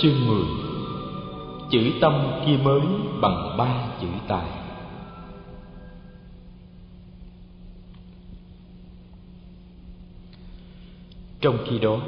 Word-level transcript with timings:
Chương 0.00 0.26
10 0.26 0.42
Chữ 1.70 1.92
tâm 2.00 2.12
kia 2.46 2.56
mới 2.62 2.80
bằng 3.20 3.54
ba 3.58 3.84
chữ 4.00 4.06
tài. 4.28 4.48
Trong 11.40 11.58
khi 11.66 11.78
đó, 11.78 12.00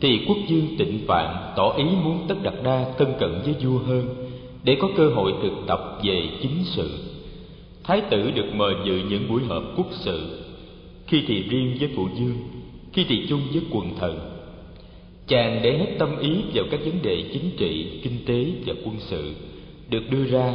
Thì 0.00 0.24
quốc 0.28 0.36
dương 0.48 0.66
tịnh 0.78 1.04
vạn 1.06 1.52
tỏ 1.56 1.74
ý 1.76 1.84
muốn 1.84 2.24
tất 2.28 2.34
đặt 2.42 2.54
đa 2.64 2.92
thân 2.98 3.14
cận 3.18 3.40
với 3.44 3.54
vua 3.62 3.78
hơn 3.78 4.08
Để 4.64 4.76
có 4.80 4.88
cơ 4.96 5.08
hội 5.08 5.32
thực 5.42 5.52
tập 5.66 5.98
về 6.02 6.28
chính 6.42 6.64
sự. 6.64 6.90
Thái 7.84 8.00
tử 8.00 8.30
được 8.30 8.46
mời 8.54 8.74
dự 8.84 9.00
những 9.08 9.28
buổi 9.28 9.42
họp 9.44 9.62
quốc 9.76 9.88
sự, 9.90 10.44
Khi 11.06 11.24
thì 11.26 11.42
riêng 11.42 11.76
với 11.80 11.88
phụ 11.96 12.08
dương 12.18 12.36
Khi 12.92 13.04
thì 13.08 13.26
chung 13.28 13.40
với 13.52 13.62
quần 13.70 13.96
thần 13.98 14.33
chàng 15.26 15.60
để 15.62 15.78
hết 15.78 15.96
tâm 15.98 16.18
ý 16.18 16.30
vào 16.54 16.64
các 16.70 16.80
vấn 16.84 17.02
đề 17.02 17.24
chính 17.32 17.50
trị, 17.56 18.00
kinh 18.02 18.24
tế 18.26 18.44
và 18.66 18.74
quân 18.84 18.96
sự, 18.98 19.34
được 19.88 20.02
đưa 20.10 20.24
ra 20.24 20.54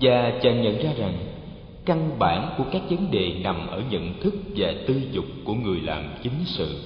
và 0.00 0.38
chàng 0.42 0.62
nhận 0.62 0.82
ra 0.82 0.90
rằng 0.98 1.14
căn 1.84 2.18
bản 2.18 2.54
của 2.58 2.64
các 2.72 2.82
vấn 2.90 3.10
đề 3.10 3.32
nằm 3.42 3.66
ở 3.66 3.82
nhận 3.90 4.20
thức 4.20 4.34
và 4.56 4.74
tư 4.86 5.00
dục 5.12 5.24
của 5.44 5.54
người 5.54 5.80
làm 5.80 6.04
chính 6.22 6.44
sự. 6.44 6.76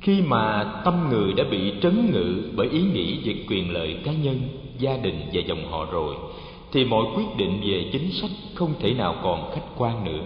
Khi 0.00 0.20
mà 0.20 0.72
tâm 0.84 1.08
người 1.10 1.32
đã 1.32 1.44
bị 1.50 1.72
trấn 1.82 2.10
ngự 2.12 2.42
bởi 2.56 2.68
ý 2.68 2.80
nghĩ 2.80 3.18
về 3.24 3.34
quyền 3.48 3.72
lợi 3.72 3.96
cá 4.04 4.12
nhân, 4.12 4.40
gia 4.78 4.96
đình 4.96 5.20
và 5.32 5.40
dòng 5.46 5.64
họ 5.70 5.86
rồi, 5.92 6.14
thì 6.72 6.84
mọi 6.84 7.04
quyết 7.14 7.36
định 7.36 7.60
về 7.64 7.84
chính 7.92 8.10
sách 8.10 8.30
không 8.54 8.74
thể 8.80 8.94
nào 8.94 9.16
còn 9.22 9.50
khách 9.54 9.66
quan 9.76 10.04
nữa. 10.04 10.22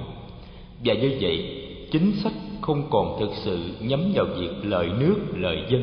Và 0.84 0.94
như 0.94 1.16
vậy, 1.20 1.44
chính 1.90 2.12
sách 2.12 2.32
không 2.64 2.82
còn 2.90 3.16
thực 3.20 3.30
sự 3.34 3.58
nhắm 3.80 4.00
vào 4.14 4.26
việc 4.38 4.50
lợi 4.62 4.88
nước 5.00 5.16
lợi 5.34 5.58
dân. 5.70 5.82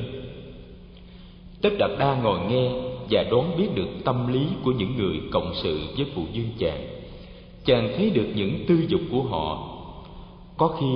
Tất 1.62 1.70
đạt 1.80 1.92
đa 2.00 2.16
ngồi 2.16 2.40
nghe 2.50 2.72
và 3.10 3.24
đoán 3.32 3.58
biết 3.58 3.68
được 3.76 3.88
tâm 4.06 4.34
lý 4.34 4.40
của 4.64 4.72
những 4.72 4.98
người 4.98 5.20
cộng 5.32 5.54
sự 5.64 5.80
với 5.98 6.06
phụ 6.16 6.24
dương 6.34 6.50
chàng 6.60 6.88
chàng 7.66 7.94
thấy 7.98 8.10
được 8.10 8.28
những 8.36 8.66
tư 8.68 8.86
dục 8.88 9.02
của 9.12 9.22
họ. 9.22 9.78
Có 10.58 10.68
khi, 10.68 10.96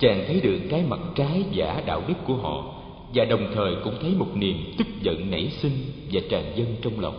chàng 0.00 0.24
thấy 0.26 0.40
được 0.40 0.58
cái 0.70 0.82
mặt 0.88 1.00
trái 1.14 1.44
giả 1.52 1.82
đạo 1.86 2.02
đức 2.08 2.14
của 2.26 2.34
họ 2.34 2.74
và 3.14 3.24
đồng 3.24 3.46
thời 3.54 3.74
cũng 3.84 3.94
thấy 4.00 4.10
một 4.18 4.28
niềm 4.34 4.56
tức 4.78 4.86
giận 5.02 5.30
nảy 5.30 5.48
sinh 5.50 5.72
và 6.12 6.20
tràn 6.30 6.44
dâng 6.56 6.74
trong 6.82 7.00
lòng. 7.00 7.18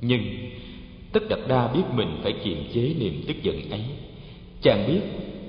Nhưng, 0.00 0.22
tất 1.12 1.20
đạt 1.28 1.38
đa 1.48 1.68
biết 1.68 1.82
mình 1.94 2.20
phải 2.22 2.32
kiềm 2.32 2.64
chế 2.74 2.94
niềm 2.98 3.24
tức 3.26 3.42
giận 3.42 3.70
ấy, 3.70 3.84
chàng 4.62 4.84
biết 4.88 5.00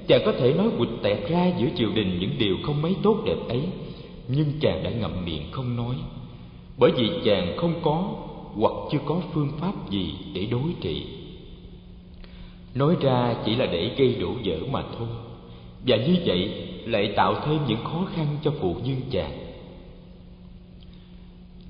chàng 0.07 0.21
có 0.25 0.31
thể 0.31 0.53
nói 0.53 0.67
quịch 0.77 0.89
tẹt 1.01 1.29
ra 1.29 1.51
giữa 1.57 1.67
triều 1.77 1.89
đình 1.95 2.19
những 2.19 2.37
điều 2.37 2.57
không 2.63 2.81
mấy 2.81 2.95
tốt 3.03 3.17
đẹp 3.25 3.37
ấy, 3.49 3.61
nhưng 4.27 4.51
chàng 4.59 4.83
đã 4.83 4.89
ngậm 4.89 5.25
miệng 5.25 5.51
không 5.51 5.75
nói. 5.75 5.95
Bởi 6.77 6.91
vì 6.91 7.09
chàng 7.25 7.57
không 7.57 7.73
có 7.81 8.03
hoặc 8.55 8.73
chưa 8.91 8.99
có 9.05 9.21
phương 9.33 9.51
pháp 9.59 9.89
gì 9.89 10.13
để 10.33 10.45
đối 10.45 10.73
trị. 10.81 11.05
Nói 12.75 12.95
ra 13.01 13.35
chỉ 13.45 13.55
là 13.55 13.65
để 13.65 13.91
gây 13.97 14.15
đổ 14.15 14.33
vỡ 14.43 14.57
mà 14.71 14.83
thôi, 14.97 15.07
và 15.87 15.97
như 15.97 16.15
vậy 16.25 16.51
lại 16.85 17.13
tạo 17.15 17.35
thêm 17.45 17.59
những 17.67 17.83
khó 17.83 18.05
khăn 18.15 18.27
cho 18.43 18.51
phụ 18.59 18.75
nhân 18.83 19.01
chàng. 19.11 19.31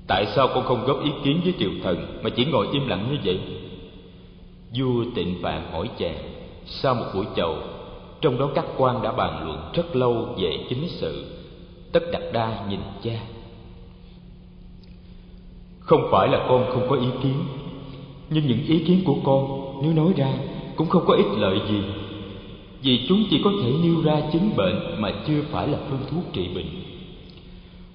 Tại 0.06 0.26
sao 0.36 0.48
con 0.54 0.64
không 0.64 0.84
góp 0.84 1.04
ý 1.04 1.10
kiến 1.24 1.40
với 1.44 1.54
triều 1.58 1.70
thần 1.82 2.20
mà 2.22 2.30
chỉ 2.30 2.44
ngồi 2.44 2.68
im 2.72 2.86
lặng 2.86 3.08
như 3.10 3.18
vậy? 3.24 3.38
Vua 4.74 5.04
tịnh 5.14 5.40
vàng 5.40 5.72
hỏi 5.72 5.90
chàng 5.98 6.18
sau 6.66 6.94
một 6.94 7.06
buổi 7.14 7.26
chầu 7.36 7.58
trong 8.24 8.38
đó 8.38 8.50
các 8.54 8.64
quan 8.76 9.02
đã 9.02 9.12
bàn 9.12 9.46
luận 9.46 9.58
rất 9.74 9.96
lâu 9.96 10.28
về 10.38 10.58
chính 10.68 10.88
sự. 10.88 11.24
Tất 11.92 12.00
đặt 12.12 12.22
đa 12.32 12.66
nhìn 12.68 12.80
cha. 13.02 13.20
Không 15.78 16.08
phải 16.10 16.28
là 16.28 16.46
con 16.48 16.66
không 16.72 16.86
có 16.88 16.96
ý 16.96 17.06
kiến, 17.22 17.34
nhưng 18.30 18.46
những 18.46 18.66
ý 18.66 18.78
kiến 18.78 19.00
của 19.04 19.16
con, 19.24 19.60
nếu 19.82 19.92
nói 19.92 20.12
ra, 20.16 20.32
cũng 20.76 20.88
không 20.88 21.04
có 21.06 21.14
ích 21.14 21.26
lợi 21.36 21.60
gì. 21.68 21.80
Vì 22.82 23.06
chúng 23.08 23.24
chỉ 23.30 23.40
có 23.44 23.50
thể 23.62 23.72
nêu 23.82 24.02
ra 24.02 24.20
chứng 24.32 24.56
bệnh 24.56 24.80
mà 24.98 25.12
chưa 25.26 25.42
phải 25.50 25.68
là 25.68 25.78
phương 25.90 26.00
thuốc 26.10 26.24
trị 26.32 26.48
bệnh. 26.54 26.68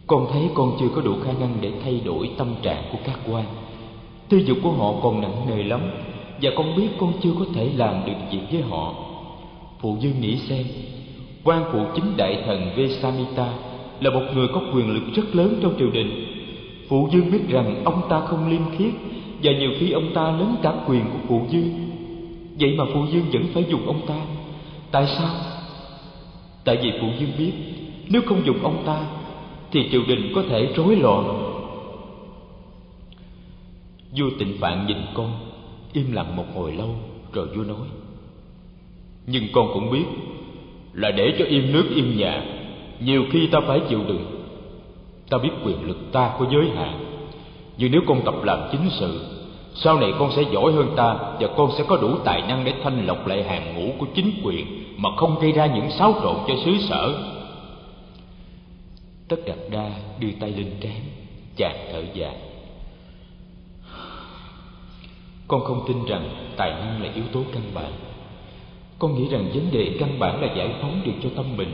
Con 0.08 0.28
thấy 0.31 0.50
con 0.54 0.78
chưa 0.80 0.90
có 0.96 1.02
đủ 1.02 1.16
khả 1.24 1.34
năng 1.40 1.58
để 1.62 1.72
thay 1.84 2.02
đổi 2.06 2.30
tâm 2.38 2.56
trạng 2.62 2.84
của 2.92 2.98
các 3.04 3.20
quan. 3.31 3.46
Tư 4.30 4.38
dục 4.38 4.58
của 4.64 4.72
họ 4.72 4.94
còn 5.04 5.22
nặng 5.22 5.46
nề 5.50 5.64
lắm, 5.64 5.81
và 6.42 6.52
con 6.56 6.75
biết 6.75 6.88
con 7.00 7.14
chưa 7.24 7.31
có 7.40 7.46
thể 7.54 7.72
làm 7.75 8.06
được 8.06 8.18
việc 8.31 8.42
với 8.52 8.62
họ 8.62 9.09
phụ 9.80 9.98
dương 10.00 10.22
nghĩ 10.22 10.38
xem, 10.38 10.66
quan 11.44 11.64
phụ 11.72 11.80
chính 11.96 12.18
đại 12.18 12.44
thần 12.46 12.72
vesamita 12.76 13.54
là 14.02 14.10
một 14.10 14.24
người 14.36 14.48
có 14.48 14.62
quyền 14.74 14.94
lực 14.94 15.04
rất 15.16 15.36
lớn 15.36 15.60
trong 15.62 15.76
triều 15.80 15.90
đình. 15.92 16.26
Phụ 16.90 17.10
dương 17.12 17.32
biết 17.32 17.50
rằng 17.50 17.82
ông 17.86 18.02
ta 18.10 18.20
không 18.20 18.50
liêm 18.50 18.62
khiết 18.78 18.94
và 19.44 19.52
nhiều 19.52 19.72
khi 19.80 19.92
ông 19.92 20.14
ta 20.14 20.32
lớn 20.32 20.56
cả 20.62 20.74
quyền 20.88 21.02
của 21.06 21.20
phụ 21.28 21.46
dương 21.50 21.90
vậy 22.60 22.76
mà 22.78 22.86
phụ 22.94 23.06
dương 23.12 23.26
vẫn 23.34 23.44
phải 23.54 23.66
dùng 23.70 23.88
ông 23.88 24.02
ta. 24.08 24.22
Tại 24.92 25.08
sao? 25.08 25.36
Tại 26.64 26.78
vì 26.82 26.92
phụ 27.02 27.08
dương 27.20 27.32
biết 27.38 27.52
nếu 28.10 28.22
không 28.26 28.46
dùng 28.46 28.64
ông 28.64 28.84
ta 28.86 29.02
thì 29.72 29.90
triều 29.92 30.02
đình 30.08 30.32
có 30.36 30.44
thể 30.50 30.70
rối 30.76 30.96
loạn. 30.96 31.46
Vua 34.18 34.30
tịnh 34.40 34.58
phạn 34.60 34.88
nhìn 34.88 34.98
con, 35.14 35.32
im 35.94 36.12
lặng 36.12 36.36
một 36.36 36.46
hồi 36.56 36.74
lâu, 36.74 36.96
rồi 37.34 37.48
vua 37.48 37.64
nói 37.64 37.88
nhưng 39.32 39.48
con 39.52 39.74
cũng 39.74 39.92
biết 39.92 40.06
là 40.94 41.12
để 41.12 41.36
cho 41.40 41.46
im 41.46 41.74
nước 41.74 41.86
im 41.96 42.18
nhà 42.18 42.44
nhiều 43.00 43.24
khi 43.32 43.48
ta 43.48 43.60
phải 43.68 43.80
chịu 43.90 44.00
đựng. 44.08 44.26
Ta 45.30 45.38
biết 45.38 45.50
quyền 45.64 45.88
lực 45.88 46.12
ta 46.12 46.32
có 46.40 46.46
giới 46.52 46.70
hạn. 46.76 47.06
Nhưng 47.78 47.92
nếu 47.92 48.02
con 48.08 48.22
tập 48.26 48.36
làm 48.44 48.60
chính 48.72 48.90
sự, 49.00 49.22
sau 49.76 50.00
này 50.00 50.14
con 50.20 50.32
sẽ 50.36 50.42
giỏi 50.52 50.72
hơn 50.72 50.94
ta 50.96 51.16
và 51.40 51.48
con 51.58 51.72
sẽ 51.78 51.84
có 51.88 51.98
đủ 51.98 52.18
tài 52.26 52.42
năng 52.42 52.66
để 52.66 52.74
thanh 52.84 53.08
lọc 53.08 53.28
lại 53.28 53.44
hàng 53.44 53.76
ngũ 53.76 53.94
của 53.98 54.06
chính 54.16 54.32
quyền 54.44 54.66
mà 54.98 55.10
không 55.18 55.40
gây 55.42 55.52
ra 55.52 55.66
những 55.66 55.92
xáo 55.92 56.14
trộn 56.24 56.36
cho 56.48 56.54
xứ 56.66 56.72
sở. 56.90 57.34
Tất 59.28 59.38
đạt 59.46 59.58
đa 59.72 59.92
đưa 60.20 60.32
tay 60.40 60.52
lên 60.52 60.72
trán, 60.82 61.02
chàng 61.56 61.88
thở 61.92 62.04
dài. 62.14 62.36
Con 65.48 65.64
không 65.64 65.84
tin 65.88 66.06
rằng 66.06 66.30
tài 66.58 66.72
năng 66.72 67.04
là 67.04 67.12
yếu 67.16 67.24
tố 67.34 67.44
căn 67.54 67.64
bản 67.74 67.92
con 69.00 69.16
nghĩ 69.16 69.28
rằng 69.30 69.52
vấn 69.54 69.72
đề 69.72 69.98
căn 70.00 70.20
bản 70.20 70.42
là 70.42 70.54
giải 70.58 70.70
phóng 70.82 71.02
được 71.06 71.12
cho 71.24 71.30
tâm 71.36 71.58
mình. 71.58 71.72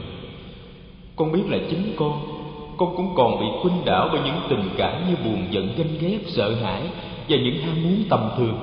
Con 1.16 1.32
biết 1.32 1.44
là 1.48 1.58
chính 1.70 1.94
con 1.96 2.36
con 2.78 2.96
cũng 2.96 3.16
còn 3.16 3.40
bị 3.40 3.46
khuynh 3.62 3.86
đảo 3.86 4.10
bởi 4.12 4.22
những 4.26 4.40
tình 4.50 4.70
cảm 4.78 5.10
như 5.10 5.16
buồn 5.26 5.48
giận, 5.52 5.70
ganh 5.78 5.98
ghét, 6.00 6.20
sợ 6.28 6.56
hãi 6.56 6.82
và 7.30 7.38
những 7.38 7.58
ham 7.58 7.84
muốn 7.84 8.04
tầm 8.10 8.30
thường. 8.38 8.56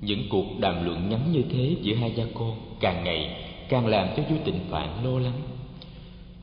Những 0.00 0.22
cuộc 0.30 0.46
đàm 0.58 0.84
luận 0.84 1.10
ngắn 1.10 1.32
như 1.32 1.42
thế 1.52 1.76
giữa 1.82 1.94
hai 1.94 2.12
cha 2.16 2.22
con 2.34 2.52
càng 2.80 3.04
ngày 3.04 3.44
càng 3.68 3.86
làm 3.86 4.08
cho 4.16 4.22
vua 4.22 4.36
tịnh 4.44 4.60
phạn 4.70 4.88
lo 5.04 5.18
lắng. 5.18 5.40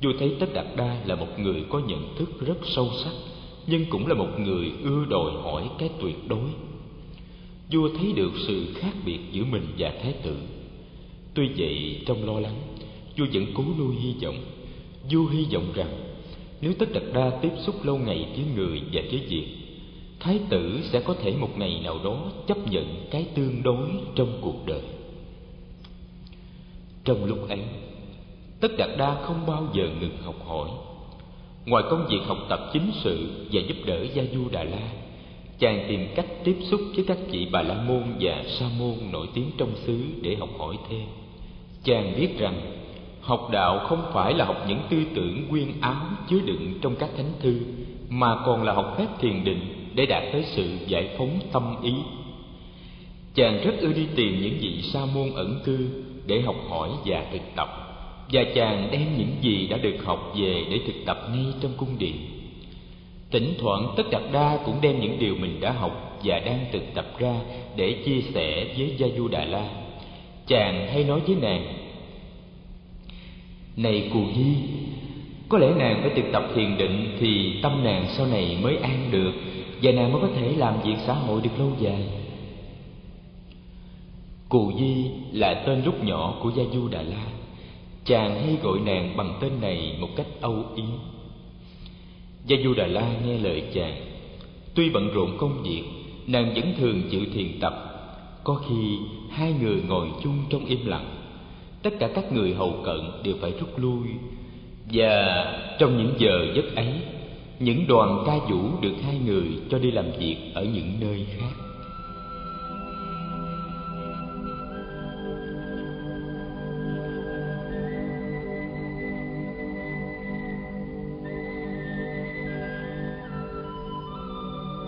Vua 0.04 0.12
thấy 0.20 0.36
tất 0.40 0.54
đạt 0.54 0.66
đa 0.76 0.98
là 1.06 1.16
một 1.16 1.40
người 1.40 1.64
có 1.70 1.80
nhận 1.80 2.16
thức 2.18 2.30
rất 2.46 2.58
sâu 2.64 2.90
sắc, 3.04 3.14
nhưng 3.68 3.86
cũng 3.90 4.08
là 4.08 4.14
một 4.14 4.40
người 4.40 4.72
ưa 4.84 5.06
đòi 5.10 5.32
hỏi 5.44 5.64
cái 5.78 5.90
tuyệt 6.02 6.28
đối 6.28 6.50
vua 7.72 7.90
thấy 7.90 8.14
được 8.14 8.32
sự 8.48 8.74
khác 8.76 8.94
biệt 9.06 9.20
giữa 9.32 9.44
mình 9.44 9.66
và 9.78 9.94
thái 10.04 10.14
tử. 10.24 10.38
Tuy 11.34 11.50
vậy, 11.58 12.02
trong 12.06 12.26
lo 12.26 12.40
lắng, 12.40 12.56
vua 13.18 13.26
vẫn 13.34 13.46
cố 13.54 13.64
nuôi 13.78 13.96
hy 13.96 14.14
vọng. 14.24 14.38
Vua 15.12 15.28
hy 15.28 15.46
vọng 15.54 15.72
rằng, 15.76 15.92
nếu 16.62 16.74
tất 16.80 16.86
đặt 16.94 17.04
đa 17.14 17.40
tiếp 17.42 17.52
xúc 17.66 17.86
lâu 17.86 17.98
ngày 17.98 18.28
với 18.36 18.46
người 18.56 18.82
và 18.94 19.02
với 19.12 19.20
việc, 19.30 19.48
thái 20.20 20.40
tử 20.50 20.80
sẽ 20.84 21.00
có 21.00 21.14
thể 21.14 21.34
một 21.40 21.58
ngày 21.58 21.82
nào 21.84 22.00
đó 22.04 22.32
chấp 22.48 22.58
nhận 22.72 23.08
cái 23.12 23.26
tương 23.36 23.64
đối 23.64 23.90
trong 24.16 24.38
cuộc 24.42 24.66
đời. 24.66 24.82
Trong 27.04 27.26
lúc 27.26 27.50
ấy 27.50 27.60
tất 28.60 28.78
đạt 28.78 28.90
đa 28.98 29.22
không 29.24 29.46
bao 29.48 29.68
giờ 29.74 29.90
ngừng 30.00 30.18
học 30.24 30.36
hỏi. 30.48 30.70
Ngoài 31.66 31.84
công 31.90 32.08
việc 32.10 32.20
học 32.26 32.38
tập 32.50 32.70
chính 32.74 32.92
sự 33.04 33.30
và 33.52 33.62
giúp 33.68 33.76
đỡ 33.86 34.06
gia 34.14 34.24
du 34.34 34.50
đà 34.52 34.64
la 34.64 34.92
chàng 35.60 35.86
tìm 35.88 36.08
cách 36.16 36.26
tiếp 36.44 36.58
xúc 36.62 36.82
với 36.96 37.06
các 37.08 37.18
vị 37.32 37.48
bà 37.52 37.62
la 37.62 37.82
môn 37.88 38.04
và 38.20 38.44
sa 38.48 38.66
môn 38.80 38.94
nổi 39.12 39.28
tiếng 39.34 39.52
trong 39.58 39.72
xứ 39.76 40.00
để 40.22 40.36
học 40.36 40.50
hỏi 40.58 40.78
thêm. 40.90 41.06
Chàng 41.84 42.14
biết 42.20 42.40
rằng, 42.40 42.62
học 43.22 43.50
đạo 43.52 43.80
không 43.80 44.04
phải 44.14 44.34
là 44.34 44.46
học 44.46 44.66
những 44.68 44.80
tư 44.90 45.04
tưởng 45.16 45.48
nguyên 45.50 45.82
áo 45.82 46.06
chứa 46.30 46.40
đựng 46.46 46.74
trong 46.82 46.96
các 46.96 47.10
thánh 47.18 47.32
thư, 47.40 47.60
mà 48.10 48.36
còn 48.46 48.64
là 48.64 48.74
học 48.74 48.96
phép 48.98 49.08
thiền 49.20 49.44
định 49.44 49.60
để 49.96 50.06
đạt 50.06 50.24
tới 50.32 50.44
sự 50.44 50.78
giải 50.88 51.10
phóng 51.18 51.40
tâm 51.52 51.76
ý. 51.84 51.94
Chàng 53.34 53.62
rất 53.64 53.74
ưa 53.80 53.94
đi 53.94 54.08
tìm 54.16 54.42
những 54.42 54.58
vị 54.60 54.82
sa 54.82 55.06
môn 55.16 55.32
ẩn 55.36 55.60
cư 55.64 55.90
để 56.26 56.42
học 56.42 56.56
hỏi 56.70 56.90
và 57.06 57.26
thực 57.32 57.42
tập, 57.56 57.70
và 58.32 58.44
chàng 58.56 58.88
đem 58.92 59.18
những 59.18 59.36
gì 59.42 59.68
đã 59.68 59.78
được 59.78 59.96
học 60.04 60.34
về 60.38 60.66
để 60.72 60.80
thực 60.88 61.06
tập 61.06 61.30
ngay 61.34 61.46
trong 61.62 61.72
cung 61.78 61.98
điện 62.00 62.16
thỉnh 63.32 63.54
thoảng, 63.60 63.94
tất 63.98 64.04
đạt 64.12 64.22
đa 64.32 64.60
cũng 64.66 64.78
đem 64.82 65.00
những 65.00 65.20
điều 65.20 65.36
mình 65.36 65.60
đã 65.60 65.72
học 65.72 66.20
và 66.24 66.40
đang 66.40 66.66
thực 66.72 66.84
tập 66.94 67.06
ra 67.20 67.36
để 67.76 68.04
chia 68.06 68.22
sẻ 68.34 68.74
với 68.78 68.96
gia 68.98 69.08
du 69.18 69.28
đà 69.28 69.46
la. 69.46 69.70
Chàng 70.48 70.88
hay 70.88 71.04
nói 71.04 71.20
với 71.20 71.36
nàng, 71.42 71.74
này 73.78 74.10
cù 74.14 74.20
nhi 74.20 74.56
có 75.50 75.58
lẽ 75.58 75.68
nàng 75.78 76.00
phải 76.02 76.12
thực 76.16 76.32
tập 76.32 76.44
thiền 76.56 76.78
định 76.78 77.18
thì 77.20 77.60
tâm 77.62 77.84
nàng 77.84 78.06
sau 78.18 78.26
này 78.26 78.58
mới 78.62 78.78
an 78.78 79.08
được 79.12 79.32
và 79.82 79.92
nàng 79.92 80.12
mới 80.12 80.22
có 80.22 80.28
thể 80.36 80.54
làm 80.58 80.82
việc 80.82 80.96
xã 81.06 81.14
hội 81.14 81.42
được 81.42 81.60
lâu 81.60 81.72
dài. 81.80 82.04
Cù 84.50 84.72
di 84.80 85.06
là 85.32 85.64
tên 85.68 85.84
lúc 85.86 86.04
nhỏ 86.04 86.40
của 86.42 86.52
gia 86.56 86.64
du 86.74 86.88
đà 86.88 87.02
la. 87.02 87.26
Chàng 88.06 88.42
hay 88.44 88.58
gọi 88.64 88.80
nàng 88.80 89.18
bằng 89.18 89.38
tên 89.42 89.52
này 89.62 89.98
một 90.00 90.10
cách 90.16 90.28
âu 90.42 90.64
yếm 90.76 90.86
gia 92.48 92.58
du 92.64 92.74
đà 92.74 92.88
la 92.88 93.14
nghe 93.26 93.38
lời 93.38 93.64
chàng, 93.74 93.96
tuy 94.76 94.90
bận 94.90 95.10
rộn 95.14 95.38
công 95.38 95.64
việc, 95.64 95.84
nàng 96.28 96.54
vẫn 96.56 96.74
thường 96.78 97.02
chịu 97.12 97.22
thiền 97.34 97.60
tập. 97.60 97.74
Có 98.44 98.56
khi 98.56 98.98
hai 99.30 99.54
người 99.62 99.82
ngồi 99.88 100.08
chung 100.24 100.38
trong 100.50 100.66
im 100.66 100.86
lặng. 100.86 101.10
Tất 101.84 101.94
cả 102.00 102.08
các 102.16 102.32
người 102.32 102.54
hầu 102.54 102.82
cận 102.86 103.00
đều 103.24 103.36
phải 103.42 103.54
rút 103.60 103.70
lui. 103.80 104.08
Và 104.92 105.46
trong 105.80 105.98
những 105.98 106.14
giờ 106.18 106.54
giấc 106.56 106.76
ấy, 106.76 106.94
những 107.60 107.88
đoàn 107.88 108.24
ca 108.26 108.38
vũ 108.38 108.62
được 108.82 108.94
hai 109.04 109.20
người 109.26 109.48
cho 109.70 109.80
đi 109.80 109.92
làm 109.92 110.06
việc 110.20 110.38
ở 110.54 110.64
những 110.64 110.92
nơi 111.00 111.26
khác. 111.38 111.67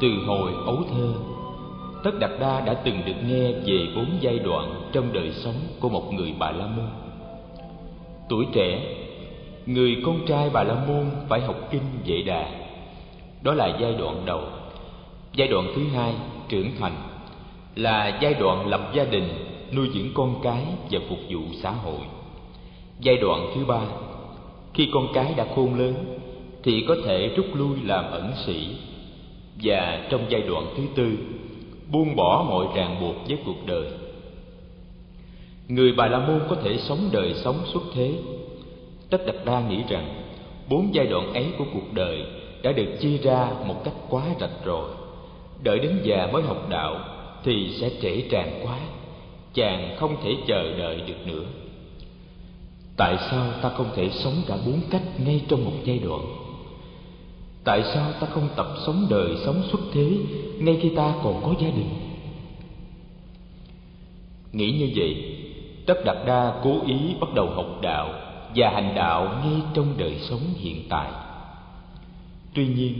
Từ 0.01 0.07
hồi 0.25 0.51
ấu 0.66 0.84
thơ, 0.92 1.13
tất 2.04 2.12
đạt 2.19 2.31
đa 2.40 2.62
đã 2.62 2.74
từng 2.74 3.01
được 3.06 3.13
nghe 3.28 3.51
về 3.51 3.88
bốn 3.96 4.06
giai 4.19 4.40
đoạn 4.40 4.81
trong 4.92 5.13
đời 5.13 5.31
sống 5.31 5.56
của 5.80 5.90
một 5.90 6.13
người 6.13 6.34
bà 6.40 6.51
la 6.51 6.68
môn. 6.68 6.90
Tuổi 8.30 8.46
trẻ, 8.54 8.96
người 9.66 9.98
con 10.06 10.19
trai 10.28 10.50
bà 10.50 10.63
la 10.63 10.86
môn 10.88 11.06
phải 11.30 11.42
học 11.42 11.56
kinh 11.72 11.84
dễ 12.04 12.22
đà. 12.22 12.50
Đó 13.42 13.54
là 13.54 13.78
giai 13.81 13.94
đoạn 13.94 14.22
đầu. 14.25 14.42
Giai 15.34 15.48
đoạn 15.48 15.68
thứ 15.75 15.81
hai, 15.96 16.13
trưởng 16.50 16.72
thành, 16.80 16.96
là 17.75 18.19
giai 18.22 18.34
đoạn 18.34 18.68
lập 18.68 18.92
gia 18.94 19.04
đình, 19.04 19.30
nuôi 19.75 19.90
dưỡng 19.94 20.13
con 20.13 20.36
cái 20.44 20.63
và 20.92 21.00
phục 21.10 21.19
vụ 21.30 21.40
xã 21.63 21.72
hội. 21.72 22.01
Giai 23.00 23.18
đoạn 23.18 23.51
thứ 23.56 23.66
ba, 23.66 23.81
khi 24.74 24.90
con 24.94 25.07
cái 25.13 25.34
đã 25.38 25.46
khôn 25.56 25.80
lớn, 25.80 25.94
thì 26.63 26.86
có 26.88 26.96
thể 27.06 27.28
rút 27.28 27.46
lui 27.54 27.78
làm 27.84 28.12
ẩn 28.12 28.31
sĩ 28.46 28.68
và 29.63 30.07
trong 30.09 30.25
giai 30.29 30.41
đoạn 30.41 30.65
thứ 30.77 30.83
tư, 30.95 31.17
buông 31.91 32.15
bỏ 32.15 32.45
mọi 32.50 32.65
ràng 32.75 32.97
buộc 33.01 33.15
với 33.27 33.38
cuộc 33.45 33.65
đời. 33.65 33.88
Người 35.67 35.91
bà 35.91 36.07
la 36.07 36.19
môn 36.19 36.41
có 36.50 36.56
thể 36.63 36.77
sống 36.77 37.09
đời 37.11 37.33
sống 37.33 37.59
xuất 37.73 37.83
thế. 37.94 38.13
Tất 39.09 39.25
đặt 39.25 39.35
đa 39.45 39.69
nghĩ 39.69 39.83
rằng, 39.89 40.23
bốn 40.69 40.95
giai 40.95 41.07
đoạn 41.07 41.33
ấy 41.33 41.45
của 41.57 41.65
cuộc 41.73 41.94
đời 41.94 42.25
đã 42.63 42.71
được 42.71 42.97
chia 43.00 43.17
ra 43.17 43.51
một 43.67 43.83
cách 43.83 43.94
quá 44.09 44.23
rạch 44.39 44.65
ròi. 44.65 44.89
Đợi 45.63 45.79
đến 45.79 46.00
già 46.03 46.29
mới 46.33 46.41
học 46.41 46.69
đạo 46.69 47.00
thì 47.44 47.69
sẽ 47.81 47.89
trễ 48.01 48.21
tràn 48.21 48.59
quá, 48.63 48.79
chàng 49.53 49.95
không 50.00 50.15
thể 50.23 50.31
chờ 50.47 50.77
đợi 50.77 51.01
được 51.07 51.27
nữa. 51.27 51.44
Tại 52.97 53.17
sao 53.31 53.45
ta 53.62 53.69
không 53.69 53.89
thể 53.95 54.09
sống 54.09 54.41
cả 54.47 54.57
bốn 54.65 54.81
cách 54.89 55.03
ngay 55.25 55.41
trong 55.47 55.65
một 55.65 55.73
giai 55.83 56.00
đoạn? 56.00 56.21
Tại 57.63 57.83
sao 57.94 58.11
ta 58.19 58.27
không 58.27 58.50
tập 58.56 58.67
sống 58.85 59.07
đời 59.09 59.35
sống 59.45 59.63
xuất 59.71 59.79
thế 59.94 60.17
ngay 60.59 60.79
khi 60.81 60.89
ta 60.89 61.13
còn 61.23 61.41
có 61.44 61.53
gia 61.61 61.67
đình? 61.67 61.89
Nghĩ 64.51 64.71
như 64.71 64.89
vậy, 64.95 65.35
tất 65.85 66.06
đạt 66.06 66.17
đa 66.25 66.59
cố 66.63 66.77
ý 66.85 66.97
bắt 67.21 67.33
đầu 67.33 67.47
học 67.47 67.67
đạo 67.81 68.13
và 68.56 68.69
hành 68.69 68.95
đạo 68.95 69.41
ngay 69.44 69.61
trong 69.73 69.94
đời 69.97 70.15
sống 70.19 70.41
hiện 70.56 70.83
tại. 70.89 71.11
Tuy 72.53 72.67
nhiên, 72.67 72.94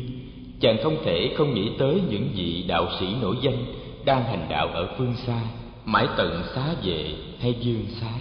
chàng 0.60 0.78
không 0.84 0.98
thể 1.04 1.34
không 1.38 1.54
nghĩ 1.54 1.72
tới 1.80 2.02
những 2.10 2.30
vị 2.36 2.64
đạo 2.68 2.88
sĩ 3.00 3.08
nổi 3.22 3.36
danh 3.42 3.66
đang 4.06 4.24
hành 4.24 4.46
đạo 4.50 4.68
ở 4.68 4.88
phương 4.98 5.16
xa, 5.26 5.42
mãi 5.86 6.08
tận 6.18 6.44
xá 6.56 6.66
vệ 6.84 7.14
hay 7.40 7.56
dương 7.62 7.86
xá. 8.02 8.12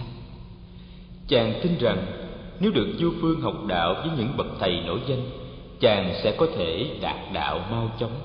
Chàng 1.27 1.59
tin 1.63 1.77
rằng 1.79 2.05
nếu 2.59 2.71
được 2.71 2.87
du 2.99 3.11
phương 3.21 3.41
học 3.41 3.65
đạo 3.67 3.93
với 3.93 4.09
những 4.17 4.37
bậc 4.37 4.47
thầy 4.59 4.81
nổi 4.85 4.99
danh 5.07 5.21
chàng 5.79 6.13
sẽ 6.23 6.35
có 6.37 6.47
thể 6.55 6.97
đạt 7.01 7.15
đạo 7.33 7.59
mau 7.71 7.91
chóng. 7.99 8.21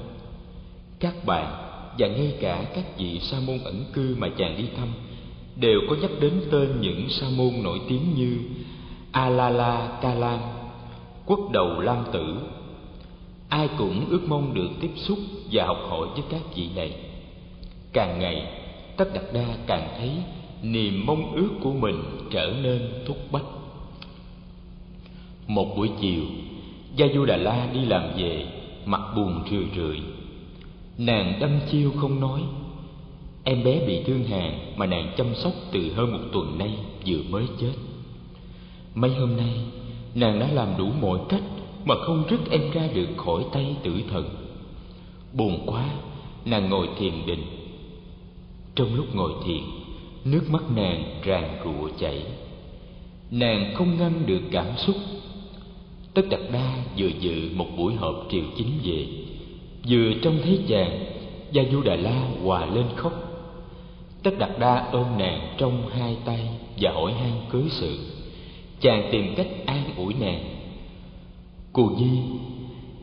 Các 1.01 1.25
bạn 1.27 1.55
và 1.99 2.07
ngay 2.07 2.35
cả 2.41 2.65
các 2.75 2.85
vị 2.99 3.21
sa 3.21 3.37
môn 3.47 3.59
ẩn 3.65 3.85
cư 3.93 4.17
mà 4.19 4.29
chàng 4.39 4.57
đi 4.59 4.65
thăm 4.77 4.89
đều 5.57 5.81
có 5.91 5.97
nhắc 5.97 6.11
đến 6.21 6.33
tên 6.51 6.81
những 6.81 7.09
sa 7.09 7.27
môn 7.37 7.63
nổi 7.63 7.81
tiếng 7.89 8.15
như 8.17 8.39
alala 9.13 9.99
kalam 10.03 10.39
quốc 11.27 11.41
đầu 11.53 11.81
lam 11.81 12.05
tử. 12.13 12.37
Ai 13.49 13.69
cũng 13.79 14.07
ước 14.11 14.21
mong 14.27 14.55
được 14.55 14.69
tiếp 14.81 14.91
xúc 14.97 15.19
và 15.53 15.67
học 15.67 15.79
hỏi 15.89 16.09
với 16.15 16.23
các 16.31 16.43
vị 16.55 16.69
này. 16.77 16.97
Càng 17.93 18.19
ngày, 18.19 18.47
tất 18.97 19.15
đặt 19.15 19.25
đa 19.33 19.47
càng 19.67 19.89
thấy 19.99 20.11
niềm 20.63 21.07
mong 21.07 21.35
ước 21.35 21.51
của 21.63 21.73
mình 21.73 22.03
trở 22.31 22.55
nên 22.63 23.03
thúc 23.07 23.17
bách. 23.33 23.45
Một 25.47 25.77
buổi 25.77 25.91
chiều 26.01 26.23
gia 26.97 27.07
du 27.15 27.25
đà 27.25 27.37
la 27.37 27.69
đi 27.73 27.85
làm 27.85 28.03
về, 28.17 28.47
mặt 28.87 29.01
buồn 29.17 29.43
rười 29.51 29.67
rượi. 29.77 30.01
Nàng 30.99 31.39
đâm 31.41 31.51
chiêu 31.71 31.93
không 31.97 32.21
nói. 32.21 32.41
Em 33.45 33.65
bé 33.65 33.87
bị 33.87 34.03
thương 34.05 34.25
hàn 34.25 34.59
mà 34.77 34.87
nàng 34.87 35.13
chăm 35.17 35.35
sóc 35.35 35.53
từ 35.73 35.93
hơn 35.93 36.13
một 36.13 36.19
tuần 36.33 36.59
nay 36.59 36.79
vừa 37.07 37.23
mới 37.31 37.45
chết. 37.61 37.73
Mấy 38.95 39.11
hôm 39.15 39.37
nay, 39.37 39.55
nàng 40.15 40.39
đã 40.39 40.49
làm 40.53 40.69
đủ 40.79 40.91
mọi 41.01 41.19
cách 41.29 41.43
mà 41.85 41.95
không 42.07 42.25
rứt 42.31 42.41
em 42.51 42.71
ra 42.71 42.89
được 42.95 43.09
khỏi 43.17 43.45
tay 43.53 43.77
tử 43.83 44.03
thần. 44.11 44.29
Buồn 45.33 45.63
quá, 45.67 45.91
nàng 46.45 46.71
ngồi 46.71 46.89
thiền 46.99 47.13
định. 47.27 47.43
Trong 48.75 48.95
lúc 48.95 49.15
ngồi 49.15 49.33
thiền, 49.47 49.63
nước 50.25 50.51
mắt 50.51 50.63
nàng 50.77 51.05
ràn 51.25 51.59
rụa 51.65 51.89
chảy. 51.99 52.23
Nàng 53.31 53.75
không 53.75 53.99
ngăn 53.99 54.27
được 54.27 54.41
cảm 54.51 54.67
xúc 54.77 54.97
tất 56.15 56.23
đặt 56.31 56.41
đa 56.53 56.77
vừa 56.99 57.11
dự 57.21 57.51
một 57.55 57.67
buổi 57.77 57.95
họp 57.95 58.27
triều 58.31 58.45
chính 58.57 58.71
về. 58.85 59.07
Vừa 59.89 60.13
trông 60.23 60.39
thấy 60.45 60.61
chàng, 60.69 61.05
gia 61.53 61.63
du 61.73 61.83
đà 61.83 61.97
la 61.97 62.29
hòa 62.45 62.67
lên 62.67 62.85
khóc. 62.97 63.13
Tất 64.23 64.39
đặt 64.39 64.59
đa 64.59 64.89
ôm 64.93 65.07
nàng 65.19 65.55
trong 65.59 65.89
hai 65.91 66.17
tay 66.25 66.49
và 66.81 66.93
hỏi 66.93 67.13
han 67.13 67.33
cưới 67.51 67.65
sự. 67.71 67.99
Chàng 68.81 69.09
tìm 69.13 69.35
cách 69.37 69.49
an 69.67 69.85
ủi 69.97 70.15
nàng. 70.15 70.45
Cù 71.73 71.87
nhi, 71.87 72.19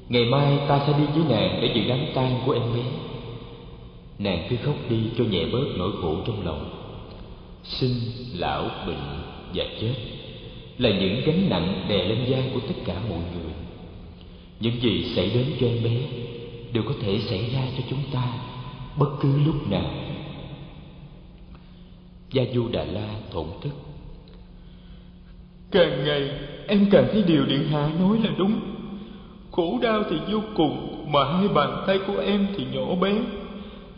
ngày 0.10 0.26
mai 0.26 0.58
ta 0.68 0.84
sẽ 0.88 0.94
đi 1.00 1.06
với 1.06 1.38
nàng 1.38 1.60
để 1.62 1.72
dự 1.76 1.82
đám 1.90 2.00
tang 2.16 2.42
của 2.46 2.52
em 2.52 2.64
bé. 2.76 2.84
Nàng 4.20 4.48
cứ 4.50 4.56
khóc 4.56 4.76
đi 4.90 4.98
cho 5.18 5.24
nhẹ 5.24 5.46
bớt 5.52 5.66
nỗi 5.78 5.92
khổ 6.02 6.16
trong 6.26 6.46
lòng. 6.46 6.70
Sinh 7.64 7.94
lão 8.34 8.70
bệnh 8.88 9.24
và 9.54 9.64
chết 9.82 9.94
là 10.82 10.90
những 10.90 11.22
gánh 11.26 11.50
nặng 11.50 11.86
đè 11.90 12.04
lên 12.06 12.26
vai 12.30 12.44
của 12.54 12.60
tất 12.60 12.74
cả 12.86 12.94
mọi 13.10 13.20
người. 13.20 13.54
Những 14.60 14.82
gì 14.82 15.14
xảy 15.16 15.30
đến 15.30 15.46
cho 15.60 15.68
em 15.68 15.84
bé 15.84 15.98
đều 16.74 16.84
có 16.84 16.94
thể 17.02 17.20
xảy 17.20 17.50
ra 17.54 17.62
cho 17.78 17.84
chúng 17.90 18.00
ta 18.14 18.34
bất 18.98 19.10
cứ 19.22 19.30
lúc 19.46 19.72
nào. 19.72 19.92
Gia 22.32 22.44
du 22.54 22.68
đà 22.72 22.84
la 22.84 23.10
thổn 23.32 23.46
thức. 23.62 23.72
Càng 25.72 26.06
ngày, 26.06 26.30
em 26.68 26.88
càng 26.92 27.08
thấy 27.12 27.24
điều 27.28 27.46
điện 27.46 27.64
hạ 27.72 27.90
nói 28.00 28.18
là 28.24 28.30
đúng. 28.38 28.60
Khổ 29.52 29.80
đau 29.82 30.04
thì 30.10 30.16
vô 30.32 30.40
cùng, 30.56 31.06
mà 31.12 31.34
hai 31.34 31.48
bàn 31.48 31.84
tay 31.88 32.00
của 32.08 32.18
em 32.18 32.48
thì 32.58 32.66
nhỏ 32.74 32.96
bé. 32.96 33.14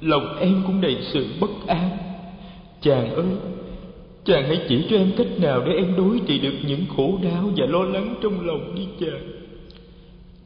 Lòng 0.02 0.38
em 0.40 0.64
cũng 0.68 0.82
đầy 0.82 0.98
sự 1.14 1.28
bất 1.40 1.68
an. 1.68 1.98
Chàng 2.82 3.16
ơi 3.16 3.26
chàng 4.26 4.48
hãy 4.48 4.66
chỉ 4.70 4.86
cho 4.90 4.98
em 4.98 5.12
cách 5.18 5.40
nào 5.40 5.64
để 5.66 5.74
em 5.74 5.96
đối 5.98 6.20
trị 6.28 6.40
được 6.40 6.56
những 6.68 6.86
khổ 6.98 7.20
đau 7.24 7.50
và 7.56 7.66
lo 7.66 7.84
lắng 7.84 8.16
trong 8.22 8.48
lòng 8.48 8.76
đi 8.76 8.88
chàng. 9.00 9.32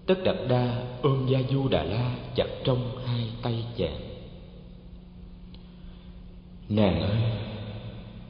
Tất 0.06 0.24
đặt 0.24 0.36
đa, 0.50 0.84
ôm 1.02 1.26
gia 1.28 1.40
du 1.52 1.68
đà 1.68 1.84
la 1.84 2.16
chặt 2.36 2.48
trong 2.64 2.78
hai 3.06 3.30
tay 3.42 3.64
chàng. 3.78 3.98
Nàng 6.70 7.02
ơi, 7.02 7.18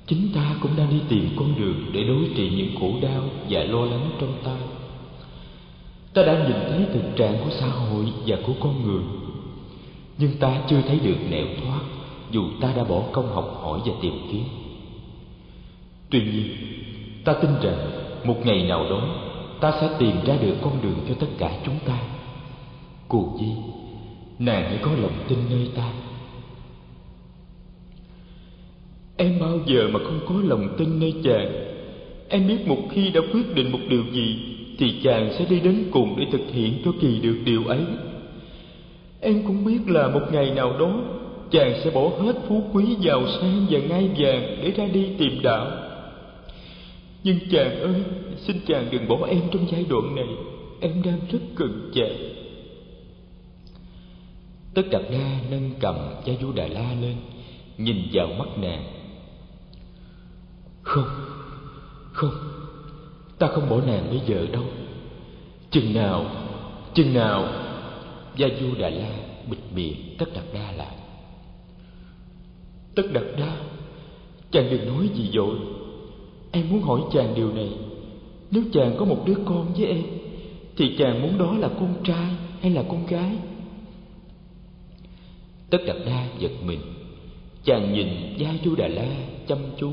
chính 0.07 0.29
ta 0.35 0.55
cũng 0.61 0.71
đang 0.77 0.89
đi 0.89 0.99
tìm 1.09 1.29
con 1.37 1.55
đường 1.59 1.85
để 1.93 2.03
đối 2.03 2.29
trị 2.35 2.49
những 2.57 2.75
khổ 2.79 2.91
đau 3.01 3.23
và 3.49 3.63
lo 3.63 3.85
lắng 3.85 4.09
trong 4.19 4.33
ta. 4.43 4.57
Ta 6.13 6.23
đã 6.23 6.33
nhìn 6.33 6.57
thấy 6.69 6.85
thực 6.93 7.15
trạng 7.15 7.37
của 7.43 7.49
xã 7.59 7.67
hội 7.67 8.05
và 8.25 8.37
của 8.47 8.53
con 8.59 8.83
người, 8.83 9.03
nhưng 10.17 10.31
ta 10.39 10.61
chưa 10.69 10.81
thấy 10.87 10.99
được 10.99 11.17
nẻo 11.29 11.45
thoát 11.63 11.81
dù 12.31 12.43
ta 12.61 12.73
đã 12.75 12.83
bỏ 12.83 13.03
công 13.11 13.33
học 13.33 13.59
hỏi 13.61 13.79
và 13.85 13.93
tìm 14.01 14.13
kiếm 14.31 14.43
tuy 16.09 16.21
nhiên, 16.21 16.47
ta 17.25 17.33
tin 17.33 17.51
rằng 17.61 17.91
một 18.23 18.45
ngày 18.45 18.63
nào 18.63 18.89
đó, 18.89 19.01
ta 19.61 19.71
sẽ 19.81 19.89
tìm 19.99 20.15
ra 20.25 20.35
được 20.41 20.55
con 20.61 20.81
đường 20.81 20.99
cho 21.07 21.13
tất 21.19 21.27
cả 21.37 21.51
chúng 21.65 21.77
ta. 21.85 21.99
Cù 23.07 23.37
di, 23.39 23.51
nàng 24.39 24.63
hãy 24.63 24.77
có 24.81 24.91
lòng 25.01 25.23
tin 25.27 25.37
nơi 25.49 25.67
ta. 25.75 25.91
Em 29.17 29.39
bao 29.39 29.59
giờ 29.65 29.87
mà 29.91 29.99
không 30.03 30.19
có 30.27 30.35
lòng 30.43 30.75
tin 30.77 30.99
nơi 30.99 31.13
chàng? 31.23 31.51
Em 32.29 32.47
biết 32.47 32.67
một 32.67 32.77
khi 32.91 33.09
đã 33.09 33.21
quyết 33.33 33.55
định 33.55 33.71
một 33.71 33.79
điều 33.89 34.03
gì, 34.11 34.35
thì 34.77 35.01
chàng 35.03 35.31
sẽ 35.39 35.45
đi 35.49 35.59
đến 35.59 35.83
cùng 35.91 36.15
để 36.19 36.25
thực 36.31 36.51
hiện 36.51 36.81
cho 36.85 36.91
kỳ 37.01 37.19
được 37.19 37.37
điều 37.45 37.65
ấy. 37.65 37.79
Em 39.21 39.43
cũng 39.47 39.65
biết 39.65 39.79
là 39.87 40.07
một 40.07 40.21
ngày 40.31 40.51
nào 40.51 40.79
đó, 40.79 41.01
chàng 41.51 41.73
sẽ 41.83 41.89
bỏ 41.89 42.09
hết 42.19 42.33
phú 42.47 42.63
quý 42.73 42.95
giàu 42.99 43.27
sang 43.27 43.65
và 43.69 43.79
ngai 43.79 44.09
vàng 44.17 44.57
để 44.61 44.71
ra 44.71 44.85
đi 44.93 45.07
tìm 45.17 45.39
đạo 45.43 45.86
nhưng 47.23 47.39
chàng 47.51 47.79
ơi, 47.79 48.03
xin 48.37 48.59
chàng 48.67 48.87
đừng 48.91 49.07
bỏ 49.07 49.27
em 49.27 49.41
trong 49.51 49.67
giai 49.71 49.85
đoạn 49.89 50.15
này. 50.15 50.27
Em 50.79 51.01
đang 51.03 51.19
rất 51.31 51.39
cần 51.55 51.91
chàng. 51.93 52.17
Tất 54.73 54.83
đạt 54.91 55.01
đa 55.11 55.39
nâng 55.49 55.71
cầm 55.79 55.95
cha 56.25 56.33
du 56.41 56.51
đà 56.51 56.67
la 56.67 56.93
lên, 57.01 57.15
nhìn 57.77 57.97
vào 58.13 58.27
mắt 58.27 58.57
nàng. 58.57 58.83
Không 60.81 61.07
không, 62.17 62.31
ta 63.39 63.47
không 63.47 63.69
bỏ 63.69 63.81
nàng 63.81 64.09
bây 64.09 64.21
giờ 64.27 64.47
đâu. 64.51 64.63
Chừng 65.71 65.93
nào 65.93 66.25
chừng 66.93 67.13
nào 67.13 67.47
gia 68.35 68.47
du 68.61 68.75
đà 68.79 68.89
la 68.89 69.09
bịt 69.49 69.57
miệng 69.75 70.15
tất 70.17 70.25
đạt 70.35 70.43
đa 70.53 70.71
lại. 70.71 70.95
Tất 72.95 73.03
đạt 73.13 73.23
đa, 73.37 73.57
chàng 74.51 74.69
đừng 74.71 74.87
nói 74.87 75.09
gì 75.15 75.29
dội 75.33 75.55
em 76.57 76.69
muốn 76.69 76.81
hỏi 76.81 77.01
chàng 77.13 77.33
điều 77.35 77.53
này. 77.53 77.69
Nếu 78.51 78.63
chàng 78.73 78.95
có 78.97 79.05
một 79.05 79.23
đứa 79.25 79.37
con 79.45 79.73
với 79.73 79.85
em, 79.85 80.03
thì 80.77 80.95
chàng 80.97 81.21
muốn 81.21 81.37
đó 81.37 81.53
là 81.57 81.67
con 81.67 81.93
trai 82.03 82.31
hay 82.61 82.71
là 82.71 82.83
con 82.89 83.05
gái? 83.05 83.31
Tất 85.69 85.77
đạt 85.87 85.97
đa 86.05 86.27
giật 86.39 86.51
mình. 86.65 86.79
Chàng 87.63 87.93
nhìn 87.93 88.37
gia 88.37 88.53
du 88.65 88.75
đà 88.75 88.87
la 88.87 89.07
chăm 89.47 89.57
chú. 89.77 89.91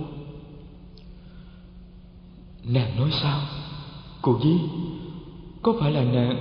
Nàng 2.64 2.96
nói 2.96 3.10
sao? 3.22 3.40
Cô 4.22 4.38
di, 4.42 4.54
có 5.62 5.74
phải 5.80 5.92
là 5.92 6.04
nàng, 6.04 6.36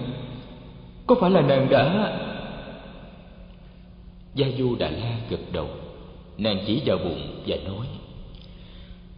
có 1.07 1.15
phải 1.21 1.31
là 1.31 1.41
nàng 1.41 1.69
đã? 1.69 2.19
Gia 4.35 4.47
du 4.57 4.75
đà 4.75 4.89
la 4.89 5.19
gật 5.29 5.51
đầu. 5.51 5.67
Nàng 6.37 6.63
chỉ 6.67 6.81
vào 6.85 6.97
bụng 6.97 7.43
và 7.47 7.55
nói 7.65 7.87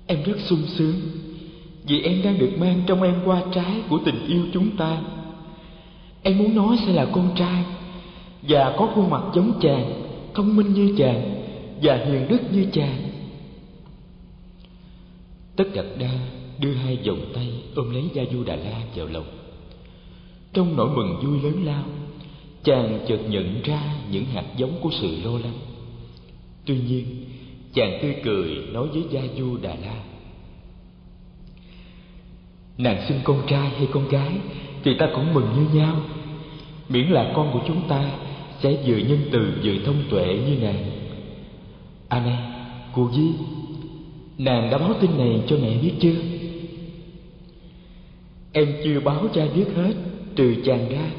em 0.07 0.23
rất 0.23 0.37
sung 0.39 0.63
sướng 0.67 0.95
vì 1.83 2.01
em 2.01 2.21
đang 2.23 2.39
được 2.39 2.51
mang 2.59 2.81
trong 2.87 3.01
em 3.01 3.15
qua 3.25 3.43
trái 3.53 3.81
của 3.89 3.99
tình 4.05 4.27
yêu 4.27 4.41
chúng 4.53 4.77
ta. 4.77 5.01
Em 6.21 6.37
muốn 6.37 6.55
nói 6.55 6.77
sẽ 6.85 6.93
là 6.93 7.05
con 7.05 7.29
trai 7.35 7.63
và 8.41 8.75
có 8.77 8.91
khuôn 8.95 9.09
mặt 9.09 9.21
giống 9.35 9.59
chàng, 9.61 9.93
thông 10.33 10.55
minh 10.55 10.73
như 10.73 10.95
chàng 10.97 11.45
và 11.81 11.95
hiền 11.95 12.27
đức 12.27 12.39
như 12.53 12.65
chàng. 12.71 12.97
Tất 15.55 15.65
đặt 15.73 15.85
đa 15.99 16.11
đưa 16.59 16.73
hai 16.73 16.97
vòng 17.07 17.19
tay 17.33 17.49
ôm 17.75 17.93
lấy 17.93 18.03
gia 18.13 18.23
du 18.33 18.43
đà 18.43 18.55
la 18.55 18.81
vào 18.95 19.07
lòng. 19.07 19.25
Trong 20.53 20.75
nỗi 20.75 20.89
mừng 20.95 21.19
vui 21.23 21.41
lớn 21.41 21.65
lao, 21.65 21.83
chàng 22.63 22.99
chợt 23.07 23.19
nhận 23.29 23.61
ra 23.63 23.95
những 24.11 24.25
hạt 24.25 24.45
giống 24.57 24.71
của 24.81 24.89
sự 25.01 25.17
lo 25.23 25.31
lắng. 25.31 25.59
Tuy 26.65 26.77
nhiên 26.87 27.05
chàng 27.75 27.99
tươi 28.01 28.15
cười 28.23 28.57
nói 28.73 28.87
với 28.87 29.03
gia 29.09 29.21
du 29.37 29.57
đà 29.61 29.75
la. 29.75 30.03
Nàng 32.77 33.05
sinh 33.07 33.19
con 33.23 33.41
trai 33.47 33.69
hay 33.69 33.87
con 33.91 34.07
gái 34.07 34.31
thì 34.83 34.91
ta 34.99 35.09
cũng 35.15 35.33
mừng 35.33 35.47
như 35.55 35.79
nhau. 35.79 35.95
Miễn 36.89 37.07
là 37.07 37.31
con 37.35 37.49
của 37.53 37.61
chúng 37.67 37.81
ta 37.87 38.11
sẽ 38.63 38.77
vừa 38.85 38.97
nhân 38.97 39.19
từ 39.31 39.53
vừa 39.63 39.77
thông 39.85 40.03
tuệ 40.09 40.39
như 40.47 40.57
nàng. 40.61 40.91
À 42.09 42.19
này, 42.19 42.39
cô 42.93 43.09
di, 43.15 43.31
nàng 44.37 44.69
đã 44.71 44.77
báo 44.77 44.93
tin 45.01 45.17
này 45.17 45.41
cho 45.47 45.57
mẹ 45.61 45.77
biết 45.77 45.93
chưa? 45.99 46.15
Em 48.51 48.73
chưa 48.83 48.99
báo 48.99 49.27
cha 49.33 49.45
biết 49.55 49.65
hết, 49.75 49.93
trừ 50.35 50.55
chàng 50.65 50.89
ra. 50.89 51.09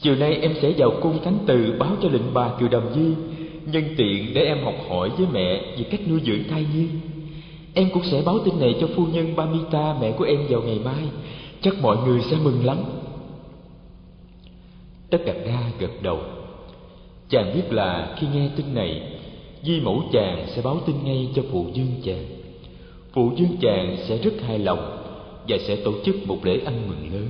Chiều 0.00 0.16
nay 0.16 0.34
em 0.34 0.54
sẽ 0.62 0.72
vào 0.76 0.90
cung 1.02 1.18
thánh 1.24 1.38
từ 1.46 1.76
báo 1.78 1.96
cho 2.02 2.08
lệnh 2.08 2.34
bà 2.34 2.50
kiều 2.60 2.68
đầm 2.68 2.82
di 2.94 3.31
nhân 3.66 3.84
tiện 3.96 4.34
để 4.34 4.42
em 4.42 4.64
học 4.64 4.74
hỏi 4.88 5.10
với 5.10 5.26
mẹ 5.32 5.62
về 5.76 5.84
cách 5.90 6.00
nuôi 6.08 6.20
dưỡng 6.26 6.48
thai 6.48 6.66
nhi. 6.74 6.86
Em 7.74 7.88
cũng 7.94 8.04
sẽ 8.04 8.22
báo 8.26 8.38
tin 8.44 8.60
này 8.60 8.74
cho 8.80 8.88
phu 8.96 9.06
nhân 9.06 9.36
bamita, 9.36 9.96
mẹ 10.00 10.12
của 10.12 10.24
em, 10.24 10.40
vào 10.48 10.62
ngày 10.62 10.78
mai. 10.84 11.04
Chắc 11.60 11.74
mọi 11.82 11.96
người 11.96 12.20
sẽ 12.30 12.36
mừng 12.44 12.64
lắm. 12.64 12.78
Tất 15.10 15.18
cả 15.26 15.34
đa 15.46 15.70
gật 15.78 16.02
đầu. 16.02 16.18
Chàng 17.28 17.52
biết 17.54 17.72
là 17.72 18.16
khi 18.18 18.26
nghe 18.34 18.48
tin 18.56 18.74
này, 18.74 19.02
di 19.62 19.80
mẫu 19.80 20.02
chàng 20.12 20.46
sẽ 20.48 20.62
báo 20.62 20.80
tin 20.86 20.96
ngay 21.04 21.28
cho 21.34 21.42
phụ 21.52 21.66
dương 21.74 21.92
chàng. 22.04 22.24
Phụ 23.12 23.32
dương 23.36 23.56
chàng 23.60 23.96
sẽ 24.08 24.18
rất 24.18 24.32
hài 24.46 24.58
lòng 24.58 24.98
và 25.48 25.56
sẽ 25.66 25.76
tổ 25.76 25.92
chức 26.04 26.16
một 26.26 26.38
lễ 26.44 26.60
ăn 26.64 26.74
mừng 26.88 27.14
lớn. 27.14 27.28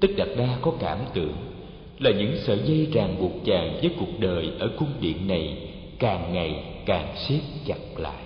Tất 0.00 0.08
đạt 0.16 0.28
đa 0.36 0.58
có 0.62 0.72
cảm 0.80 0.98
tưởng 1.14 1.32
là 1.98 2.10
những 2.10 2.36
sợi 2.46 2.58
dây 2.64 2.88
ràng 2.92 3.16
buộc 3.20 3.32
chàng 3.44 3.78
với 3.80 3.90
cuộc 3.98 4.20
đời 4.20 4.50
ở 4.58 4.70
cung 4.78 4.92
điện 5.00 5.28
này, 5.28 5.56
càng 5.98 6.32
ngày 6.32 6.64
càng 6.86 7.06
siết 7.16 7.40
chặt 7.66 7.78
lại. 7.96 8.22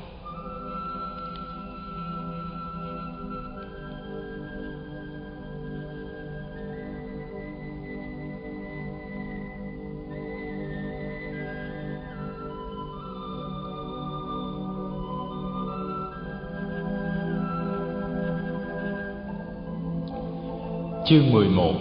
Chương 21.09 21.33
11 21.33 21.73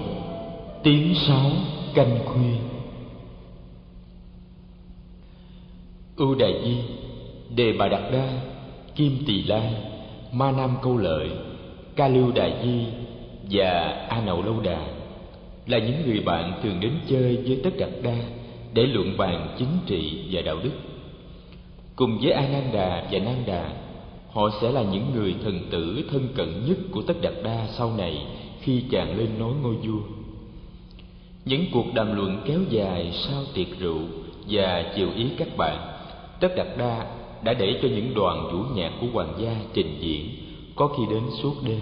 Tiếng 0.83 1.15
sáo 1.27 1.51
canh 1.95 2.19
khuya 2.25 2.55
Ưu 6.15 6.35
Đại 6.35 6.53
Di, 6.63 6.75
Đề 7.55 7.73
Bà 7.79 7.87
Đạt 7.87 8.11
Đa, 8.11 8.29
Kim 8.95 9.17
Tỳ 9.27 9.43
La, 9.43 9.71
Ma 10.31 10.51
Nam 10.51 10.75
Câu 10.81 10.97
Lợi, 10.97 11.29
Ca 11.95 12.07
Lưu 12.07 12.31
Đại 12.35 12.53
Di 12.63 12.85
và 13.51 13.69
A 14.09 14.21
Nậu 14.21 14.43
Lâu 14.43 14.59
Đà 14.63 14.87
là 15.67 15.77
những 15.77 16.05
người 16.05 16.19
bạn 16.19 16.59
thường 16.63 16.79
đến 16.79 16.91
chơi 17.09 17.37
với 17.45 17.59
Tất 17.63 17.69
Đạt 17.79 17.89
Đa 18.03 18.17
để 18.73 18.83
luận 18.83 19.17
bàn 19.17 19.55
chính 19.59 19.77
trị 19.85 20.25
và 20.31 20.41
đạo 20.41 20.57
đức. 20.63 20.71
Cùng 21.95 22.17
với 22.21 22.31
A 22.31 22.47
Nan 22.47 22.63
Đà 22.73 23.07
và 23.11 23.19
Nan 23.19 23.43
Đà, 23.45 23.73
họ 24.31 24.49
sẽ 24.61 24.71
là 24.71 24.83
những 24.83 25.11
người 25.15 25.35
thần 25.43 25.59
tử 25.71 26.03
thân 26.11 26.27
cận 26.35 26.65
nhất 26.67 26.77
của 26.91 27.01
Tất 27.01 27.21
Đạt 27.21 27.33
Đa 27.43 27.67
sau 27.77 27.93
này 27.97 28.25
khi 28.61 28.83
chàng 28.91 29.17
lên 29.17 29.29
nối 29.39 29.53
ngôi 29.61 29.75
vua 29.75 30.01
những 31.45 31.65
cuộc 31.71 31.93
đàm 31.93 32.15
luận 32.15 32.41
kéo 32.45 32.59
dài 32.69 33.11
sau 33.13 33.43
tiệc 33.53 33.79
rượu 33.79 33.99
và 34.49 34.93
chiều 34.95 35.07
ý 35.15 35.25
các 35.37 35.57
bạn, 35.57 35.77
tất 36.39 36.55
đặt 36.55 36.67
đa 36.77 37.05
đã 37.43 37.53
để 37.53 37.79
cho 37.81 37.87
những 37.87 38.13
đoàn 38.13 38.49
vũ 38.51 38.59
nhạc 38.75 38.91
của 39.01 39.07
hoàng 39.13 39.33
gia 39.39 39.55
trình 39.73 39.97
diễn 39.99 40.29
có 40.75 40.87
khi 40.87 41.03
đến 41.09 41.23
suốt 41.41 41.53
đêm. 41.65 41.79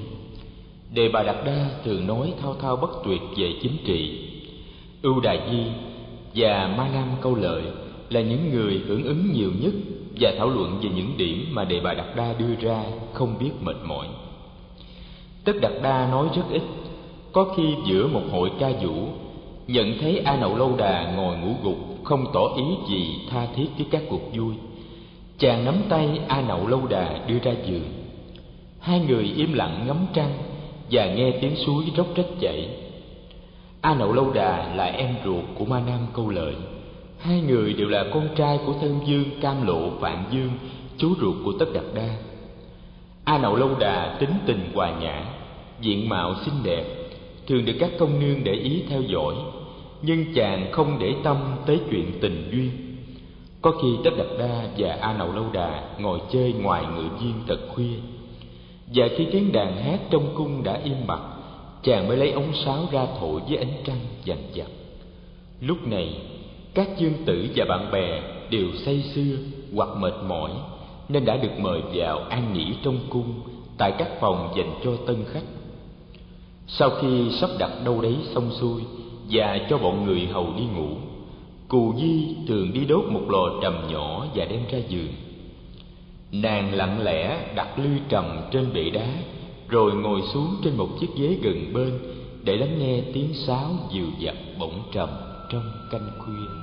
Đề 0.93 1.10
bà 1.10 1.24
đặt 1.24 1.46
đa 1.46 1.70
thường 1.84 2.08
nói 2.08 2.34
thao 2.41 2.55
thao 2.62 2.75
bất 2.75 2.89
tuyệt 3.05 3.22
về 3.38 3.53
chính 3.62 3.77
trị. 3.86 4.29
Ưu 5.01 5.20
đà 5.20 5.36
di 5.51 5.63
và 6.36 6.74
ma 6.77 6.89
nam 6.93 7.08
câu 7.22 7.36
lợi 7.36 7.63
là 8.10 8.22
những 8.22 8.50
người 8.53 8.82
hưởng 8.88 9.03
ứng 9.03 9.34
nhiều 9.34 9.51
nhất 9.62 9.74
và 10.20 10.34
thảo 10.38 10.50
luận 10.50 10.79
về 10.84 10.89
những 10.96 11.17
điểm 11.17 11.46
mà 11.51 11.63
đề 11.63 11.79
bà 11.79 11.93
đặt 11.93 12.15
đa 12.15 12.34
đưa 12.34 12.55
ra 12.55 12.84
không 13.13 13.36
biết 13.39 13.51
mệt 13.62 13.75
mỏi. 13.84 14.08
Tất 15.43 15.53
đặt 15.62 15.74
đa 15.82 16.08
nói 16.12 16.27
rất 16.36 16.43
ít, 16.51 16.62
có 17.32 17.53
khi 17.58 17.63
giữa 17.86 18.08
một 18.08 18.22
hội 18.32 18.51
ca 18.60 18.70
vũ 18.82 19.08
nhận 19.67 19.98
thấy 20.01 20.22
a 20.25 20.38
nậu 20.38 20.58
lâu 20.58 20.75
đà 20.77 21.12
ngồi 21.15 21.38
ngủ 21.38 21.53
gục, 21.63 21.77
không 22.03 22.25
tỏ 22.34 22.41
ý 22.58 22.63
gì 22.89 23.20
tha 23.29 23.48
thiết 23.55 23.67
với 23.77 23.88
các 23.91 24.01
cuộc 24.10 24.22
vui. 24.34 24.53
Chàng 25.38 25.65
nắm 25.65 25.75
tay 25.89 26.20
a 26.27 26.41
nậu 26.41 26.67
lâu 26.67 26.88
đà 26.89 27.20
đưa 27.27 27.39
ra 27.39 27.51
giường. 27.65 27.89
Hai 28.79 29.00
người 29.00 29.34
im 29.36 29.53
lặng 29.53 29.84
ngắm 29.88 29.98
trăng 30.13 30.34
và 30.91 31.13
nghe 31.13 31.32
tiếng 31.41 31.55
suối 31.55 31.84
róc 31.98 32.08
rách 32.15 32.25
chảy. 32.39 32.70
A 33.82 33.96
nậu 33.96 34.13
lâu 34.13 34.32
đà 34.34 34.75
là 34.75 34.86
em 34.86 35.15
ruột 35.25 35.43
của 35.55 35.65
ma 35.65 35.82
nam 35.88 36.00
câu 36.13 36.29
lợi. 36.29 36.55
Hai 37.20 37.41
người 37.41 37.74
đều 37.74 37.89
là 37.89 38.05
con 38.13 38.27
trai 38.36 38.60
của 38.65 38.74
thân 38.82 39.00
dương 39.05 39.25
cam 39.41 39.67
lộ 39.67 39.89
vạn 39.89 40.24
dương, 40.32 40.51
chú 40.98 41.13
ruột 41.22 41.36
của 41.46 41.53
tất 41.60 41.65
đạt 41.74 41.84
đa. 41.93 42.10
A 43.24 43.38
nậu 43.38 43.55
lâu 43.55 43.70
đà 43.79 44.17
tính 44.20 44.34
tình 44.46 44.72
hòa 44.74 45.00
nhã, 45.00 45.25
diện 45.82 46.10
mạo 46.10 46.36
xinh 46.46 46.63
đẹp 46.63 47.02
thường 47.47 47.65
được 47.65 47.73
các 47.79 47.91
công 47.97 48.19
nương 48.19 48.43
để 48.43 48.53
ý 48.53 48.83
theo 48.89 49.01
dõi, 49.01 49.35
nhưng 50.01 50.33
chàng 50.33 50.71
không 50.71 51.00
để 51.00 51.15
tâm 51.23 51.38
tới 51.65 51.79
chuyện 51.91 52.12
tình 52.21 52.50
duyên. 52.51 52.69
Có 53.62 53.71
khi 53.81 53.88
tất 54.03 54.12
đập 54.17 54.27
đa 54.39 54.67
và 54.77 54.97
a 55.01 55.17
nậu 55.17 55.31
lâu 55.31 55.45
đà 55.53 55.83
ngồi 56.00 56.19
chơi 56.31 56.53
ngoài 56.53 56.85
ngự 56.95 57.03
viên 57.21 57.33
thật 57.47 57.59
khuya. 57.69 57.95
Và 58.95 59.07
khi 59.17 59.27
tiếng 59.31 59.51
đàn 59.51 59.77
hát 59.77 60.00
trong 60.09 60.29
cung 60.35 60.63
đã 60.63 60.79
im 60.83 61.07
bặt, 61.07 61.21
chàng 61.83 62.07
mới 62.07 62.17
lấy 62.17 62.31
ống 62.31 62.53
sáo 62.65 62.88
ra 62.91 63.07
thổi 63.19 63.41
với 63.47 63.57
ánh 63.57 63.73
trăng 63.85 64.00
dằn 64.23 64.38
dặt 64.53 64.67
lúc 65.67 65.88
này, 65.88 66.09
các 66.73 66.89
dương 66.97 67.13
tử 67.25 67.47
và 67.55 67.65
bạn 67.65 67.91
bè 67.91 68.21
đều 68.50 68.67
say 68.85 69.03
sưa 69.15 69.35
hoặc 69.75 69.89
mệt 69.97 70.13
mỏi, 70.27 70.51
nên 71.09 71.25
đã 71.25 71.38
được 71.38 71.59
mời 71.59 71.81
vào 71.93 72.19
an 72.19 72.53
nghỉ 72.53 72.73
trong 72.83 72.97
cung 73.09 73.33
tại 73.77 73.93
các 73.97 74.07
phòng 74.19 74.53
dành 74.57 74.73
cho 74.83 74.91
tân 75.07 75.25
khách 75.33 75.43
sau 76.67 76.89
khi 76.89 77.32
sắp 77.32 77.50
đặt 77.60 77.72
đâu 77.86 78.01
đấy 78.01 78.15
xong 78.36 78.51
xuôi 78.51 78.82
và 79.29 79.60
cho 79.70 79.77
bọn 79.77 80.05
người 80.05 80.25
hầu 80.25 80.53
đi 80.58 80.63
ngủ, 80.63 80.89
cù 81.67 81.93
di 81.98 82.36
thường 82.48 82.74
đi 82.74 82.86
đốt 82.86 83.03
một 83.10 83.22
lò 83.29 83.60
trầm 83.62 83.74
nhỏ 83.91 84.25
và 84.36 84.46
đem 84.46 84.62
ra 84.72 84.79
giường. 84.88 85.13
Nàng 86.32 86.74
lặng 86.74 87.03
lẽ 87.03 87.53
đặt 87.55 87.79
lư 87.79 87.89
trầm 88.10 88.25
trên 88.51 88.74
bệ 88.74 88.89
đá, 88.89 89.08
rồi 89.67 89.93
ngồi 89.93 90.22
xuống 90.34 90.55
trên 90.63 90.77
một 90.77 90.89
chiếc 91.00 91.10
ghế 91.15 91.38
gần 91.41 91.74
bên 91.74 92.00
để 92.43 92.58
lắng 92.58 92.79
nghe 92.79 93.01
tiếng 93.13 93.34
sáo 93.34 93.70
dịu 93.91 94.08
dặt 94.20 94.36
bỗng 94.60 94.82
trầm 94.91 95.10
trong 95.50 95.72
canh 95.91 96.10
khuya. 96.20 96.62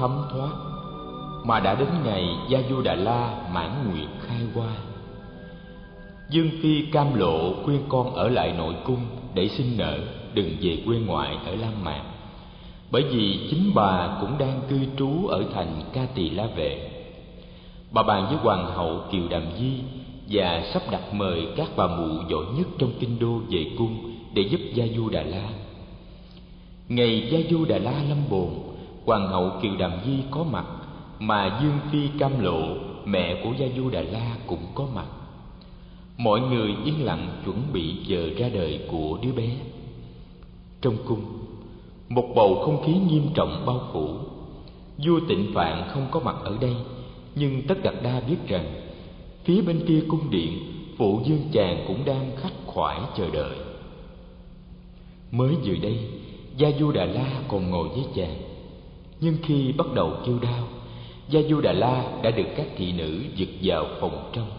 Thấm 0.00 0.22
thoát, 0.32 0.52
mà 1.44 1.60
đã 1.60 1.74
đến 1.74 1.88
ngày 2.04 2.24
gia 2.48 2.58
du 2.70 2.82
đà 2.82 2.94
la 2.94 3.48
mãn 3.52 3.90
nguyện 3.90 4.08
khai 4.20 4.40
hoa. 4.54 4.72
Dương 6.30 6.50
phi 6.62 6.82
cam 6.92 7.14
lộ 7.14 7.64
khuyên 7.64 7.80
con 7.88 8.14
ở 8.14 8.28
lại 8.28 8.52
nội 8.58 8.74
cung 8.84 9.06
để 9.34 9.48
sinh 9.48 9.76
nở 9.76 9.98
đừng 10.34 10.56
về 10.60 10.82
quê 10.86 10.98
ngoại 10.98 11.36
ở 11.46 11.54
lam 11.54 11.84
mạc. 11.84 12.02
Bởi 12.90 13.02
vì 13.02 13.48
chính 13.50 13.70
bà 13.74 14.18
cũng 14.20 14.38
đang 14.38 14.60
cư 14.68 14.78
trú 14.96 15.26
ở 15.26 15.44
thành 15.54 15.82
ca 15.92 16.06
tỳ 16.14 16.30
la 16.30 16.46
vệ 16.56 16.90
bà 17.92 18.02
bàn 18.02 18.26
với 18.26 18.36
hoàng 18.36 18.66
hậu 18.66 19.00
kiều 19.12 19.28
đàm 19.28 19.42
di 19.58 19.72
và 20.30 20.62
sắp 20.72 20.82
đặt 20.90 21.14
mời 21.14 21.46
các 21.56 21.68
bà 21.76 21.86
mụ 21.86 22.08
giỏi 22.30 22.44
nhất 22.56 22.66
trong 22.78 22.92
kinh 23.00 23.18
đô 23.18 23.38
về 23.50 23.66
cung 23.78 24.14
để 24.34 24.42
giúp 24.42 24.60
gia 24.74 24.84
du 24.96 25.08
đà 25.08 25.22
la 25.22 25.48
ngày 26.88 27.28
gia 27.32 27.38
du 27.50 27.64
đà 27.64 27.78
la 27.78 28.02
lâm 28.08 28.18
bồn 28.30 28.69
hoàng 29.10 29.28
hậu 29.28 29.52
kiều 29.62 29.76
đàm 29.78 29.92
di 30.06 30.18
có 30.30 30.44
mặt, 30.44 30.66
mà 31.18 31.58
dương 31.62 31.78
phi 31.90 32.18
cam 32.18 32.40
lộ, 32.40 32.76
mẹ 33.04 33.44
của 33.44 33.50
gia 33.58 33.66
du 33.76 33.90
đà 33.90 34.02
la 34.02 34.36
cũng 34.46 34.66
có 34.74 34.86
mặt. 34.94 35.06
Mọi 36.18 36.40
người 36.40 36.74
yên 36.84 37.04
lặng 37.04 37.42
chuẩn 37.44 37.62
bị 37.72 37.96
chờ 38.08 38.30
ra 38.36 38.48
đời 38.48 38.80
của 38.90 39.18
đứa 39.22 39.32
bé. 39.32 39.48
Trong 40.80 40.96
cung, 41.06 41.22
một 42.08 42.24
bầu 42.34 42.62
không 42.64 42.82
khí 42.84 42.92
nghiêm 42.92 43.26
trọng 43.34 43.62
bao 43.66 43.80
phủ. 43.92 44.08
Vua 44.98 45.20
tịnh 45.28 45.50
phạn 45.54 45.88
không 45.88 46.06
có 46.10 46.20
mặt 46.20 46.36
ở 46.44 46.56
đây, 46.60 46.74
nhưng 47.34 47.62
tất 47.68 47.82
đặt 47.82 47.94
đa 48.02 48.20
biết 48.20 48.36
rằng, 48.48 48.64
phía 49.44 49.62
bên 49.62 49.84
kia 49.88 50.02
cung 50.08 50.30
điện, 50.30 50.58
phụ 50.98 51.20
dương 51.24 51.42
chàng 51.52 51.84
cũng 51.88 52.04
đang 52.04 52.30
khắc 52.36 52.52
khoải 52.66 53.00
chờ 53.16 53.30
đợi. 53.30 53.56
Mới 55.30 55.54
vừa 55.64 55.76
đây, 55.82 55.98
gia 56.56 56.68
du 56.80 56.92
đà 56.92 57.04
la 57.04 57.42
còn 57.48 57.70
ngồi 57.70 57.88
với 57.88 58.04
chàng 58.14 58.49
nhưng 59.20 59.36
khi 59.42 59.72
bắt 59.72 59.86
đầu 59.94 60.12
kêu 60.26 60.38
đau, 60.42 60.68
gia 61.28 61.40
du 61.50 61.60
đà 61.60 61.72
la 61.72 62.04
đã 62.22 62.30
được 62.30 62.48
các 62.56 62.66
thị 62.76 62.92
nữ 62.92 63.22
giật 63.36 63.48
vào 63.62 63.86
phòng 64.00 64.30
trong. 64.32 64.50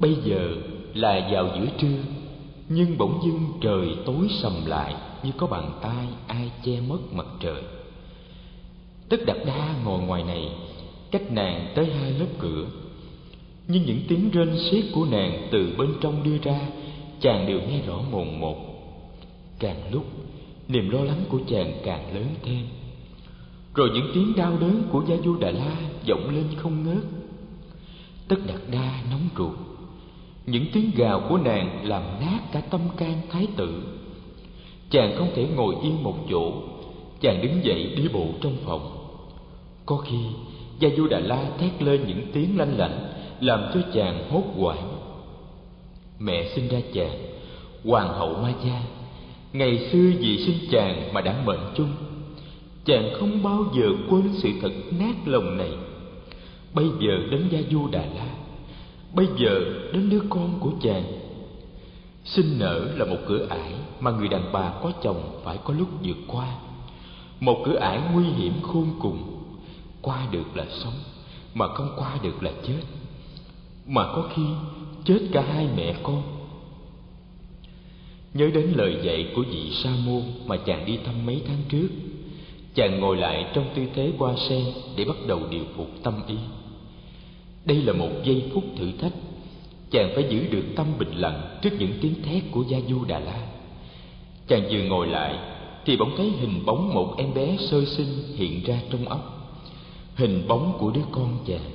Bây 0.00 0.16
giờ 0.24 0.56
là 0.94 1.28
vào 1.32 1.48
giữa 1.56 1.66
trưa, 1.78 1.98
nhưng 2.68 2.98
bỗng 2.98 3.20
dưng 3.24 3.52
trời 3.60 3.96
tối 4.06 4.28
sầm 4.42 4.66
lại 4.66 4.94
như 5.22 5.30
có 5.36 5.46
bàn 5.46 5.70
tay 5.82 6.06
ai 6.26 6.50
che 6.64 6.80
mất 6.88 6.98
mặt 7.12 7.26
trời. 7.40 7.62
Tất 9.08 9.20
đặt 9.26 9.36
đa 9.46 9.74
ngồi 9.84 10.00
ngoài 10.00 10.24
này, 10.24 10.48
cách 11.10 11.32
nàng 11.32 11.72
tới 11.74 11.86
hai 11.86 12.12
lớp 12.12 12.26
cửa. 12.38 12.66
Nhưng 13.68 13.82
những 13.86 14.00
tiếng 14.08 14.30
rên 14.30 14.58
xiết 14.70 14.84
của 14.94 15.04
nàng 15.04 15.48
từ 15.50 15.74
bên 15.78 15.88
trong 16.00 16.22
đưa 16.22 16.38
ra, 16.38 16.60
chàng 17.20 17.46
đều 17.46 17.60
nghe 17.60 17.82
rõ 17.86 18.00
mồn 18.12 18.40
một. 18.40 18.56
Càng 19.58 19.80
lúc, 19.92 20.04
niềm 20.68 20.90
lo 20.90 21.00
lắng 21.00 21.24
của 21.28 21.40
chàng 21.48 21.72
càng 21.84 22.14
lớn 22.14 22.26
thêm 22.42 22.66
rồi 23.76 23.90
những 23.94 24.10
tiếng 24.14 24.32
đau 24.36 24.56
đớn 24.60 24.82
của 24.90 25.02
gia 25.08 25.16
du 25.24 25.36
đà 25.36 25.50
la 25.50 25.76
vọng 26.08 26.30
lên 26.34 26.44
không 26.56 26.84
ngớt. 26.84 27.04
Tất 28.28 28.36
đạt 28.46 28.60
đa 28.70 29.02
nóng 29.10 29.28
ruột. 29.36 29.56
Những 30.46 30.64
tiếng 30.72 30.90
gào 30.96 31.22
của 31.28 31.38
nàng 31.38 31.88
làm 31.88 32.02
nát 32.20 32.38
cả 32.52 32.60
tâm 32.60 32.80
can 32.96 33.20
thái 33.30 33.46
tử. 33.56 33.82
Chàng 34.90 35.14
không 35.18 35.30
thể 35.34 35.46
ngồi 35.56 35.74
yên 35.82 36.02
một 36.02 36.14
chỗ. 36.30 36.52
Chàng 37.20 37.42
đứng 37.42 37.64
dậy 37.64 37.94
đi 37.96 38.08
bộ 38.12 38.26
trong 38.40 38.56
phòng. 38.64 38.96
Có 39.86 39.96
khi, 39.96 40.18
gia 40.78 40.88
du 40.96 41.06
đà 41.06 41.18
la 41.18 41.50
thét 41.58 41.82
lên 41.82 42.04
những 42.06 42.22
tiếng 42.32 42.58
lanh 42.58 42.78
lảnh, 42.78 43.12
làm 43.40 43.60
cho 43.74 43.80
chàng 43.94 44.30
hốt 44.30 44.42
hoảng. 44.56 44.98
Mẹ 46.18 46.48
sinh 46.54 46.68
ra 46.68 46.78
chàng, 46.92 47.18
hoàng 47.84 48.08
hậu 48.08 48.34
ma 48.34 48.52
gia. 48.64 48.82
Ngày 49.52 49.88
xưa 49.92 50.10
vì 50.18 50.44
sinh 50.46 50.68
chàng 50.70 51.14
mà 51.14 51.20
đã 51.20 51.42
mệnh 51.44 51.60
chung 51.76 51.88
chàng 52.86 53.10
không 53.20 53.42
bao 53.42 53.64
giờ 53.74 53.86
quên 54.10 54.28
sự 54.32 54.50
thật 54.62 54.72
nát 54.98 55.14
lòng 55.24 55.56
này. 55.56 55.70
Bây 56.74 56.86
giờ 57.00 57.18
đến 57.30 57.48
gia 57.50 57.58
du 57.70 57.88
đà 57.88 58.06
la, 58.06 58.34
bây 59.14 59.26
giờ 59.38 59.60
đến 59.92 60.10
đứa 60.10 60.22
con 60.30 60.58
của 60.60 60.70
chàng. 60.82 61.04
Sinh 62.24 62.58
nở 62.58 62.88
là 62.96 63.04
một 63.04 63.18
cửa 63.28 63.46
ải 63.50 63.72
mà 64.00 64.10
người 64.10 64.28
đàn 64.28 64.52
bà 64.52 64.72
có 64.82 64.92
chồng 65.02 65.40
phải 65.44 65.58
có 65.64 65.74
lúc 65.74 65.88
vượt 66.02 66.16
qua. 66.26 66.56
Một 67.40 67.62
cửa 67.64 67.76
ải 67.76 68.00
nguy 68.12 68.24
hiểm 68.24 68.52
khôn 68.62 68.86
cùng. 69.00 69.42
Qua 70.02 70.26
được 70.30 70.56
là 70.56 70.66
sống, 70.70 70.94
mà 71.54 71.68
không 71.68 71.88
qua 71.96 72.18
được 72.22 72.42
là 72.42 72.50
chết. 72.66 72.80
Mà 73.86 74.02
có 74.02 74.28
khi 74.34 74.42
chết 75.04 75.18
cả 75.32 75.44
hai 75.54 75.68
mẹ 75.76 75.94
con. 76.02 76.22
Nhớ 78.34 78.50
đến 78.54 78.72
lời 78.76 78.96
dạy 79.02 79.32
của 79.36 79.42
vị 79.50 79.70
sa 79.72 79.90
môn 80.06 80.22
mà 80.46 80.56
chàng 80.56 80.86
đi 80.86 80.98
thăm 81.04 81.26
mấy 81.26 81.42
tháng 81.46 81.62
trước 81.68 81.88
chàng 82.76 83.00
ngồi 83.00 83.16
lại 83.16 83.46
trong 83.54 83.64
tư 83.74 83.82
thế 83.94 84.12
qua 84.18 84.34
sen 84.48 84.64
để 84.96 85.04
bắt 85.04 85.16
đầu 85.26 85.40
điều 85.50 85.64
phục 85.76 85.90
tâm 86.02 86.14
ý. 86.26 86.36
Đây 87.64 87.82
là 87.82 87.92
một 87.92 88.10
giây 88.24 88.42
phút 88.54 88.64
thử 88.76 88.92
thách. 88.92 89.12
Chàng 89.90 90.10
phải 90.14 90.24
giữ 90.28 90.46
được 90.50 90.64
tâm 90.76 90.86
bình 90.98 91.12
lặng 91.12 91.58
trước 91.62 91.70
những 91.78 91.92
tiếng 92.00 92.22
thét 92.22 92.42
của 92.50 92.64
gia 92.68 92.78
du 92.88 93.04
đà 93.04 93.18
la. 93.18 93.46
Chàng 94.48 94.68
vừa 94.70 94.82
ngồi 94.82 95.06
lại 95.06 95.38
thì 95.84 95.96
bỗng 95.96 96.16
thấy 96.16 96.30
hình 96.40 96.66
bóng 96.66 96.94
một 96.94 97.14
em 97.18 97.34
bé 97.34 97.56
sơ 97.70 97.84
sinh 97.84 98.36
hiện 98.36 98.64
ra 98.64 98.80
trong 98.90 99.08
óc. 99.08 99.52
Hình 100.14 100.48
bóng 100.48 100.76
của 100.78 100.90
đứa 100.90 101.04
con 101.12 101.38
chàng. 101.46 101.70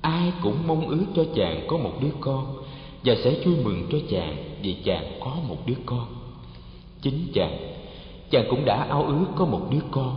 Ai 0.00 0.32
cũng 0.42 0.56
mong 0.66 0.88
ước 0.88 1.06
cho 1.16 1.24
chàng 1.34 1.64
có 1.66 1.76
một 1.76 1.92
đứa 2.00 2.12
con 2.20 2.56
và 3.04 3.14
sẽ 3.24 3.34
vui 3.44 3.54
mừng 3.64 3.86
cho 3.92 3.98
chàng 4.10 4.36
vì 4.62 4.76
chàng 4.84 5.04
có 5.20 5.36
một 5.48 5.58
đứa 5.66 5.76
con. 5.86 6.06
Chính 7.02 7.26
chàng 7.34 7.74
chàng 8.30 8.46
cũng 8.50 8.64
đã 8.64 8.86
ao 8.88 9.04
ước 9.04 9.26
có 9.36 9.44
một 9.44 9.66
đứa 9.70 9.82
con. 9.90 10.16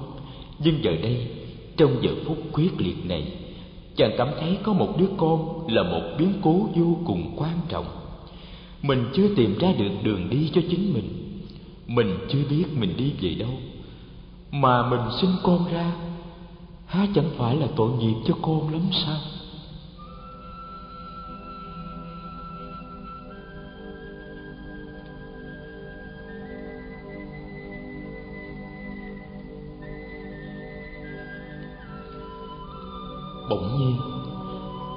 Nhưng 0.60 0.84
giờ 0.84 0.92
đây, 1.04 1.28
trong 1.78 1.96
giờ 2.02 2.12
phút 2.26 2.38
quyết 2.54 2.82
liệt 2.82 3.06
này, 3.06 3.32
chàng 3.96 4.12
cảm 4.18 4.28
thấy 4.40 4.58
có 4.64 4.74
một 4.74 4.98
đứa 4.98 5.10
con 5.18 5.68
là 5.68 5.84
một 5.84 6.02
biến 6.18 6.34
cố 6.42 6.70
vô 6.76 6.98
cùng 7.06 7.34
quan 7.36 7.60
trọng. 7.70 7.86
Mình 8.82 9.06
chưa 9.14 9.36
tìm 9.36 9.58
ra 9.60 9.74
được 9.78 9.90
đường 10.04 10.30
đi 10.30 10.52
cho 10.54 10.62
chính 10.70 10.94
mình. 10.94 11.10
Mình 11.88 12.18
chưa 12.30 12.44
biết 12.50 12.66
mình 12.80 12.94
đi 12.98 13.12
về 13.22 13.36
đâu. 13.36 13.54
Mà 14.52 14.90
mình 14.90 15.02
sinh 15.22 15.32
con 15.44 15.66
ra, 15.72 15.92
há 16.86 17.08
chẳng 17.16 17.30
phải 17.38 17.56
là 17.56 17.68
tội 17.76 17.92
nghiệp 18.00 18.16
cho 18.28 18.34
con 18.42 18.74
lắm 18.74 18.82
sao? 19.06 19.18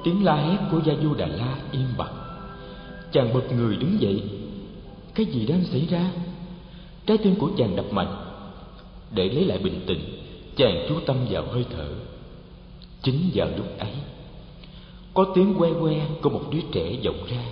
Tiếng 0.03 0.23
la 0.23 0.35
hét 0.35 0.57
của 0.71 0.81
gia 0.85 0.93
du 1.03 1.13
đà 1.13 1.27
la 1.27 1.55
im 1.71 1.87
bặt. 1.97 2.11
Chàng 3.11 3.33
bật 3.33 3.51
người 3.51 3.75
đứng 3.75 4.01
dậy. 4.01 4.23
Cái 5.15 5.25
gì 5.25 5.45
đang 5.45 5.63
xảy 5.63 5.85
ra? 5.89 6.11
Trái 7.05 7.17
tim 7.17 7.35
của 7.35 7.51
chàng 7.57 7.75
đập 7.75 7.85
mạnh. 7.91 8.15
Để 9.11 9.29
lấy 9.29 9.45
lại 9.45 9.57
bình 9.57 9.81
tĩnh, 9.87 9.99
chàng 10.55 10.85
chú 10.89 10.99
tâm 11.05 11.17
vào 11.29 11.45
hơi 11.51 11.65
thở. 11.77 11.89
Chính 13.01 13.29
vào 13.33 13.47
lúc 13.57 13.77
ấy, 13.77 13.91
có 15.13 15.25
tiếng 15.35 15.53
que 15.57 15.69
que 15.81 16.05
của 16.21 16.29
một 16.29 16.43
đứa 16.51 16.59
trẻ 16.71 16.95
vọng 17.05 17.25
ra. 17.29 17.43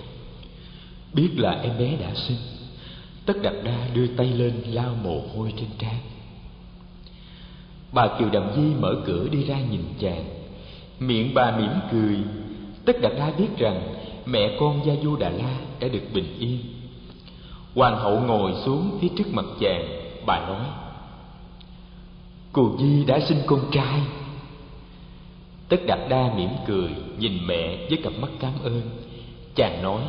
Biết 1.12 1.28
là 1.36 1.50
em 1.50 1.78
bé 1.78 1.96
đã 1.96 2.14
sinh, 2.14 2.36
tất 3.26 3.42
đặt 3.42 3.54
đa 3.64 3.88
đưa 3.94 4.06
tay 4.06 4.26
lên 4.26 4.52
lau 4.66 4.96
mồ 5.02 5.22
hôi 5.34 5.52
trên 5.56 5.68
trán. 5.78 5.98
Bà 7.92 8.08
kiều 8.18 8.28
đầm 8.30 8.50
di 8.56 8.74
mở 8.80 8.94
cửa 9.06 9.28
đi 9.28 9.44
ra 9.44 9.60
nhìn 9.70 9.82
chàng. 9.98 10.24
Miệng 11.00 11.34
bà 11.34 11.56
mỉm 11.58 11.70
cười 11.92 12.16
tất 12.84 13.00
đạt 13.00 13.12
đa 13.18 13.30
biết 13.38 13.48
rằng 13.58 13.94
mẹ 14.26 14.56
con 14.60 14.86
gia 14.86 14.94
du 15.02 15.16
đà 15.16 15.28
la 15.28 15.56
đã 15.80 15.88
được 15.88 16.02
bình 16.14 16.36
yên. 16.38 16.58
Hoàng 17.74 17.96
hậu 17.96 18.20
ngồi 18.20 18.52
xuống 18.64 18.98
phía 19.00 19.08
trước 19.16 19.32
mặt 19.32 19.44
chàng, 19.60 19.84
bà 20.26 20.46
nói 20.46 20.66
cù 22.52 22.76
di 22.78 23.04
đã 23.04 23.20
sinh 23.20 23.38
con 23.46 23.60
trai. 23.72 24.00
Tất 25.68 25.86
đạt 25.86 25.98
đa 26.08 26.34
mỉm 26.36 26.50
cười, 26.66 26.90
nhìn 27.18 27.46
mẹ 27.46 27.86
với 27.88 27.98
cặp 28.02 28.12
mắt 28.20 28.30
cảm 28.40 28.52
ơn. 28.62 28.82
Chàng 29.54 29.82
nói, 29.82 30.02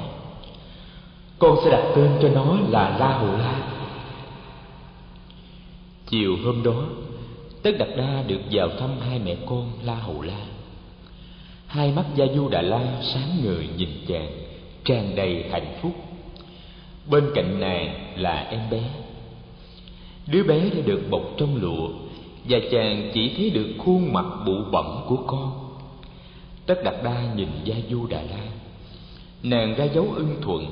con 1.40 1.58
sẽ 1.64 1.72
đặt 1.72 1.84
tên 1.96 2.12
cho 2.22 2.30
nó 2.30 2.58
là 2.70 2.98
la 3.00 3.18
hồ 3.18 3.38
la. 3.38 3.68
Chiều 6.08 6.38
hôm 6.46 6.64
đó 6.64 6.84
tất 7.64 7.72
đạt 7.80 7.90
đa 7.98 8.24
được 8.28 8.42
vào 8.52 8.70
thăm 8.80 8.90
hai 9.00 9.20
mẹ 9.20 9.36
con 9.50 9.72
la 9.84 9.96
hầu 9.96 10.22
la 10.22 10.46
hai 11.72 11.92
mắt 11.92 12.06
gia 12.16 12.26
du 12.36 12.50
đà 12.50 12.62
la 12.62 13.02
sáng 13.02 13.30
ngời 13.44 13.68
nhìn 13.78 13.90
chàng, 14.08 14.32
tràn 14.86 15.16
đầy 15.16 15.46
hạnh 15.52 15.78
phúc. 15.82 15.92
Bên 17.10 17.32
cạnh 17.36 17.60
nàng 17.60 18.14
là 18.16 18.48
em 18.52 18.60
bé. 18.72 18.84
Đứa 20.28 20.44
bé 20.44 20.60
đã 20.60 20.82
được 20.86 21.02
bọc 21.10 21.22
trong 21.38 21.56
lụa 21.62 21.90
và 22.50 22.58
chàng 22.72 23.12
chỉ 23.14 23.34
thấy 23.38 23.50
được 23.50 23.68
khuôn 23.78 24.14
mặt 24.14 24.26
bụ 24.46 24.54
bẩm 24.72 25.04
của 25.08 25.18
con. 25.28 25.52
Tất 26.66 26.84
đạt 26.84 26.96
đa 27.04 27.34
nhìn 27.36 27.50
gia 27.64 27.76
du 27.90 28.08
đà 28.08 28.22
la 28.22 28.46
nàng 29.44 29.76
ra 29.76 29.86
dấu 29.86 30.08
ưng 30.16 30.36
thuận, 30.42 30.66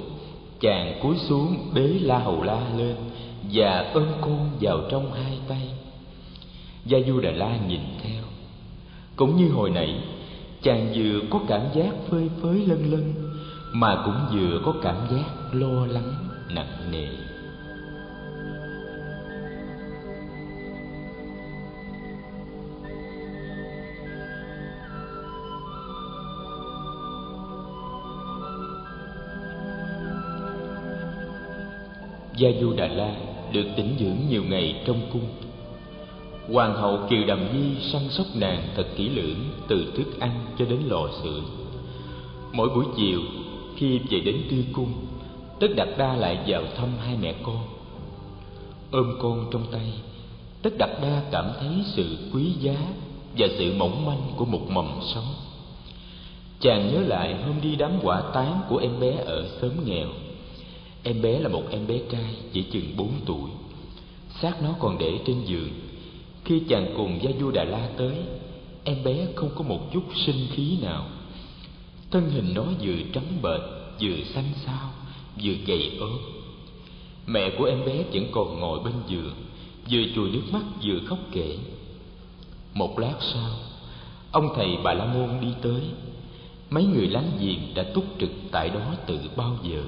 chàng 0.59 0.99
cúi 1.01 1.17
xuống 1.17 1.57
bế 1.73 1.81
la 1.81 2.19
hầu 2.19 2.43
la 2.43 2.69
lên 2.77 2.95
và 3.53 3.91
ôm 3.93 4.07
con 4.21 4.49
vào 4.61 4.81
trong 4.91 5.13
hai 5.13 5.37
tay. 5.47 5.67
Gia 6.85 6.97
du 7.07 7.19
đà 7.19 7.31
la 7.31 7.57
nhìn 7.67 7.81
theo. 8.03 8.23
Cũng 9.15 9.37
như 9.37 9.49
hồi 9.49 9.69
nãy 9.69 9.95
chàng 10.61 10.91
vừa 10.95 11.19
có 11.29 11.39
cảm 11.47 11.61
giác 11.73 11.91
phơi 12.09 12.29
phới 12.41 12.65
lân 12.65 12.91
lân 12.91 13.13
mà 13.73 14.01
cũng 14.05 14.15
vừa 14.33 14.61
có 14.65 14.73
cảm 14.83 14.95
giác 15.11 15.25
lo 15.51 15.85
lắng, 15.85 16.13
nặng 16.49 16.91
nề. 16.91 17.07
Gia 32.37 32.49
du 32.61 32.73
đà 32.73 32.87
la 32.87 33.15
được 33.53 33.65
tĩnh 33.77 33.95
dưỡng 33.99 34.17
nhiều 34.29 34.43
ngày 34.43 34.83
trong 34.85 35.01
cung 35.13 35.48
hoàng 36.51 36.75
hậu 36.75 36.99
kiều 37.09 37.25
đàm 37.25 37.39
nhi 37.53 37.81
săn 37.81 38.01
sóc 38.09 38.25
nàng 38.35 38.67
thật 38.75 38.87
kỹ 38.95 39.09
lưỡng 39.09 39.39
từ 39.67 39.93
thức 39.97 40.19
ăn 40.19 40.45
cho 40.59 40.65
đến 40.65 40.79
lò 40.87 41.09
sưởi. 41.23 41.41
Mỗi 42.51 42.69
buổi 42.69 42.85
chiều, 42.97 43.21
khi 43.75 43.99
về 43.99 44.19
đến 44.19 44.41
tư 44.51 44.57
cung, 44.73 44.93
tất 45.59 45.67
đạt 45.75 45.87
đa 45.97 46.15
lại 46.15 46.39
vào 46.47 46.63
thăm 46.77 46.89
hai 47.05 47.17
mẹ 47.21 47.35
con. 47.43 47.63
Ôm 48.91 49.13
con 49.21 49.47
trong 49.51 49.65
tay, 49.71 49.93
tất 50.61 50.69
đạt 50.77 50.89
đa 51.01 51.23
cảm 51.31 51.45
thấy 51.59 51.69
sự 51.85 52.17
quý 52.33 52.51
giá 52.59 52.75
và 53.37 53.47
sự 53.57 53.73
mỏng 53.77 54.05
manh 54.05 54.21
của 54.35 54.45
một 54.45 54.69
mầm 54.69 54.99
sống. 55.13 55.33
Chàng 56.59 56.93
nhớ 56.93 56.99
lại 56.99 57.35
hôm 57.45 57.55
đi 57.61 57.75
đám 57.75 57.91
quả 58.03 58.21
tán 58.33 58.61
của 58.69 58.77
em 58.77 58.99
bé 58.99 59.11
ở 59.11 59.47
xóm 59.61 59.71
nghèo. 59.85 60.07
Em 61.03 61.21
bé 61.21 61.39
là 61.39 61.49
một 61.49 61.63
em 61.71 61.87
bé 61.87 61.99
trai, 62.11 62.35
chỉ 62.53 62.61
chừng 62.61 62.97
bốn 62.97 63.11
tuổi. 63.25 63.49
Xác 64.41 64.61
nó 64.61 64.69
còn 64.79 64.97
để 64.97 65.19
trên 65.25 65.43
giường 65.45 65.69
khi 66.49 66.61
chàng 66.69 66.93
cùng 66.97 67.19
gia 67.21 67.31
du 67.39 67.51
đà 67.51 67.63
la 67.63 67.89
tới, 67.97 68.15
em 68.83 69.03
bé 69.03 69.27
không 69.35 69.49
có 69.55 69.63
một 69.63 69.93
chút 69.93 70.03
sinh 70.25 70.47
khí 70.51 70.77
nào. 70.81 71.05
Thân 72.11 72.29
hình 72.29 72.53
nó 72.55 72.63
vừa 72.81 72.95
trắng 73.13 73.41
bệch, 73.41 73.61
vừa 74.01 74.23
xanh 74.33 74.51
xao, 74.65 74.89
vừa 75.43 75.53
gầy 75.65 75.97
ốm. 75.99 76.17
Mẹ 77.25 77.49
của 77.57 77.65
em 77.65 77.85
bé 77.85 78.03
vẫn 78.13 78.27
còn 78.31 78.59
ngồi 78.59 78.79
bên 78.79 78.93
giường, 79.07 79.33
vừa 79.91 80.03
chùi 80.15 80.29
nước 80.29 80.41
mắt 80.51 80.61
vừa 80.83 80.99
khóc 81.05 81.19
kể. 81.31 81.57
Một 82.73 82.99
lát 82.99 83.15
sau, 83.33 83.51
ông 84.31 84.49
thầy 84.55 84.77
bà 84.83 84.93
la 84.93 85.05
môn 85.05 85.29
đi 85.41 85.53
tới. 85.61 85.81
Mấy 86.69 86.85
người 86.85 87.07
láng 87.07 87.31
giềng 87.39 87.73
đã 87.75 87.83
túc 87.93 88.05
trực 88.19 88.31
tại 88.51 88.69
đó 88.69 88.93
từ 89.05 89.19
bao 89.35 89.57
giờ. 89.63 89.83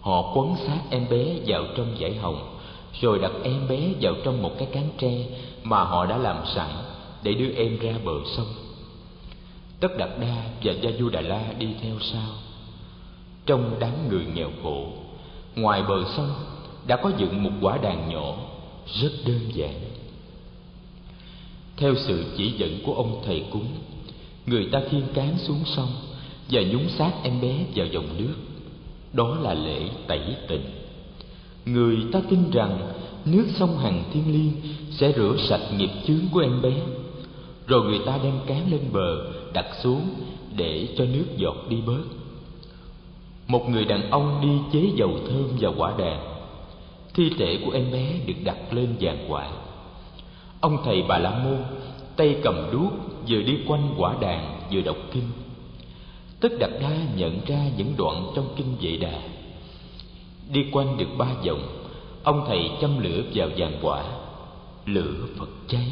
Họ 0.00 0.32
quấn 0.34 0.56
sát 0.66 0.80
em 0.90 1.06
bé 1.10 1.36
vào 1.46 1.64
trong 1.76 1.96
dải 2.00 2.14
hồng 2.14 2.53
rồi 3.00 3.18
đặt 3.18 3.32
em 3.42 3.68
bé 3.68 3.92
vào 4.00 4.14
trong 4.24 4.42
một 4.42 4.52
cái 4.58 4.68
cán 4.72 4.88
tre 4.98 5.26
mà 5.62 5.84
họ 5.84 6.06
đã 6.06 6.16
làm 6.16 6.36
sẵn 6.54 6.68
để 7.22 7.34
đưa 7.34 7.50
em 7.56 7.78
ra 7.78 7.94
bờ 8.04 8.12
sông. 8.36 8.46
Tất 9.80 9.98
đạt 9.98 10.10
đa 10.20 10.44
và 10.62 10.72
gia 10.72 10.90
du 10.98 11.08
đà 11.08 11.20
la 11.20 11.52
đi 11.58 11.68
theo 11.82 11.94
sau. 12.00 12.30
Trong 13.46 13.76
đám 13.78 14.08
người 14.08 14.24
nghèo 14.34 14.50
khổ, 14.62 14.88
ngoài 15.56 15.82
bờ 15.82 16.04
sông 16.16 16.34
đã 16.86 16.96
có 16.96 17.10
dựng 17.18 17.42
một 17.42 17.50
quả 17.60 17.78
đàn 17.78 18.08
nhỏ 18.08 18.36
rất 19.00 19.12
đơn 19.26 19.40
giản. 19.54 19.80
Theo 21.76 21.94
sự 21.94 22.24
chỉ 22.36 22.50
dẫn 22.50 22.78
của 22.86 22.94
ông 22.94 23.22
thầy 23.26 23.44
cúng, 23.50 23.66
người 24.46 24.68
ta 24.72 24.80
khiêng 24.90 25.12
cán 25.14 25.38
xuống 25.38 25.64
sông 25.64 25.90
và 26.50 26.62
nhúng 26.62 26.88
xác 26.88 27.12
em 27.22 27.40
bé 27.40 27.58
vào 27.74 27.86
dòng 27.86 28.08
nước. 28.18 28.34
Đó 29.12 29.38
là 29.42 29.54
lễ 29.54 29.88
tẩy 30.06 30.36
tịnh 30.48 30.83
người 31.66 31.96
ta 32.12 32.20
tin 32.30 32.50
rằng 32.50 32.78
nước 33.24 33.46
sông 33.56 33.78
hằng 33.78 34.04
thiên 34.12 34.32
liêng 34.32 34.52
sẽ 34.90 35.12
rửa 35.12 35.36
sạch 35.48 35.72
nghiệp 35.78 35.90
chướng 36.06 36.20
của 36.32 36.40
em 36.40 36.62
bé. 36.62 36.72
Rồi 37.66 37.84
người 37.84 38.00
ta 38.06 38.18
đem 38.22 38.34
cán 38.46 38.70
lên 38.70 38.80
bờ, 38.92 39.32
đặt 39.52 39.66
xuống 39.82 40.08
để 40.56 40.88
cho 40.98 41.04
nước 41.04 41.26
giọt 41.36 41.56
đi 41.68 41.76
bớt. 41.86 42.04
Một 43.46 43.68
người 43.68 43.84
đàn 43.84 44.10
ông 44.10 44.40
đi 44.42 44.58
chế 44.72 44.90
dầu 44.96 45.10
thơm 45.28 45.48
và 45.60 45.70
quả 45.76 45.94
đàn. 45.98 46.20
Thi 47.14 47.30
thể 47.38 47.58
của 47.64 47.70
em 47.70 47.90
bé 47.92 48.18
được 48.26 48.34
đặt 48.44 48.72
lên 48.72 48.88
giàn 48.98 49.26
quả 49.28 49.50
ông 50.64 50.78
thầy 50.84 51.02
bà 51.08 51.18
la 51.18 51.30
môn 51.30 51.58
tay 52.16 52.36
cầm 52.42 52.68
đuốc 52.72 52.92
vừa 53.28 53.42
đi 53.42 53.58
quanh 53.66 53.94
quả 53.98 54.16
đàn 54.20 54.60
vừa 54.72 54.80
đọc 54.80 54.96
kinh. 55.12 55.28
Tất 56.40 56.48
đạt 56.60 56.70
đa 56.80 56.96
nhận 57.16 57.40
ra 57.46 57.58
những 57.76 57.94
đoạn 57.96 58.32
trong 58.34 58.46
kinh 58.56 58.76
vệ 58.80 58.96
đà 58.96 59.20
đi 60.54 60.64
quanh 60.72 60.96
được 60.96 61.08
ba 61.18 61.26
vòng, 61.46 61.62
ông 62.22 62.44
thầy 62.48 62.70
châm 62.80 63.02
lửa 63.02 63.22
vào 63.34 63.48
giàn 63.56 63.78
quả. 63.82 64.04
Lửa 64.86 65.26
phật 65.38 65.48
cháy. 65.68 65.86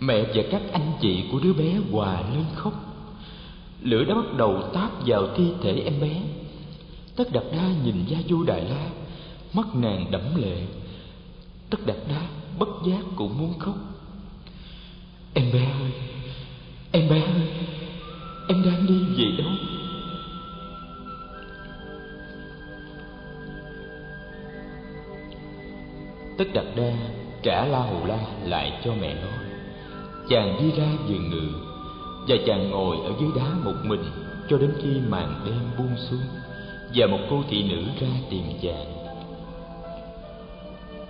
Mẹ 0.00 0.22
và 0.34 0.42
các 0.50 0.62
anh 0.72 0.92
chị 1.00 1.24
của 1.32 1.38
đứa 1.38 1.52
bé 1.52 1.74
hòa 1.90 2.20
lên 2.20 2.44
khóc. 2.54 2.72
Lửa 3.82 4.04
đã 4.04 4.14
bắt 4.14 4.34
đầu 4.36 4.62
táp 4.72 4.90
vào 5.06 5.28
thi 5.36 5.44
thể 5.62 5.82
em 5.84 6.00
bé. 6.00 6.22
Tất 7.16 7.32
đạt 7.32 7.44
đa 7.52 7.68
nhìn 7.84 8.04
gia 8.06 8.18
du 8.28 8.44
đại 8.44 8.60
la, 8.60 8.86
mắt 9.52 9.66
nàng 9.74 10.06
đẫm 10.10 10.36
lệ. 10.36 10.56
Tất 11.70 11.78
đạt 11.86 11.96
đa 12.08 12.20
bất 12.58 12.68
giác 12.86 13.00
cũng 13.16 13.38
muốn 13.38 13.58
khóc. 13.58 13.74
Em 15.34 15.52
bé 15.52 15.64
ơi, 15.64 15.92
em 16.92 17.08
bé 17.08 17.20
ơi, 17.20 17.48
em 18.48 18.62
đang 18.64 18.86
đi 18.86 18.98
về 19.16 19.36
đâu? 19.38 19.52
Tất 26.38 26.44
đặt 26.54 26.64
đa, 26.76 26.92
trả 27.42 27.64
la 27.64 27.78
hù 27.78 28.06
la 28.06 28.18
lại 28.44 28.72
cho 28.84 28.94
mẹ 29.00 29.14
nó. 29.14 29.30
Chàng 30.28 30.56
đi 30.60 30.70
ra 30.80 30.86
giường 31.08 31.30
ngự, 31.30 31.48
và 32.28 32.36
chàng 32.46 32.70
ngồi 32.70 32.96
ở 32.96 33.12
dưới 33.20 33.30
đá 33.36 33.48
một 33.64 33.74
mình 33.82 34.04
cho 34.48 34.58
đến 34.58 34.72
khi 34.82 35.00
màn 35.08 35.42
đêm 35.46 35.60
buông 35.78 35.96
xuống, 35.96 36.24
và 36.94 37.06
một 37.06 37.20
cô 37.30 37.42
thị 37.50 37.62
nữ 37.62 37.82
ra 38.00 38.08
tìm 38.30 38.44
chàng. 38.62 38.94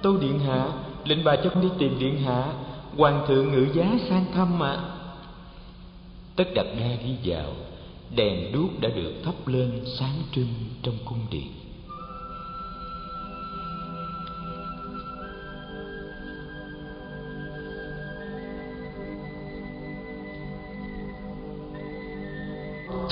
Tâu 0.02 0.16
điện 0.16 0.38
hạ, 0.38 0.68
lệnh 1.04 1.24
bà 1.24 1.36
cho 1.36 1.50
con 1.50 1.62
đi 1.62 1.68
tìm 1.78 1.98
điện 1.98 2.22
hạ. 2.22 2.52
Hoàng 2.96 3.24
thượng 3.28 3.52
ngự 3.52 3.66
giá 3.74 3.98
sang 4.08 4.24
thăm 4.34 4.62
ạ. 4.62 4.78
Tất 6.36 6.44
đặt 6.54 6.66
đa 6.80 6.88
đi 7.04 7.16
vào, 7.24 7.52
đèn 8.16 8.52
đuốc 8.52 8.80
đã 8.80 8.88
được 8.88 9.12
thắp 9.24 9.48
lên 9.48 9.80
sáng 9.98 10.22
trưng 10.32 10.48
trong 10.82 10.94
cung 11.04 11.18
điện. 11.30 11.50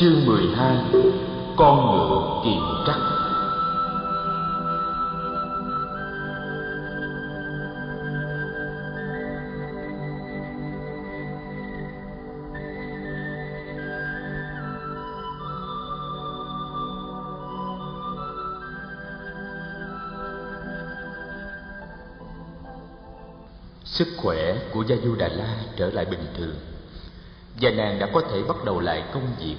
Chương 0.03 0.27
12 0.27 0.77
Con 1.57 1.87
ngựa 1.87 2.41
kiềm 2.45 2.62
trắc. 2.87 2.97
Sức 23.85 24.09
khỏe 24.17 24.55
của 24.73 24.85
Gia 24.88 24.97
Du 25.05 25.15
Đà 25.15 25.29
La 25.29 25.57
trở 25.77 25.91
lại 25.91 26.05
bình 26.05 26.27
thường. 26.37 26.55
Và 27.61 27.71
nàng 27.71 27.99
đã 27.99 28.09
có 28.12 28.23
thể 28.31 28.43
bắt 28.49 28.57
đầu 28.65 28.81
lại 28.81 29.05
công 29.15 29.27
việc. 29.38 29.57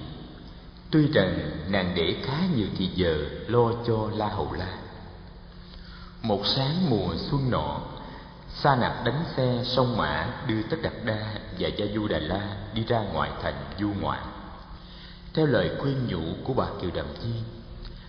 Tuy 0.93 1.08
rằng 1.08 1.51
nàng 1.67 1.93
để 1.95 2.15
khá 2.23 2.38
nhiều 2.56 2.67
thì 2.77 2.89
giờ 2.95 3.25
lo 3.47 3.71
cho 3.88 4.10
La 4.15 4.27
Hầu 4.27 4.53
La. 4.53 4.73
Một 6.21 6.41
sáng 6.45 6.89
mùa 6.89 7.15
xuân 7.17 7.51
nọ 7.51 7.82
Sa 8.56 8.75
nạp 8.75 9.06
đánh 9.06 9.23
xe 9.36 9.63
sông 9.65 9.97
mã 9.97 10.27
đưa 10.47 10.62
Tất 10.63 10.77
Đạt 10.82 10.93
Đa 11.06 11.34
và 11.60 11.67
Gia 11.67 11.86
Du 11.95 12.08
Đà 12.08 12.19
La 12.19 12.58
đi 12.73 12.84
ra 12.88 12.99
ngoại 13.13 13.32
thành 13.41 13.63
du 13.79 13.89
ngoại 14.01 14.19
Theo 15.34 15.45
lời 15.45 15.71
khuyên 15.79 16.08
nhủ 16.08 16.21
của 16.43 16.53
bà 16.53 16.65
Kiều 16.82 16.91
Đàm 16.93 17.06
Chi 17.21 17.34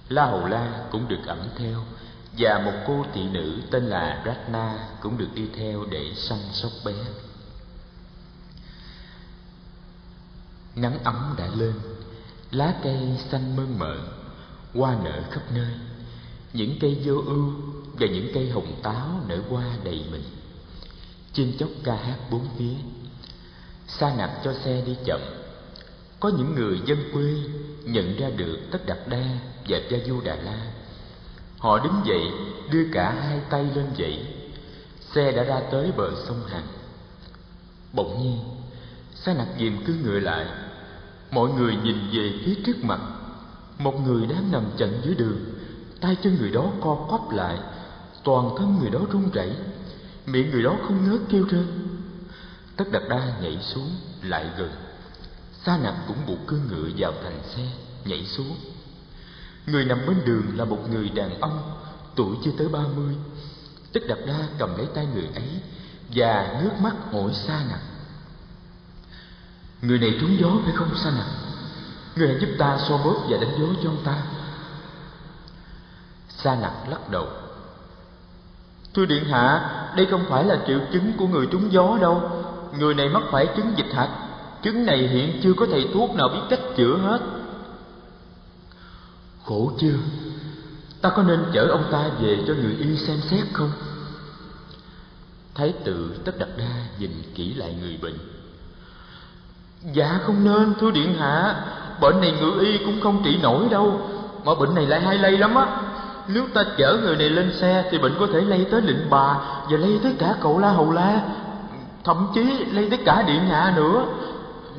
La 0.09 0.27
Hầu 0.27 0.47
La 0.47 0.85
cũng 0.91 1.09
được 1.09 1.27
ẩm 1.27 1.49
theo 1.59 1.81
và 2.39 2.59
một 2.59 2.73
cô 2.87 3.05
thị 3.15 3.23
nữ 3.33 3.61
tên 3.71 3.87
là 3.87 4.23
Ratna 4.27 4.79
cũng 5.01 5.19
được 5.19 5.29
đi 5.35 5.49
theo 5.57 5.85
để 5.91 6.13
săn 6.17 6.39
sóc 6.53 6.73
bé. 6.85 6.95
Nắng 10.77 10.99
ấm 11.05 11.35
đã 11.39 11.47
lên, 11.55 11.75
lá 12.55 12.75
cây 12.83 12.99
xanh 13.31 13.57
mơn 13.57 13.79
mởn, 13.79 13.99
hoa 14.75 14.97
nở 15.05 15.23
khắp 15.31 15.43
nơi. 15.55 15.75
Những 16.53 16.77
cây 16.81 17.01
vô 17.05 17.15
ưu 17.27 17.53
và 17.93 18.07
những 18.07 18.29
cây 18.35 18.51
hồng 18.51 18.81
táo 18.83 19.21
nở 19.29 19.39
hoa 19.49 19.65
đầy 19.85 20.05
mình. 20.11 20.25
Chim 21.33 21.53
chóc 21.59 21.69
ca 21.85 21.97
hát 21.97 22.19
bốn 22.31 22.47
phía. 22.59 22.75
Sa 23.87 24.15
nặc 24.17 24.31
cho 24.45 24.55
xe 24.55 24.83
đi 24.87 24.97
chậm. 25.05 25.21
Có 26.21 26.29
những 26.29 26.55
người 26.55 26.81
dân 26.87 26.99
quê 27.13 27.35
nhận 27.85 28.17
ra 28.17 28.31
được 28.31 28.59
tất 28.71 28.87
đặt 28.87 28.99
đa 29.09 29.25
và 29.69 29.79
gia 29.91 29.99
du 30.07 30.21
đà 30.21 30.37
la 30.37 30.73
họ 31.59 31.79
đứng 31.79 32.03
dậy 32.05 32.23
đưa 32.71 32.85
cả 32.93 33.11
hai 33.11 33.41
tay 33.51 33.65
lên 33.75 33.87
dậy 33.97 34.27
xe 35.15 35.33
đã 35.33 35.43
ra 35.43 35.61
tới 35.71 35.93
bờ 35.97 36.11
sông 36.27 36.41
hằng 36.47 36.67
bỗng 37.93 38.23
nhiên 38.23 38.39
sa 39.15 39.35
nặc 39.35 39.49
diệm 39.59 39.85
cứ 39.85 39.95
ngựa 39.95 40.21
lại 40.21 40.47
mọi 41.35 41.51
người 41.51 41.77
nhìn 41.77 41.97
về 42.13 42.33
phía 42.45 42.55
trước 42.67 42.85
mặt. 42.85 43.01
Một 43.79 44.01
người 44.07 44.27
đang 44.27 44.53
nằm 44.53 44.65
chặn 44.77 45.01
dưới 45.05 45.15
đường. 45.15 45.39
Tay 46.01 46.17
chân 46.23 46.37
người 46.39 46.51
đó 46.51 46.67
co 46.81 47.07
quắp 47.09 47.31
lại. 47.31 47.59
Toàn 48.25 48.51
thân 48.59 48.79
người 48.81 48.91
đó 48.91 49.01
run 49.13 49.31
rẩy. 49.31 49.53
Miệng 50.27 50.51
người 50.51 50.63
đó 50.63 50.77
không 50.83 51.11
ngớt 51.11 51.21
kêu 51.29 51.45
rên. 51.51 51.67
Tất 52.77 52.85
đặt 52.93 53.03
đa 53.09 53.39
nhảy 53.43 53.59
xuống, 53.63 53.91
lại 54.23 54.47
gần. 54.59 54.71
Sa 55.65 55.79
nặc 55.83 55.95
cũng 56.09 56.17
buộc 56.27 56.47
cương 56.47 56.67
ngựa 56.69 56.89
vào 56.99 57.13
thành 57.23 57.41
xe, 57.57 57.69
nhảy 58.05 58.25
xuống. 58.25 58.57
Người 59.67 59.85
nằm 59.85 59.99
bên 60.07 60.17
đường 60.25 60.43
là 60.55 60.65
một 60.65 60.91
người 60.91 61.09
đàn 61.09 61.41
ông, 61.41 61.59
Tuổi 62.15 62.37
chưa 62.45 62.51
tới 62.59 62.69
ba 62.69 62.81
mươi. 62.97 63.15
Tất 63.93 64.01
đặt 64.09 64.19
đa 64.27 64.49
cầm 64.59 64.77
lấy 64.77 64.87
tay 64.95 65.07
người 65.15 65.29
ấy 65.35 65.49
Và 66.15 66.61
nước 66.63 66.71
mắt 66.81 66.95
hỏi 67.13 67.31
Sa 67.35 67.65
nặng 67.69 67.94
Người 69.87 69.99
này 69.99 70.17
trúng 70.21 70.37
gió 70.41 70.49
phải 70.65 70.73
không 70.73 70.97
sanh 70.97 71.15
nặng 71.15 71.35
Người 72.17 72.29
hãy 72.29 72.37
giúp 72.41 72.49
ta 72.59 72.79
so 72.89 72.97
bóp 72.97 73.27
và 73.29 73.37
đánh 73.41 73.51
dấu 73.59 73.69
cho 73.83 73.91
ông 73.91 74.03
ta. 74.05 74.23
Sa 76.29 76.55
nặc 76.55 76.73
lắc 76.89 77.11
đầu. 77.11 77.27
Thưa 78.95 79.05
Điện 79.05 79.25
Hạ, 79.25 79.71
Đây 79.97 80.07
không 80.07 80.25
phải 80.29 80.45
là 80.45 80.59
triệu 80.67 80.81
chứng 80.93 81.13
của 81.13 81.27
người 81.27 81.47
trúng 81.47 81.73
gió 81.73 81.99
đâu. 82.01 82.31
Người 82.79 82.95
này 82.95 83.09
mắc 83.09 83.23
phải 83.31 83.47
chứng 83.57 83.73
dịch 83.77 83.93
hạch. 83.95 84.11
Chứng 84.63 84.87
này 84.87 85.09
hiện 85.09 85.41
chưa 85.43 85.53
có 85.57 85.67
thầy 85.71 85.89
thuốc 85.95 86.15
nào 86.15 86.29
biết 86.29 86.41
cách 86.51 86.61
chữa 86.77 86.97
hết. 86.97 87.21
Khổ 89.45 89.73
chưa? 89.81 89.97
Ta 91.01 91.11
có 91.11 91.23
nên 91.23 91.45
chở 91.53 91.67
ông 91.67 91.85
ta 91.93 92.09
về 92.21 92.39
cho 92.47 92.55
người 92.55 92.77
y 92.81 92.97
xem 92.97 93.21
xét 93.31 93.45
không? 93.53 93.71
Thái 95.55 95.75
tử 95.85 96.21
tất 96.25 96.39
đặt 96.39 96.49
đa 96.57 96.87
nhìn 96.99 97.11
kỹ 97.35 97.55
lại 97.55 97.75
người 97.81 97.99
bệnh. 98.03 98.34
Dạ 99.93 100.21
không 100.23 100.45
nên, 100.45 100.75
thưa 100.81 100.91
điện 100.91 101.15
hạ. 101.15 101.65
Bệnh 102.01 102.21
này 102.21 102.33
ngự 102.41 102.61
y 102.61 102.79
cũng 102.79 103.01
không 103.01 103.23
trị 103.25 103.39
nổi 103.43 103.69
đâu, 103.71 104.01
Mà 104.45 104.55
bệnh 104.55 104.75
này 104.75 104.87
lại 104.87 105.01
hay 105.01 105.19
lây 105.19 105.39
lắm 105.39 105.55
á. 105.55 105.67
Nếu 106.29 106.47
ta 106.55 106.65
chở 106.79 106.99
người 107.03 107.17
này 107.17 107.31
lên 107.31 107.53
xe 107.61 107.89
Thì 107.91 107.99
bệnh 107.99 108.13
có 108.21 108.27
thể 108.33 108.41
lây 108.41 108.67
tới 108.71 108.83
lịnh 108.83 109.07
bà 109.11 109.39
Và 109.71 109.77
lây 109.77 110.01
tới 110.03 110.15
cả 110.19 110.35
cậu 110.41 110.59
La 110.59 110.71
Hầu 110.71 110.93
La, 110.93 111.23
Thậm 112.05 112.27
chí 112.35 112.65
lây 112.65 112.91
tới 112.91 112.99
cả 113.05 113.23
điện 113.23 113.47
hạ 113.47 113.73
nữa. 113.77 114.07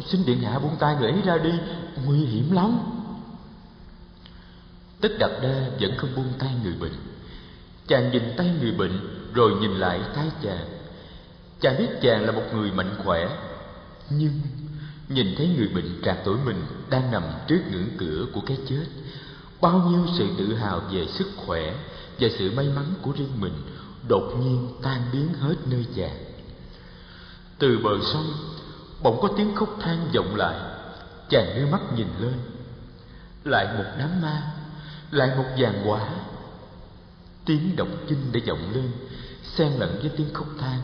Xin 0.05 0.25
điện 0.25 0.41
hạ 0.41 0.59
buông 0.59 0.75
tay 0.79 0.95
người 0.99 1.11
ấy 1.11 1.21
ra 1.25 1.37
đi, 1.37 1.53
Nguy 2.05 2.17
hiểm 2.17 2.51
lắm. 2.51 2.79
Tất 5.01 5.09
đặt 5.19 5.31
đa 5.41 5.55
vẫn 5.79 5.91
không 5.97 6.09
buông 6.15 6.33
tay 6.39 6.49
người 6.63 6.73
bệnh. 6.79 6.93
Chàng 7.87 8.11
nhìn 8.11 8.33
tay 8.37 8.51
người 8.61 8.71
bệnh 8.71 8.99
Rồi 9.33 9.51
nhìn 9.61 9.71
lại 9.71 9.99
tay 10.15 10.25
chàng. 10.41 10.65
Chàng 11.61 11.77
biết 11.77 11.89
chàng 12.01 12.25
là 12.25 12.31
một 12.31 12.43
người 12.53 12.71
mạnh 12.71 12.95
khỏe, 13.03 13.29
Nhưng 14.09 14.31
Nhìn 15.09 15.35
thấy 15.37 15.47
người 15.57 15.67
bệnh 15.67 16.01
trạc 16.03 16.17
tuổi 16.25 16.37
mình 16.45 16.65
Đang 16.89 17.11
nằm 17.11 17.23
trước 17.47 17.59
ngưỡng 17.71 17.89
cửa 17.97 18.25
của 18.33 18.41
cái 18.45 18.57
chết. 18.69 18.85
Bao 19.61 19.89
nhiêu 19.89 20.05
sự 20.17 20.27
tự 20.37 20.53
hào 20.53 20.79
về 20.91 21.07
sức 21.07 21.27
khỏe 21.45 21.75
Và 22.19 22.27
sự 22.39 22.51
may 22.51 22.69
mắn 22.75 22.85
của 23.01 23.11
riêng 23.11 23.41
mình 23.41 23.53
Đột 24.07 24.33
nhiên 24.39 24.67
tan 24.81 25.01
biến 25.13 25.33
hết 25.39 25.55
nơi 25.65 25.85
già. 25.93 26.09
Từ 27.59 27.79
bờ 27.83 27.91
sông, 28.13 28.33
Bỗng 29.03 29.21
có 29.21 29.29
tiếng 29.37 29.55
khóc 29.55 29.69
than 29.81 30.07
vọng 30.15 30.35
lại. 30.35 30.55
Chàng 31.29 31.55
đưa 31.55 31.65
mắt 31.65 31.81
nhìn 31.95 32.07
lên. 32.19 32.33
Lại 33.43 33.77
một 33.77 33.83
đám 33.99 34.21
ma, 34.21 34.51
lại 35.11 35.29
một 35.37 35.45
vàng 35.57 35.83
quả. 35.85 36.09
Tiếng 37.45 37.75
động 37.75 37.97
kinh 38.07 38.31
đã 38.31 38.39
vọng 38.47 38.71
lên, 38.73 38.91
xen 39.55 39.71
lẫn 39.71 39.99
với 40.01 40.11
tiếng 40.17 40.33
khóc 40.33 40.47
than. 40.59 40.79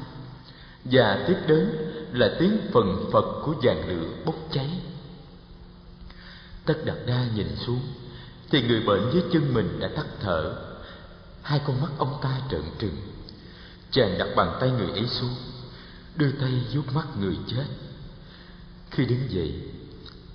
Và 0.86 1.24
tiếp 1.28 1.38
đến 1.48 1.70
là 2.14 2.36
tiếng 2.40 2.58
phần 2.74 3.10
phật 3.12 3.42
của 3.46 3.56
dàn 3.64 3.88
lửa 3.88 4.08
bốc 4.26 4.36
cháy. 4.52 4.70
Tất 6.66 6.86
đặt 6.86 6.98
đa 7.06 7.26
nhìn 7.36 7.56
xuống, 7.56 7.82
thì 8.50 8.62
người 8.62 8.80
bệnh 8.80 9.12
dưới 9.14 9.24
chân 9.34 9.54
mình 9.54 9.80
đã 9.80 9.88
tắt 9.96 10.06
thở. 10.20 10.56
Hai 11.42 11.62
con 11.66 11.82
mắt 11.82 11.92
ông 11.98 12.20
ta 12.22 12.42
trợn 12.52 12.64
trừng. 12.80 12.98
Chàng 13.92 14.18
đặt 14.18 14.28
bàn 14.36 14.58
tay 14.60 14.72
người 14.72 14.92
ấy 14.92 15.08
xuống, 15.08 15.36
đưa 16.16 16.32
tay 16.32 16.52
vuốt 16.74 16.94
mắt 16.94 17.08
người 17.20 17.38
chết. 17.48 17.66
Khi 18.92 19.06
đứng 19.06 19.32
dậy, 19.32 19.54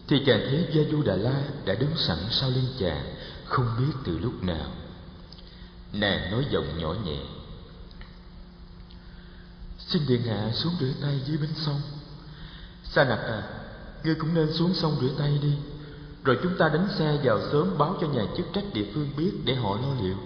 thì 0.09 0.23
chàng 0.27 0.41
thấy 0.51 0.67
gia 0.73 0.83
du 0.91 1.03
đà 1.03 1.17
la 1.17 1.43
đã 1.65 1.75
đứng 1.75 1.97
sẵn 1.97 2.19
sau 2.31 2.51
lưng 2.51 2.69
chàng 2.79 3.15
không 3.45 3.67
biết 3.79 3.93
từ 4.05 4.19
lúc 4.19 4.43
nào. 4.43 4.71
Nàng 5.93 6.31
nói 6.31 6.45
giọng 6.51 6.79
nhỏ 6.79 6.95
nhẹ 7.05 7.19
xin 9.89 10.03
điện 10.07 10.23
hạ 10.23 10.51
xuống 10.55 10.73
rửa 10.81 10.93
tay 11.03 11.21
dưới 11.27 11.37
bến 11.37 11.51
sông. 11.57 11.81
Sa 12.85 13.05
nặc 13.05 13.19
à 13.19 13.43
ngươi 14.05 14.15
cũng 14.15 14.35
nên 14.35 14.53
xuống 14.53 14.75
sông 14.75 14.97
rửa 15.01 15.11
tay 15.19 15.39
đi, 15.43 15.53
rồi 16.25 16.39
chúng 16.43 16.59
ta 16.59 16.69
đánh 16.69 16.89
xe 16.99 17.19
vào 17.25 17.41
sớm 17.53 17.79
báo 17.79 17.97
cho 18.01 18.07
nhà 18.07 18.23
chức 18.37 18.47
trách 18.53 18.65
địa 18.73 18.87
phương 18.95 19.11
biết 19.17 19.33
để 19.45 19.55
họ 19.55 19.77
lo 19.77 19.95
liệu. 20.03 20.17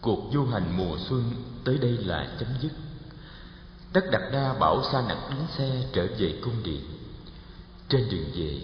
Cuộc 0.00 0.30
du 0.32 0.46
hành 0.46 0.76
mùa 0.76 0.96
xuân 1.08 1.32
tới 1.64 1.78
đây 1.78 1.92
là 1.92 2.36
chấm 2.40 2.48
dứt. 2.62 2.72
Tất 3.92 4.00
đặt 4.12 4.22
đa 4.32 4.54
bảo 4.54 4.82
sa 4.92 5.02
nặc 5.08 5.18
đánh 5.30 5.46
xe 5.58 5.82
trở 5.92 6.06
về 6.18 6.40
cung 6.44 6.62
điện. 6.62 6.82
Trên 7.88 8.08
đường 8.10 8.30
về, 8.34 8.60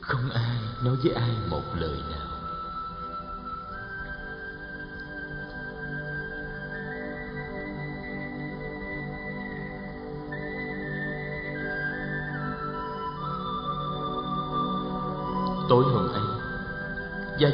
không 0.00 0.30
ai 0.30 0.56
nói 0.82 0.96
với 0.96 1.12
ai 1.14 1.30
một 1.48 1.62
lời 1.74 1.98
nào. 2.10 2.29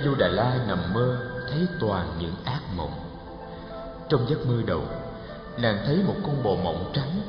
Du 0.07 0.15
đà 0.15 0.29
la 0.29 0.59
nằm 0.69 0.79
mơ, 0.95 1.19
thấy 1.51 1.67
toàn 1.81 2.09
những 2.19 2.35
ác 2.45 2.61
mộng. 2.77 2.93
Trong 4.09 4.27
giấc 4.29 4.47
mơ 4.47 4.55
đầu, 4.67 4.83
nàng 5.59 5.79
thấy 5.87 6.03
một 6.07 6.15
con 6.27 6.43
bò 6.43 6.51
mộng 6.65 6.91
trắng, 6.95 7.21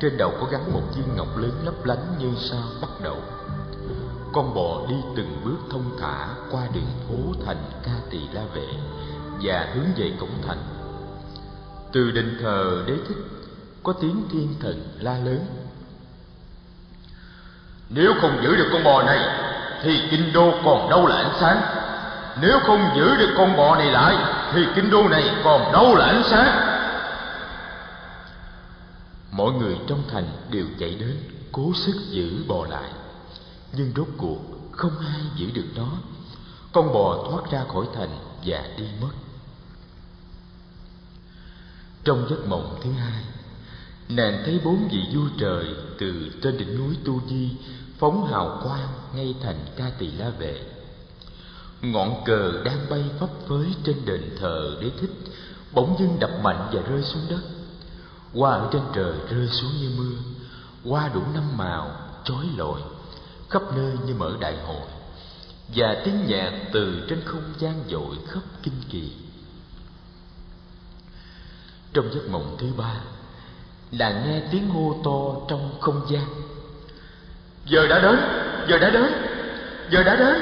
trên 0.00 0.16
đầu 0.16 0.32
có 0.40 0.46
gắn 0.50 0.72
một 0.72 0.82
viên 0.96 1.16
ngọc 1.16 1.36
lớn 1.36 1.50
lấp 1.64 1.84
lánh 1.84 2.14
như 2.18 2.30
sao 2.50 2.62
bắt 2.80 2.88
đầu. 3.02 3.16
Con 4.32 4.54
bò 4.54 4.86
đi 4.88 4.94
từng 5.16 5.40
bước 5.44 5.56
thông 5.70 5.90
thả 6.00 6.28
qua 6.50 6.62
đường 6.74 6.90
phố 7.08 7.42
thành 7.46 7.64
ca 7.82 7.92
tỳ 8.10 8.18
la 8.32 8.42
vệ 8.54 8.66
và 9.42 9.68
hướng 9.74 9.86
về 9.96 10.12
cổng 10.20 10.42
thành. 10.46 10.58
Từ 11.92 12.10
đền 12.10 12.38
thờ 12.40 12.84
đế 12.86 12.94
thích, 13.08 13.18
có 13.82 13.92
tiếng 14.00 14.22
thiên 14.32 14.54
thần 14.60 14.82
la 14.98 15.18
lớn. 15.18 15.46
Nếu 17.88 18.12
không 18.20 18.40
giữ 18.42 18.56
được 18.56 18.68
con 18.72 18.84
bò 18.84 19.02
này, 19.02 19.18
thì 19.82 20.00
kinh 20.10 20.32
đô 20.32 20.52
còn 20.64 20.90
đâu 20.90 21.06
là 21.06 21.16
ánh 21.16 21.36
sáng 21.40 21.85
nếu 22.40 22.60
không 22.66 22.90
giữ 22.96 23.16
được 23.16 23.34
con 23.36 23.56
bò 23.56 23.76
này 23.76 23.90
lại, 23.90 24.16
thì 24.52 24.66
kinh 24.74 24.90
đô 24.90 25.08
này 25.08 25.34
còn 25.44 25.72
đâu 25.72 25.94
là 25.94 26.06
ánh 26.06 26.22
sáng. 26.30 26.76
Mọi 29.30 29.52
người 29.52 29.76
trong 29.86 30.02
thành 30.10 30.28
đều 30.50 30.66
chạy 30.78 30.94
đến, 31.00 31.16
cố 31.52 31.72
sức 31.74 31.96
giữ 32.10 32.44
bò 32.48 32.66
lại. 32.66 32.90
Nhưng 33.72 33.92
rốt 33.96 34.08
cuộc, 34.16 34.38
không 34.72 34.98
ai 34.98 35.20
giữ 35.36 35.50
được 35.54 35.66
nó. 35.76 35.88
Con 36.72 36.92
bò 36.92 37.26
thoát 37.30 37.50
ra 37.50 37.64
khỏi 37.72 37.86
thành 37.94 38.18
và 38.44 38.64
đi 38.76 38.84
mất. 39.00 39.12
Trong 42.04 42.26
giấc 42.30 42.46
mộng 42.46 42.78
thứ 42.84 42.92
hai, 42.92 43.22
nàng 44.08 44.42
thấy 44.44 44.60
bốn 44.64 44.88
vị 44.88 45.06
vua 45.14 45.28
trời 45.38 45.66
từ 45.98 46.30
trên 46.42 46.58
đỉnh 46.58 46.78
núi 46.78 46.96
tu 47.04 47.20
di 47.28 47.50
phóng 47.98 48.26
hào 48.26 48.60
quang 48.62 48.88
ngay 49.14 49.34
thành 49.42 49.58
ca 49.76 49.84
tỳ 49.98 50.10
la 50.10 50.30
vệ 50.30 50.75
ngọn 51.82 52.22
cờ 52.24 52.52
đang 52.64 52.86
bay 52.90 53.04
phấp 53.20 53.30
phới 53.48 53.74
trên 53.84 53.96
đền 54.04 54.36
thờ 54.40 54.76
đế 54.80 54.90
thích, 55.00 55.10
bỗng 55.72 55.96
dưng 55.98 56.16
đập 56.20 56.30
mạnh 56.42 56.68
và 56.72 56.82
rơi 56.82 57.02
xuống 57.02 57.22
đất. 57.30 57.40
Hoa 58.34 58.50
ở 58.50 58.68
trên 58.72 58.82
trời 58.94 59.14
rơi 59.30 59.48
xuống 59.48 59.70
như 59.80 59.90
mưa 59.96 60.36
hoa 60.90 61.08
đủ 61.14 61.22
năm 61.34 61.56
màu, 61.56 61.90
chói 62.24 62.46
lọi, 62.56 62.80
khắp 63.50 63.62
nơi 63.76 63.92
như 64.06 64.14
mở 64.14 64.36
đại 64.40 64.56
hội. 64.66 64.86
Và 65.74 66.02
tiếng 66.04 66.26
nhạc 66.26 66.52
từ 66.72 67.06
trên 67.08 67.20
không 67.24 67.52
gian 67.58 67.74
dội 67.90 68.16
khắp 68.28 68.42
kinh 68.62 68.82
kỳ. 68.90 69.12
Trong 71.92 72.14
giấc 72.14 72.28
mộng 72.30 72.56
thứ 72.58 72.66
ba 72.76 72.94
là 73.90 74.10
nghe 74.10 74.42
tiếng 74.50 74.68
hô 74.68 74.96
to 75.04 75.46
trong 75.48 75.80
không 75.80 76.06
gian. 76.08 76.26
Giờ 77.64 77.86
đã 77.86 78.00
đến, 78.00 78.18
giờ 78.68 78.78
đã 78.78 78.90
đến, 78.90 79.12
giờ 79.90 80.02
đã 80.02 80.16
đến, 80.16 80.36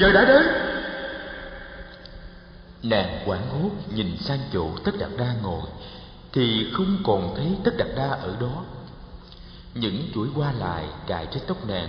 giờ 0.00 0.12
đã 0.12 0.24
đến 0.24 0.57
nàng 2.82 3.26
hoảng 3.26 3.48
hốt 3.50 3.70
nhìn 3.94 4.16
sang 4.18 4.40
chỗ 4.52 4.70
tất 4.84 4.92
đạt 4.98 5.10
đa 5.18 5.34
ngồi, 5.42 5.62
thì 6.32 6.66
không 6.72 6.98
còn 7.04 7.34
thấy 7.36 7.56
tất 7.64 7.70
đạt 7.76 7.88
đa 7.96 8.08
ở 8.08 8.36
đó. 8.40 8.64
Những 9.74 10.02
chuỗi 10.14 10.28
hoa 10.28 10.52
lại 10.52 10.88
cài 11.06 11.26
trên 11.26 11.42
tóc 11.46 11.66
nàng 11.66 11.88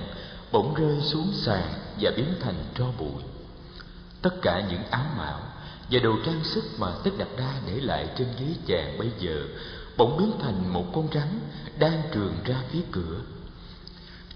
bỗng 0.52 0.74
rơi 0.74 1.02
xuống 1.02 1.32
sàn 1.34 1.74
và 2.00 2.12
biến 2.16 2.34
thành 2.40 2.64
tro 2.76 2.86
bụi. 3.00 3.24
Tất 4.22 4.42
cả 4.42 4.64
những 4.70 4.84
áo 4.90 5.06
mạo 5.18 5.40
và 5.92 6.00
đồ 6.00 6.16
trang 6.26 6.44
sức 6.44 6.64
mà 6.78 6.88
tất 7.04 7.12
đạt 7.18 7.28
đa 7.38 7.54
để 7.68 7.74
lại 7.74 8.10
trên 8.18 8.28
ghế 8.40 8.48
chàng 8.66 8.98
bây 8.98 9.12
giờ 9.20 9.44
bỗng 9.98 10.18
biến 10.18 10.32
thành 10.42 10.74
một 10.74 10.86
con 10.94 11.08
rắn 11.14 11.40
đang 11.80 12.02
trườn 12.14 12.32
ra 12.46 12.56
phía 12.72 12.82
cửa. 12.92 13.22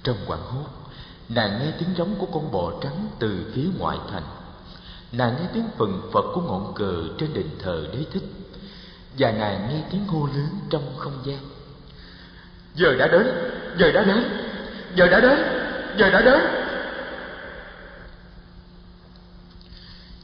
Trong 0.04 0.18
quảng 0.28 0.44
hốt, 0.44 0.68
nàng 1.30 1.60
nghe 1.60 1.72
tiếng 1.80 1.90
giống 1.98 2.16
của 2.16 2.26
con 2.26 2.52
bò 2.52 2.74
trắng 2.82 3.08
từ 3.20 3.52
phía 3.56 3.68
ngoại 3.80 3.98
thành 4.12 4.43
nàng 5.14 5.36
nghe 5.40 5.48
tiếng 5.54 5.68
phần 5.78 6.10
phật 6.14 6.26
của 6.34 6.42
ngọn 6.42 6.74
cờ 6.76 7.04
trên 7.18 7.34
đền 7.34 7.50
thờ 7.60 7.88
đế 7.94 8.06
thích 8.14 8.24
và 9.18 9.32
nàng 9.32 9.70
nghe 9.70 9.84
tiếng 9.92 10.08
hô 10.08 10.26
lớn 10.26 10.60
trong 10.70 10.98
không 10.98 11.22
gian. 11.26 11.40
Giờ 12.76 12.96
đã 12.96 13.08
đến 13.08 13.28
giờ 13.78 13.92
đã 13.92 14.04
đến 14.04 14.24
giờ 14.96 15.08
đã 15.08 15.20
đến 15.20 15.40
giờ 15.98 16.10
đã 16.10 16.22
đến. 16.22 16.42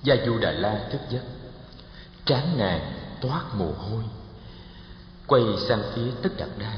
Gia 0.03 0.15
du 0.25 0.37
đà 0.37 0.51
la 0.51 0.87
thức 0.91 1.01
giấc 1.09 1.23
trán 2.25 2.57
nàng 2.57 2.93
toát 3.21 3.43
mồ 3.53 3.71
hôi. 3.71 4.03
Quay 5.27 5.43
sang 5.67 5.83
phía 5.95 6.11
tất 6.21 6.29
đạt 6.37 6.49
đa 6.59 6.73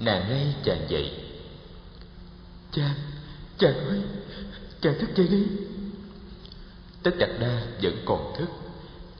nàng 0.00 0.28
ngay 0.28 0.54
chàng 0.64 0.86
dậy 0.88 1.12
chàng 2.72 2.94
chàng 3.58 3.88
ơi 3.88 4.00
chàng 4.80 4.98
thức 4.98 5.10
dậy 5.16 5.28
đi 5.28 5.46
tất 7.02 7.10
đạt 7.18 7.30
đa 7.40 7.62
vẫn 7.82 8.02
còn 8.04 8.34
thức. 8.38 8.48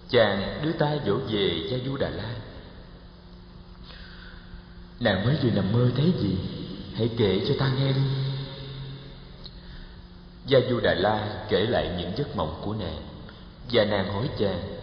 Chàng 0.08 0.60
đưa 0.62 0.72
tay 0.72 1.00
vỗ 1.06 1.14
về 1.14 1.68
gia 1.70 1.78
du 1.86 1.96
đà 1.96 2.08
la. 2.08 2.34
Nàng 5.00 5.24
mới 5.24 5.36
vừa 5.42 5.50
nằm 5.50 5.72
mơ 5.72 5.90
thấy 5.96 6.12
gì? 6.20 6.36
Hãy 6.94 7.10
kể 7.16 7.44
cho 7.48 7.54
ta 7.58 7.72
nghe 7.78 7.92
đi. 7.92 8.02
Gia 10.46 10.58
du 10.70 10.80
đà 10.80 10.94
la 10.94 11.44
kể 11.48 11.60
lại 11.60 11.94
những 11.98 12.12
giấc 12.16 12.36
mộng 12.36 12.60
của 12.64 12.74
nàng. 12.74 13.02
Và 13.72 13.84
nàng 13.84 14.12
hỏi 14.12 14.28
chàng, 14.38 14.80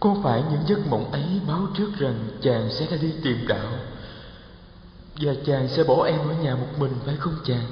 có 0.00 0.16
phải 0.22 0.42
những 0.50 0.62
giấc 0.66 0.86
mộng 0.86 1.12
ấy 1.12 1.40
báo 1.48 1.66
trước 1.76 1.90
rằng 1.98 2.28
chàng 2.42 2.68
sẽ 2.72 2.86
ra 2.86 2.96
đi 3.02 3.12
tìm 3.22 3.46
đạo? 3.48 3.72
Và 5.16 5.32
chàng 5.46 5.68
sẽ 5.68 5.84
bỏ 5.84 6.04
em 6.04 6.18
ở 6.18 6.34
nhà 6.42 6.54
một 6.54 6.68
mình, 6.78 6.92
phải 7.06 7.16
không 7.16 7.34
chàng? 7.44 7.66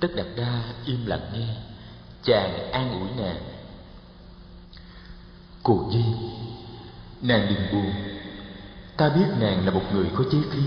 Tất 0.00 0.08
đạt 0.16 0.26
đa 0.36 0.62
im 0.84 1.06
lặng 1.06 1.30
nghe. 1.32 1.54
Chàng 2.22 2.70
an 2.72 3.00
ủi 3.00 3.24
nàng. 3.24 3.40
Cô 5.62 5.88
nhi, 5.90 6.04
nàng 7.22 7.46
đừng 7.48 7.72
buồn. 7.72 7.92
Ta 8.96 9.08
biết 9.08 9.26
nàng 9.40 9.66
là 9.66 9.72
một 9.72 9.82
người 9.92 10.06
có 10.14 10.24
chí 10.30 10.38
khí. 10.52 10.62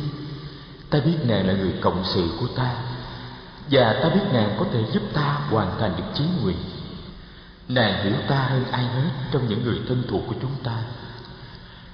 Ta 0.90 1.00
biết 1.00 1.18
nàng 1.24 1.48
là 1.48 1.54
người 1.54 1.74
cộng 1.82 2.04
sự 2.06 2.30
của 2.40 2.48
ta. 2.56 2.76
Và 3.72 4.00
ta 4.04 4.10
biết 4.10 4.24
nàng 4.34 4.56
có 4.60 4.66
thể 4.74 4.84
giúp 4.94 5.04
ta 5.14 5.48
hoàn 5.50 5.80
thành 5.80 5.94
được 5.98 6.04
chí 6.14 6.24
nguyện. 6.42 6.58
Nàng 7.68 8.04
hiểu 8.04 8.14
ta 8.28 8.36
hơn 8.36 8.66
ai 8.72 8.84
hết 8.84 9.10
trong 9.32 9.50
những 9.50 9.64
người 9.64 9.80
thân 9.88 10.04
thuộc 10.10 10.22
của 10.28 10.36
chúng 10.42 10.56
ta. 10.64 10.84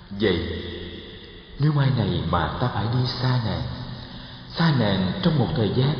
Vậy, 0.09 0.63
nếu 1.59 1.71
mai 1.71 1.89
này 1.97 2.21
mà 2.29 2.57
ta 2.61 2.67
phải 2.67 2.85
đi 2.93 3.07
xa 3.21 3.39
nàng 3.45 3.61
xa 4.59 4.73
nàng 4.79 5.11
trong 5.21 5.39
một 5.39 5.47
thời 5.55 5.71
gian 5.75 5.95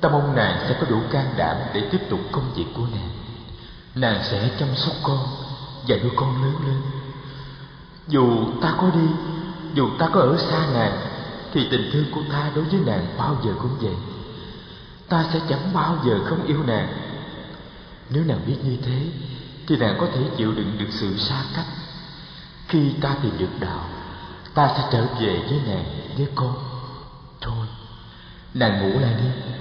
ta 0.00 0.08
mong 0.08 0.34
nàng 0.34 0.64
sẽ 0.68 0.76
có 0.80 0.86
đủ 0.86 1.00
can 1.10 1.34
đảm 1.36 1.56
để 1.74 1.88
tiếp 1.90 2.00
tục 2.10 2.20
công 2.32 2.52
việc 2.54 2.66
của 2.74 2.86
nàng. 2.92 3.10
Nàng 3.94 4.20
sẽ 4.30 4.50
chăm 4.58 4.68
sóc 4.76 4.94
con 5.02 5.18
và 5.88 5.96
nuôi 5.96 6.12
con 6.16 6.42
lớn 6.42 6.54
lên. 6.66 6.80
Dù 8.08 8.46
ta 8.60 8.74
có 8.78 8.90
đi, 8.90 9.06
dù 9.74 9.90
ta 9.98 10.08
có 10.12 10.20
ở 10.20 10.36
xa 10.38 10.66
nàng, 10.72 11.00
thì 11.52 11.68
tình 11.70 11.90
thương 11.92 12.04
của 12.10 12.22
ta 12.32 12.50
đối 12.54 12.64
với 12.64 12.80
nàng 12.86 13.06
bao 13.18 13.36
giờ 13.44 13.52
cũng 13.58 13.76
vậy. 13.80 13.96
Ta 15.08 15.24
sẽ 15.32 15.40
chẳng 15.48 15.72
bao 15.74 15.98
giờ 16.04 16.20
không 16.24 16.46
yêu 16.46 16.62
nàng. 16.66 16.88
Nếu 18.10 18.24
nàng 18.24 18.40
biết 18.46 18.56
như 18.64 18.76
thế, 18.82 19.06
thì 19.66 19.76
nàng 19.76 19.96
có 20.00 20.06
thể 20.14 20.20
chịu 20.36 20.52
đựng 20.52 20.78
được 20.78 20.88
sự 20.90 21.16
xa 21.18 21.44
cách. 21.56 21.66
Khi 22.68 22.92
ta 23.00 23.16
tìm 23.22 23.38
được 23.38 23.60
đạo, 23.60 23.84
ta 24.54 24.68
sẽ 24.76 24.88
trở 24.92 25.06
về 25.20 25.42
với 25.48 25.60
nàng, 25.66 25.84
với 26.16 26.28
con. 26.34 26.54
Thôi, 27.40 27.66
nàng 28.54 28.80
ngủ 28.80 28.98
lại 28.98 29.14
đi 29.14 29.52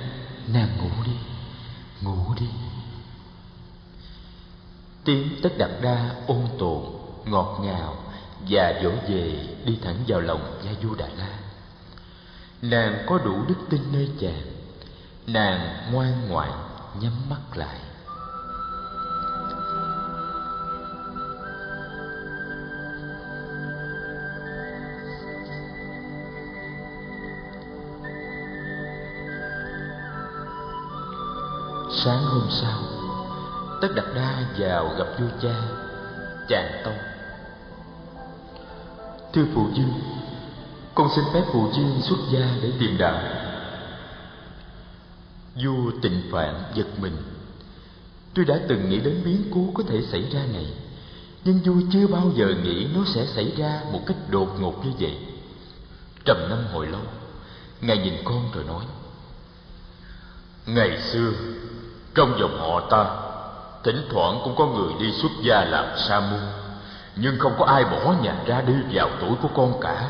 nàng 0.54 0.78
ngủ 0.78 0.90
đi. 1.06 1.12
Ngủ 2.02 2.34
đi. 2.40 2.48
Tiếng 5.04 5.30
tất 5.44 5.50
đặt 5.58 5.70
đa 5.82 6.16
ôn 6.28 6.42
tồn, 6.60 6.84
ngọt 7.26 7.60
ngào 7.64 7.96
và 8.50 8.74
dỗ 8.84 8.90
về 8.90 9.48
đi 9.66 9.78
thẳng 9.82 9.98
vào 10.08 10.20
lòng 10.20 10.60
gia 10.66 10.72
du 10.84 10.96
đà 10.96 11.08
la. 11.08 11.40
Nàng 12.62 13.06
có 13.08 13.18
đủ 13.18 13.46
đức 13.48 13.56
tin 13.70 13.82
nơi 13.92 14.10
chàng, 14.20 14.42
nàng 15.28 15.92
ngoan 15.92 16.30
ngoãn 16.30 16.52
nhắm 17.02 17.14
mắt 17.30 17.58
lại. 17.58 17.80
Sáng 32.06 32.24
hôm 32.24 32.48
sau. 32.62 32.80
Tất 33.82 33.88
đặt 33.96 34.06
đa 34.16 34.44
vào 34.58 34.96
gặp 34.98 35.08
vua 35.20 35.28
cha, 35.42 35.56
chàng 36.48 36.82
tông. 36.84 36.98
Thưa 39.34 39.46
phụ 39.54 39.68
dương 39.74 39.94
con 40.96 41.10
xin 41.16 41.26
phép 41.34 41.44
phụ 41.54 41.70
dương 41.76 42.02
xuất 42.02 42.18
gia 42.32 42.48
để 42.62 42.72
tìm 42.80 42.98
đạo. 42.98 43.24
Vua 45.56 45.92
tịnh 46.02 46.22
phạn 46.32 46.64
giật 46.74 46.88
mình. 47.02 47.18
Tôi 48.34 48.46
đã 48.46 48.60
từng 48.68 48.90
nghĩ 48.90 49.00
đến 49.00 49.22
biến 49.26 49.44
cố 49.54 49.72
có 49.74 49.84
thể 49.88 50.02
xảy 50.12 50.30
ra 50.32 50.40
này, 50.54 50.74
nhưng 51.44 51.60
vua 51.60 51.82
chưa 51.92 52.08
bao 52.08 52.32
giờ 52.36 52.46
nghĩ 52.64 52.88
nó 52.96 53.02
sẽ 53.14 53.26
xảy 53.26 53.54
ra 53.58 53.82
một 53.92 54.02
cách 54.06 54.18
đột 54.30 54.60
ngột 54.60 54.86
như 54.86 54.92
vậy. 55.00 55.18
Trầm 56.26 56.38
năm 56.50 56.60
hồi 56.74 56.88
lâu, 56.88 57.02
ngài 57.82 57.98
nhìn 57.98 58.14
con 58.24 58.52
rồi 58.54 58.64
nói, 58.64 58.86
ngày 60.66 61.02
xưa 61.02 61.32
trong 62.20 62.40
dòng 62.40 62.60
họ 62.60 62.80
ta, 62.80 63.06
thỉnh 63.84 64.08
thoảng 64.12 64.42
cũng 64.44 64.56
có 64.56 64.66
người 64.66 64.94
đi 65.00 65.12
xuất 65.12 65.32
gia 65.42 65.66
làm 65.66 65.86
sa 65.98 66.20
môn, 66.20 66.40
nhưng 67.16 67.40
không 67.40 67.54
có 67.60 67.66
ai 67.66 67.84
bỏ 67.86 68.14
nhà 68.22 68.36
ra 68.46 68.62
đi 68.62 68.74
vào 68.92 69.10
tuổi 69.20 69.32
của 69.42 69.48
con 69.56 69.74
cả. 69.82 70.10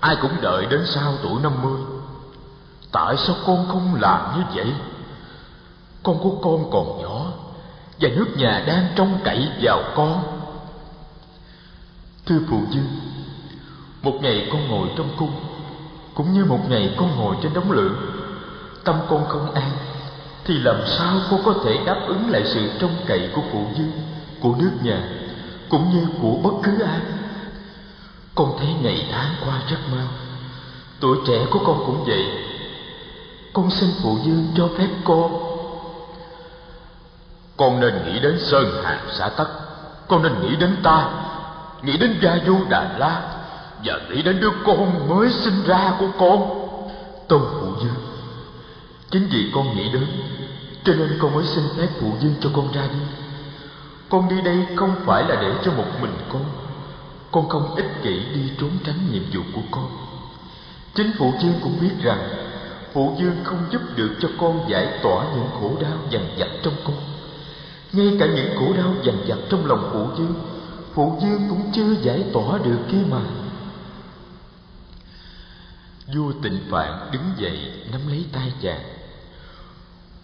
Ai 0.00 0.16
cũng 0.22 0.30
đợi 0.40 0.66
đến 0.66 0.80
sau 0.86 1.12
tuổi 1.22 1.42
năm 1.42 1.52
mươi. 1.62 1.80
Tại 2.92 3.16
sao 3.16 3.36
con 3.46 3.68
không 3.68 3.94
làm 4.00 4.38
như 4.38 4.44
vậy? 4.54 4.74
Con 6.02 6.18
của 6.18 6.30
con 6.42 6.70
còn 6.70 7.02
nhỏ 7.02 7.26
và 8.00 8.08
nước 8.16 8.26
nhà 8.36 8.64
đang 8.66 8.86
trông 8.96 9.18
cậy 9.24 9.48
vào 9.62 9.82
con. 9.96 10.22
Thưa 12.26 12.38
phụ 12.50 12.60
dương 12.70 12.88
một 14.02 14.18
ngày 14.20 14.48
con 14.52 14.68
ngồi 14.68 14.88
trong 14.96 15.08
cung 15.18 15.32
cũng 16.14 16.32
như 16.32 16.44
một 16.44 16.60
ngày 16.68 16.94
con 16.98 17.16
ngồi 17.16 17.36
trên 17.42 17.54
đống 17.54 17.70
lửa, 17.70 17.90
tâm 18.84 18.96
con 19.08 19.24
không 19.28 19.54
an 19.54 19.70
thì 20.46 20.58
làm 20.58 20.76
sao 20.86 21.20
cô 21.30 21.40
có 21.44 21.54
thể 21.64 21.78
đáp 21.86 22.00
ứng 22.06 22.30
lại 22.30 22.42
sự 22.44 22.60
trông 22.78 22.94
cậy 23.06 23.30
của 23.34 23.42
phụ 23.52 23.66
dương 23.78 23.92
của 24.40 24.54
nước 24.58 24.70
nhà, 24.82 25.08
cũng 25.68 25.90
như 25.90 26.06
của 26.22 26.36
bất 26.42 26.56
cứ 26.62 26.82
ai? 26.82 27.00
Con 28.34 28.56
thấy 28.58 28.68
ngày 28.82 29.06
tháng 29.12 29.34
qua 29.44 29.60
rất 29.68 29.76
mau. 29.92 30.06
Tuổi 31.00 31.18
trẻ 31.26 31.46
của 31.50 31.58
con 31.66 31.82
cũng 31.86 32.04
vậy. 32.06 32.26
Con 33.52 33.70
xin 33.70 33.90
phụ 34.02 34.18
dương 34.24 34.46
cho 34.56 34.68
phép 34.78 34.88
con 35.04 35.56
con 37.56 37.80
nên 37.80 37.94
nghĩ 38.06 38.18
đến 38.20 38.38
sơn 38.38 38.82
hà 38.84 39.00
xã 39.12 39.28
tắc 39.28 39.46
con 40.08 40.22
nên 40.22 40.32
nghĩ 40.40 40.56
đến 40.56 40.76
ta. 40.82 41.08
Nghĩ 41.82 41.96
đến 41.96 42.18
gia 42.22 42.38
du 42.46 42.56
đà 42.68 42.98
la. 42.98 43.22
Và 43.84 44.00
nghĩ 44.10 44.22
đến 44.22 44.40
đứa 44.40 44.50
con 44.66 45.08
mới 45.08 45.32
sinh 45.32 45.62
ra 45.66 45.92
của 45.98 46.08
con. 46.18 46.66
Tôn 47.28 47.42
phụ 47.60 47.66
dương 47.82 48.05
chính 49.16 49.28
vì 49.28 49.50
con 49.54 49.76
nghĩ 49.76 49.92
đến, 49.92 50.06
cho 50.84 50.94
nên 50.94 51.18
con 51.18 51.34
mới 51.34 51.44
xin 51.46 51.64
phép 51.76 51.88
phụ 52.00 52.12
dương 52.20 52.34
cho 52.40 52.50
con 52.52 52.72
ra 52.72 52.82
đi. 52.92 52.98
Con 54.08 54.28
đi 54.28 54.40
đây 54.40 54.66
không 54.76 54.94
phải 55.04 55.24
là 55.28 55.36
để 55.42 55.54
cho 55.64 55.72
một 55.72 55.84
mình 56.00 56.14
con. 56.28 56.44
Con 57.32 57.48
không 57.48 57.74
ích 57.74 58.02
kỷ 58.02 58.24
đi 58.34 58.50
trốn 58.60 58.70
tránh 58.84 58.98
nhiệm 59.12 59.22
vụ 59.32 59.42
của 59.54 59.60
con. 59.70 59.88
Chính 60.94 61.12
phụ 61.18 61.32
dương 61.42 61.54
cũng 61.62 61.78
biết 61.80 61.92
rằng, 62.02 62.28
Phụ 62.92 63.16
dương 63.18 63.36
không 63.44 63.66
giúp 63.70 63.80
được 63.96 64.16
cho 64.20 64.28
con 64.38 64.64
giải 64.68 64.98
tỏa 65.02 65.24
những 65.34 65.48
khổ 65.60 65.76
đau 65.80 65.98
dằn 66.10 66.28
vặt 66.38 66.48
trong 66.62 66.74
con. 66.84 66.96
Ngay 67.92 68.16
cả 68.20 68.26
những 68.26 68.56
khổ 68.58 68.72
đau 68.76 68.94
dằn 69.02 69.16
vặt 69.26 69.38
trong 69.48 69.66
lòng 69.66 69.90
phụ 69.92 70.18
dương 70.18 70.34
Phụ 70.94 71.18
dương 71.22 71.46
cũng 71.48 71.70
chưa 71.72 71.94
giải 72.02 72.24
tỏa 72.32 72.58
được 72.58 72.78
kia 72.90 73.04
mà. 73.10 73.20
Vua 76.14 76.32
tịnh 76.42 76.58
phạn 76.70 77.08
đứng 77.12 77.32
dậy, 77.36 77.58
nắm 77.92 78.00
lấy 78.08 78.24
tay 78.32 78.52
chàng. 78.62 78.95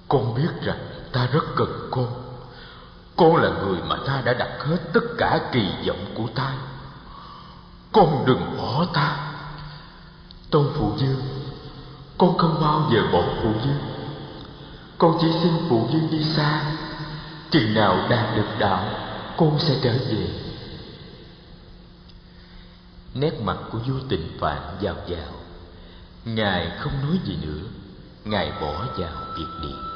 Con 0.09 0.35
biết 0.35 0.51
rằng 0.63 0.79
ta 1.13 1.27
rất 1.27 1.45
cần 1.57 1.89
con 1.91 2.23
Con 3.17 3.37
là 3.37 3.51
người 3.51 3.79
mà 3.89 3.97
ta 4.07 4.23
đã 4.25 4.35
đặt 4.35 4.51
hết 4.59 4.79
tất 4.93 5.01
cả 5.19 5.41
kỳ 5.53 5.67
vọng 5.87 6.05
của 6.15 6.27
ta. 6.35 6.55
Con 7.93 8.25
đừng 8.27 8.57
bỏ 8.59 8.87
ta. 8.93 9.17
Tôn 10.51 10.67
Phụ 10.75 10.93
Dương 10.99 11.21
Con 12.19 12.39
không 12.39 12.61
bao 12.61 12.91
giờ 12.93 13.03
bỏ 13.13 13.23
Phụ 13.43 13.53
Dương 13.65 13.79
Con 14.99 15.19
chỉ 15.21 15.27
xin 15.43 15.53
Phụ 15.69 15.89
Dương 15.93 16.09
đi 16.11 16.25
xa. 16.25 16.63
Chừng 17.51 17.75
nào 17.75 18.09
đạt 18.09 18.37
được 18.37 18.49
đạo, 18.59 18.85
Con 19.37 19.59
sẽ 19.59 19.75
trở 19.83 19.93
về. 19.93 20.29
Nét 23.15 23.41
mặt 23.45 23.57
của 23.73 23.79
vua 23.79 24.01
tình 24.09 24.37
phạn 24.41 24.59
vào 24.81 24.95
vào 25.09 25.33
Ngài 26.25 26.71
không 26.79 26.93
nói 27.03 27.19
gì 27.25 27.37
nữa. 27.43 27.69
Ngài 28.25 28.53
bỏ 28.61 28.87
vào 28.97 29.13
việc 29.37 29.47
điện 29.63 29.92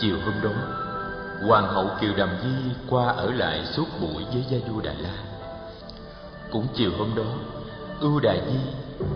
Chiều 0.00 0.16
hôm 0.24 0.34
đó 0.42 0.50
Hoàng 1.46 1.68
hậu 1.68 1.90
Kiều 2.00 2.12
Đàm 2.16 2.28
Di 2.42 2.74
qua 2.88 3.06
ở 3.06 3.30
lại 3.30 3.66
suốt 3.66 3.86
buổi 4.00 4.24
với 4.32 4.44
gia 4.50 4.58
du 4.68 4.80
Đà 4.80 4.92
La. 4.92 5.14
Cũng 6.52 6.66
chiều 6.74 6.90
hôm 6.98 7.14
đó 7.16 7.24
Ưu 8.00 8.20
Đà 8.20 8.34
Di, 8.34 8.58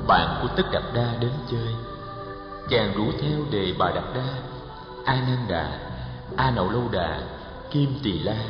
bạn 0.07 0.39
của 0.43 0.49
Tất 0.57 0.63
Đạt 0.73 0.83
Đa 0.95 1.15
đến 1.21 1.31
chơi. 1.51 1.75
Chàng 2.71 2.93
rủ 2.97 3.05
theo 3.21 3.41
đề 3.51 3.75
bà 3.79 3.91
đạt 3.91 4.05
đa 4.15 4.35
a 5.05 5.15
nan 5.15 5.39
đà 5.49 5.79
a 6.37 6.51
nậu 6.51 6.71
lâu 6.71 6.89
đà 6.93 7.21
kim 7.71 7.95
tỳ 8.03 8.19
la 8.19 8.45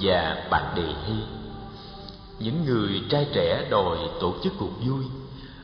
và 0.00 0.46
bạc 0.50 0.72
đề 0.76 0.94
hy. 1.06 1.14
Những 2.38 2.64
người 2.64 3.02
trai 3.10 3.26
trẻ 3.32 3.66
đòi 3.70 3.98
tổ 4.20 4.34
chức 4.42 4.52
cuộc 4.58 4.70
vui 4.86 5.04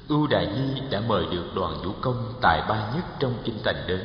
ưu 0.09 0.27
đà 0.27 0.41
di 0.41 0.81
đã 0.91 1.01
mời 1.09 1.27
được 1.31 1.45
đoàn 1.55 1.83
vũ 1.85 1.91
công 2.01 2.35
tài 2.41 2.63
ba 2.69 2.93
nhất 2.95 3.05
trong 3.19 3.35
kinh 3.45 3.59
thành 3.65 3.85
đến 3.87 4.01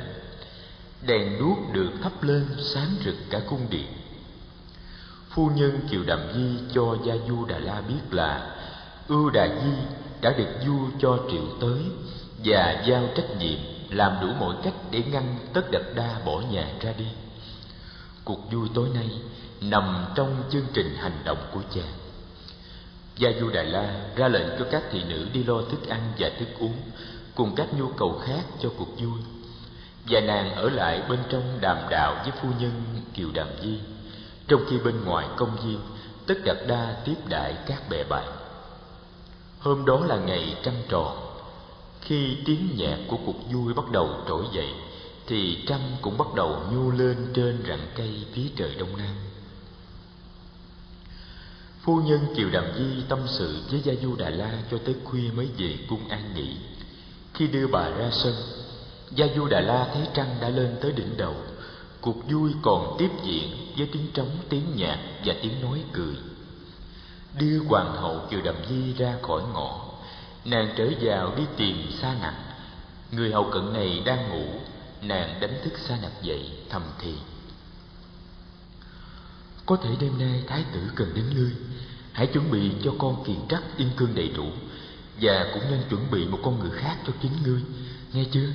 đèn 1.01 1.39
đuốc 1.39 1.57
được 1.73 1.89
thắp 2.03 2.23
lên 2.23 2.45
sáng 2.59 2.89
rực 3.05 3.15
cả 3.29 3.39
cung 3.49 3.67
điện. 3.69 3.87
Phu 5.29 5.49
nhân 5.49 5.79
kiều 5.91 6.03
đàm 6.03 6.19
di 6.35 6.73
cho 6.73 6.97
gia 7.05 7.13
du 7.27 7.45
đà 7.45 7.59
la 7.59 7.81
biết 7.81 8.01
là 8.11 8.55
ưu 9.07 9.29
đà 9.29 9.47
di 9.47 9.71
đã 10.21 10.33
được 10.37 10.49
du 10.65 10.79
cho 10.99 11.19
triệu 11.31 11.45
tới 11.61 11.81
và 12.45 12.83
giao 12.87 13.09
trách 13.15 13.37
nhiệm 13.39 13.59
làm 13.89 14.17
đủ 14.21 14.27
mọi 14.39 14.55
cách 14.63 14.73
để 14.91 15.03
ngăn 15.11 15.37
tất 15.53 15.71
đập 15.71 15.81
đa 15.95 16.19
bỏ 16.25 16.41
nhà 16.51 16.67
ra 16.81 16.93
đi. 16.97 17.07
Cuộc 18.23 18.51
vui 18.51 18.69
tối 18.73 18.89
nay 18.93 19.09
nằm 19.61 20.05
trong 20.15 20.43
chương 20.51 20.65
trình 20.73 20.95
hành 20.95 21.19
động 21.23 21.37
của 21.53 21.61
chàng 21.75 21.93
gia 23.17 23.29
du 23.39 23.49
đà 23.49 23.63
la 23.63 24.05
ra 24.15 24.27
lệnh 24.27 24.47
cho 24.59 24.65
các 24.71 24.83
thị 24.91 25.03
nữ 25.09 25.27
đi 25.33 25.43
lo 25.43 25.61
thức 25.71 25.87
ăn 25.87 26.01
và 26.19 26.29
thức 26.39 26.47
uống, 26.59 26.77
cùng 27.35 27.55
các 27.55 27.67
nhu 27.77 27.87
cầu 27.87 28.21
khác 28.25 28.43
cho 28.61 28.69
cuộc 28.77 28.97
vui 28.97 29.19
và 30.09 30.19
nàng 30.19 30.55
ở 30.55 30.69
lại 30.69 31.01
bên 31.09 31.19
trong 31.29 31.57
đàm 31.61 31.77
đạo 31.89 32.15
với 32.23 32.31
phu 32.41 32.49
nhân 32.59 32.71
kiều 33.13 33.31
đàm 33.33 33.47
di. 33.61 33.79
Trong 34.47 34.61
khi 34.69 34.77
bên 34.77 35.05
ngoài 35.05 35.27
công 35.35 35.57
viên, 35.65 35.79
tất 36.27 36.35
đặt 36.45 36.57
đa 36.67 37.01
tiếp 37.05 37.15
đại 37.29 37.57
các 37.67 37.89
bè 37.89 38.03
bạn. 38.03 38.27
Hôm 39.59 39.85
đó 39.85 40.05
là 40.05 40.17
ngày 40.17 40.55
trăng 40.63 40.81
tròn. 40.89 41.17
Khi 42.01 42.37
tiếng 42.45 42.69
nhạc 42.77 42.97
của 43.07 43.17
cuộc 43.25 43.51
vui 43.51 43.73
bắt 43.73 43.91
đầu 43.91 44.09
trỗi 44.27 44.45
dậy, 44.53 44.69
thì 45.27 45.63
trăng 45.67 45.97
cũng 46.01 46.17
bắt 46.17 46.27
đầu 46.35 46.61
nhô 46.71 46.91
lên 46.91 47.31
trên 47.33 47.63
rặng 47.67 47.87
cây 47.95 48.25
phía 48.33 48.47
trời 48.55 48.75
đông 48.75 48.97
nam. 48.97 49.15
Phu 51.81 52.01
nhân 52.01 52.19
kiều 52.35 52.49
đàm 52.49 52.65
di 52.77 53.03
tâm 53.09 53.19
sự 53.27 53.61
với 53.71 53.81
gia 53.83 53.93
du 54.01 54.15
đà 54.15 54.29
la 54.29 54.51
cho 54.71 54.77
tới 54.85 54.95
khuya 55.03 55.31
mới 55.35 55.49
về 55.57 55.77
cung 55.89 56.07
an 56.09 56.33
nghỉ. 56.35 56.57
Khi 57.33 57.47
đưa 57.47 57.67
bà 57.67 57.89
ra 57.89 58.09
sân 58.11 58.35
gia 59.11 59.25
du 59.35 59.47
đà 59.47 59.59
la 59.59 59.89
thấy 59.93 60.07
trăng 60.13 60.37
đã 60.41 60.49
lên 60.49 60.75
tới 60.81 60.91
đỉnh 60.91 61.17
đầu. 61.17 61.35
Cuộc 62.01 62.29
vui 62.29 62.51
còn 62.61 62.95
tiếp 62.99 63.09
diễn 63.23 63.73
với 63.77 63.89
tiếng 63.91 64.07
trống, 64.13 64.29
tiếng 64.49 64.65
nhạc 64.75 64.99
và 65.25 65.35
tiếng 65.41 65.61
nói 65.61 65.83
cười. 65.91 66.15
Đưa 67.39 67.59
hoàng 67.59 67.95
hậu 67.95 68.21
kiều 68.29 68.41
đầm 68.41 68.55
di 68.69 68.93
ra 68.93 69.15
khỏi 69.21 69.41
ngõ, 69.53 69.85
nàng 70.45 70.73
trở 70.77 70.89
vào 71.01 71.35
đi 71.35 71.43
tìm 71.57 71.91
sa 72.01 72.15
nặc. 72.21 72.33
Người 73.11 73.31
hầu 73.31 73.49
cận 73.51 73.73
này 73.73 74.01
đang 74.05 74.29
ngủ, 74.29 74.45
nàng 75.01 75.39
đánh 75.41 75.59
thức 75.63 75.73
sa 75.87 75.97
nặc 76.01 76.11
dậy, 76.21 76.51
thầm 76.69 76.81
thì. 76.99 77.13
Có 79.65 79.75
thể 79.75 79.89
đêm 79.99 80.19
nay 80.19 80.43
thái 80.47 80.63
tử 80.73 80.79
cần 80.95 81.11
đến 81.15 81.25
ngươi, 81.35 81.51
hãy 82.11 82.27
chuẩn 82.27 82.51
bị 82.51 82.71
cho 82.83 82.93
con 82.97 83.23
kiền 83.23 83.47
trắc 83.49 83.63
yên 83.77 83.89
cương 83.97 84.15
đầy 84.15 84.29
đủ, 84.29 84.45
và 85.21 85.51
cũng 85.53 85.63
nên 85.71 85.81
chuẩn 85.89 86.11
bị 86.11 86.25
một 86.25 86.39
con 86.43 86.59
người 86.59 86.71
khác 86.71 86.97
cho 87.07 87.13
chính 87.21 87.31
ngươi, 87.43 87.61
nghe 88.13 88.23
chưa? 88.31 88.49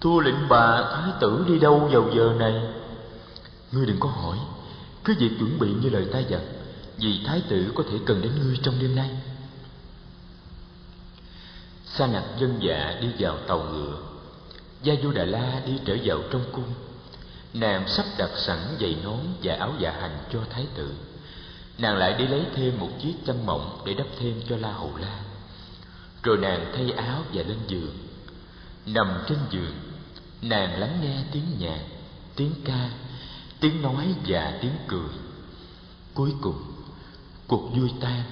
Thua 0.00 0.20
lệnh 0.20 0.48
bà 0.48 0.82
thái 0.82 1.12
tử 1.20 1.44
đi 1.48 1.58
đâu 1.58 1.88
vào 1.92 2.10
giờ 2.14 2.34
này? 2.38 2.62
Ngươi 3.72 3.86
đừng 3.86 4.00
có 4.00 4.08
hỏi. 4.08 4.38
Cứ 5.04 5.14
việc 5.18 5.30
chuẩn 5.38 5.58
bị 5.58 5.68
như 5.82 5.88
lời 5.88 6.06
ta 6.12 6.18
dặn, 6.18 6.40
vì 6.96 7.20
thái 7.26 7.42
tử 7.48 7.72
có 7.74 7.84
thể 7.90 7.98
cần 8.06 8.22
đến 8.22 8.32
ngươi 8.40 8.58
trong 8.62 8.74
đêm 8.80 8.94
nay. 8.96 9.10
Sa 11.84 12.06
nặc 12.06 12.24
dân 12.38 12.56
dạ 12.60 12.98
đi 13.00 13.08
vào 13.18 13.38
tàu 13.46 13.62
ngựa. 13.62 13.98
Gia 14.82 14.94
du 15.02 15.12
đà 15.12 15.24
la 15.24 15.62
đi 15.66 15.72
trở 15.84 15.96
vào 16.04 16.18
trong 16.30 16.44
cung. 16.52 16.72
Nàng 17.54 17.88
sắp 17.88 18.06
đặt 18.18 18.30
sẵn 18.36 18.58
giày 18.80 18.96
nón 19.04 19.18
và 19.42 19.54
áo 19.54 19.72
dạ 19.78 19.90
hành 20.00 20.18
cho 20.32 20.40
thái 20.50 20.66
tử. 20.74 20.94
Nàng 21.78 21.96
lại 21.96 22.14
đi 22.18 22.26
lấy 22.26 22.42
thêm 22.54 22.78
một 22.78 22.90
chiếc 23.02 23.14
chăn 23.26 23.46
mỏng 23.46 23.82
để 23.84 23.94
đắp 23.94 24.06
thêm 24.18 24.40
cho 24.48 24.56
la 24.56 24.72
hầu 24.72 24.96
la. 25.00 25.20
Rồi 26.22 26.36
nàng 26.36 26.72
thay 26.74 26.90
áo 26.90 27.22
và 27.32 27.42
lên 27.42 27.58
giường. 27.68 27.96
Nằm 28.86 29.08
trên 29.28 29.38
giường 29.50 29.74
nàng 30.48 30.80
lắng 30.80 30.98
nghe 31.02 31.16
tiếng 31.32 31.46
nhạc 31.58 31.80
tiếng 32.36 32.52
ca 32.64 32.90
tiếng 33.60 33.82
nói 33.82 34.14
và 34.26 34.58
tiếng 34.60 34.76
cười 34.88 35.10
cuối 36.14 36.32
cùng 36.40 36.62
cuộc 37.46 37.70
vui 37.76 37.90
tan 38.00 38.22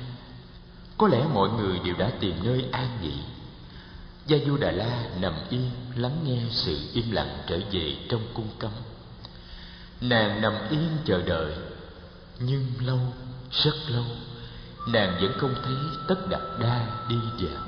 có 0.98 1.08
lẽ 1.08 1.26
mọi 1.34 1.48
người 1.50 1.78
đều 1.84 1.94
đã 1.98 2.10
tìm 2.20 2.34
nơi 2.44 2.64
an 2.72 2.98
nghỉ 3.02 3.14
Gia 4.26 4.38
Du 4.46 4.56
Đà 4.56 4.70
La 4.70 5.04
nằm 5.20 5.34
yên 5.50 5.70
lắng 5.96 6.16
nghe 6.24 6.42
sự 6.50 6.78
im 6.92 7.10
lặng 7.10 7.38
trở 7.46 7.60
về 7.72 7.96
trong 8.08 8.22
cung 8.34 8.48
cấm. 8.58 8.70
Nàng 10.00 10.40
nằm 10.40 10.52
yên 10.70 10.88
chờ 11.04 11.22
đợi, 11.22 11.52
nhưng 12.38 12.66
lâu, 12.80 13.00
rất 13.50 13.74
lâu, 13.88 14.04
nàng 14.88 15.18
vẫn 15.20 15.32
không 15.38 15.54
thấy 15.64 15.74
Tất 16.08 16.28
đặt 16.30 16.40
Đa 16.60 17.06
đi 17.08 17.16
vào. 17.38 17.63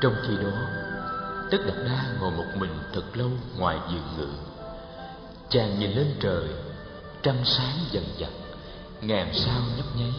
Trong 0.00 0.14
khi 0.22 0.36
đó, 0.36 0.52
Tất 1.50 1.58
Đạt 1.66 1.76
Đa 1.84 2.04
ngồi 2.20 2.30
một 2.30 2.44
mình 2.54 2.70
thật 2.92 3.02
lâu 3.14 3.30
ngoài 3.56 3.78
giường 3.90 4.16
ngự. 4.16 4.28
Chàng 5.48 5.78
nhìn 5.78 5.90
lên 5.90 6.14
trời 6.20 6.44
Trăng 7.22 7.44
sáng 7.44 7.76
dần 7.90 8.04
dần 8.16 8.32
Ngàn 9.00 9.34
sao 9.34 9.60
nhấp 9.76 9.86
nháy. 9.96 10.12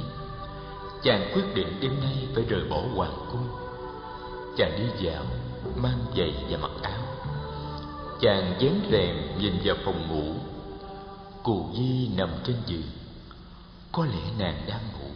Chàng 1.04 1.32
quyết 1.34 1.44
định 1.54 1.80
đêm 1.82 2.00
nay 2.02 2.28
phải 2.36 2.44
rời 2.50 2.62
bỏ 2.70 2.82
hoàng 2.96 3.28
cung. 3.32 3.48
Chàng 4.58 4.72
đi 4.78 5.06
dạo 5.06 5.24
Mang 5.76 6.06
giày 6.18 6.34
và 6.50 6.58
mặc 6.58 6.72
áo. 6.82 7.02
Chàng 8.22 8.56
dán 8.60 8.82
rèm 8.92 9.40
nhìn 9.40 9.54
vào 9.64 9.76
phòng 9.86 10.08
ngủ. 10.08 10.34
Cù 11.44 11.66
Di 11.78 12.08
nằm 12.18 12.30
trên 12.44 12.56
giường. 12.66 12.90
Có 13.92 14.06
lẽ 14.06 14.32
nàng 14.40 14.64
đang 14.68 14.82
ngủ. 14.94 15.10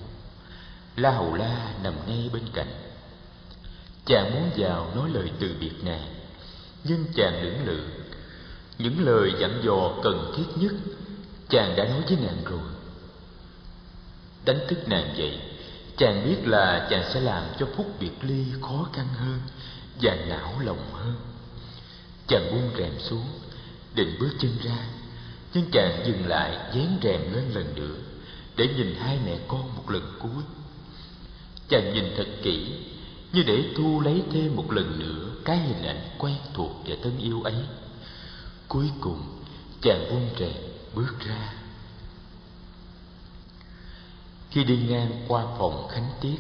La 0.96 1.12
Hầu 1.12 1.34
La 1.34 1.74
nằm 1.84 1.94
ngay 2.08 2.30
bên 2.34 2.44
cạnh 2.54 2.83
chàng 4.06 4.34
muốn 4.34 4.50
vào 4.58 4.92
nói 4.96 5.10
lời 5.10 5.32
từ 5.40 5.56
biệt 5.60 5.84
nàng, 5.84 6.08
nhưng 6.84 7.06
chàng 7.16 7.44
lưỡng 7.44 7.66
lự. 7.66 7.80
Những 8.78 9.06
lời 9.06 9.34
dặn 9.40 9.62
dò 9.64 9.94
cần 10.04 10.34
thiết 10.38 10.62
nhất, 10.62 10.74
chàng 11.50 11.76
đã 11.76 11.84
nói 11.84 12.02
với 12.08 12.18
nàng 12.22 12.44
rồi. 12.46 12.70
Đánh 14.46 14.60
thức 14.68 14.88
nàng 14.88 15.14
dậy, 15.18 15.40
chàng 15.98 16.26
biết 16.26 16.48
là 16.48 16.88
chàng 16.90 17.04
sẽ 17.14 17.20
làm 17.20 17.44
cho 17.60 17.68
phút 17.76 18.00
biệt 18.00 18.12
ly 18.22 18.46
khó 18.62 18.88
khăn 18.94 19.08
hơn 19.18 19.40
và 20.02 20.16
não 20.16 20.60
lòng 20.60 20.92
hơn. 20.94 21.16
Chàng 22.28 22.52
buông 22.52 22.70
rèm 22.78 23.00
xuống, 23.00 23.26
định 23.96 24.18
bước 24.20 24.32
chân 24.40 24.52
ra, 24.64 24.78
nhưng 25.54 25.72
chàng 25.72 26.04
dừng 26.06 26.28
lại, 26.28 26.52
dán 26.52 26.98
rèm 27.04 27.34
lên 27.34 27.50
lần 27.54 27.76
nữa, 27.76 27.96
để 28.56 28.68
nhìn 28.78 28.96
hai 28.96 29.20
mẹ 29.26 29.38
con 29.48 29.76
một 29.76 29.92
lần 29.92 30.14
cuối. 30.20 30.44
Chàng 31.70 31.94
nhìn 31.94 32.14
thật 32.18 32.28
kỹ 32.44 32.68
như 33.34 33.44
để 33.44 33.74
thu 33.78 34.02
lấy 34.02 34.24
thêm 34.32 34.56
một 34.56 34.72
lần 34.72 35.00
nữa 35.00 35.30
cái 35.46 35.58
hình 35.58 35.84
ảnh 35.84 36.02
quen 36.18 36.36
thuộc 36.54 36.72
và 36.86 36.96
thân 37.04 37.18
yêu 37.18 37.42
ấy. 37.42 37.56
Cuối 38.68 38.92
cùng, 39.02 39.22
chàng 39.82 40.06
buông 40.10 40.30
rèm 40.40 40.64
bước 40.94 41.20
ra. 41.20 41.54
Khi 44.50 44.64
đi 44.64 44.78
ngang 44.78 45.12
qua 45.28 45.46
phòng 45.58 45.88
khánh 45.92 46.10
tiết, 46.22 46.38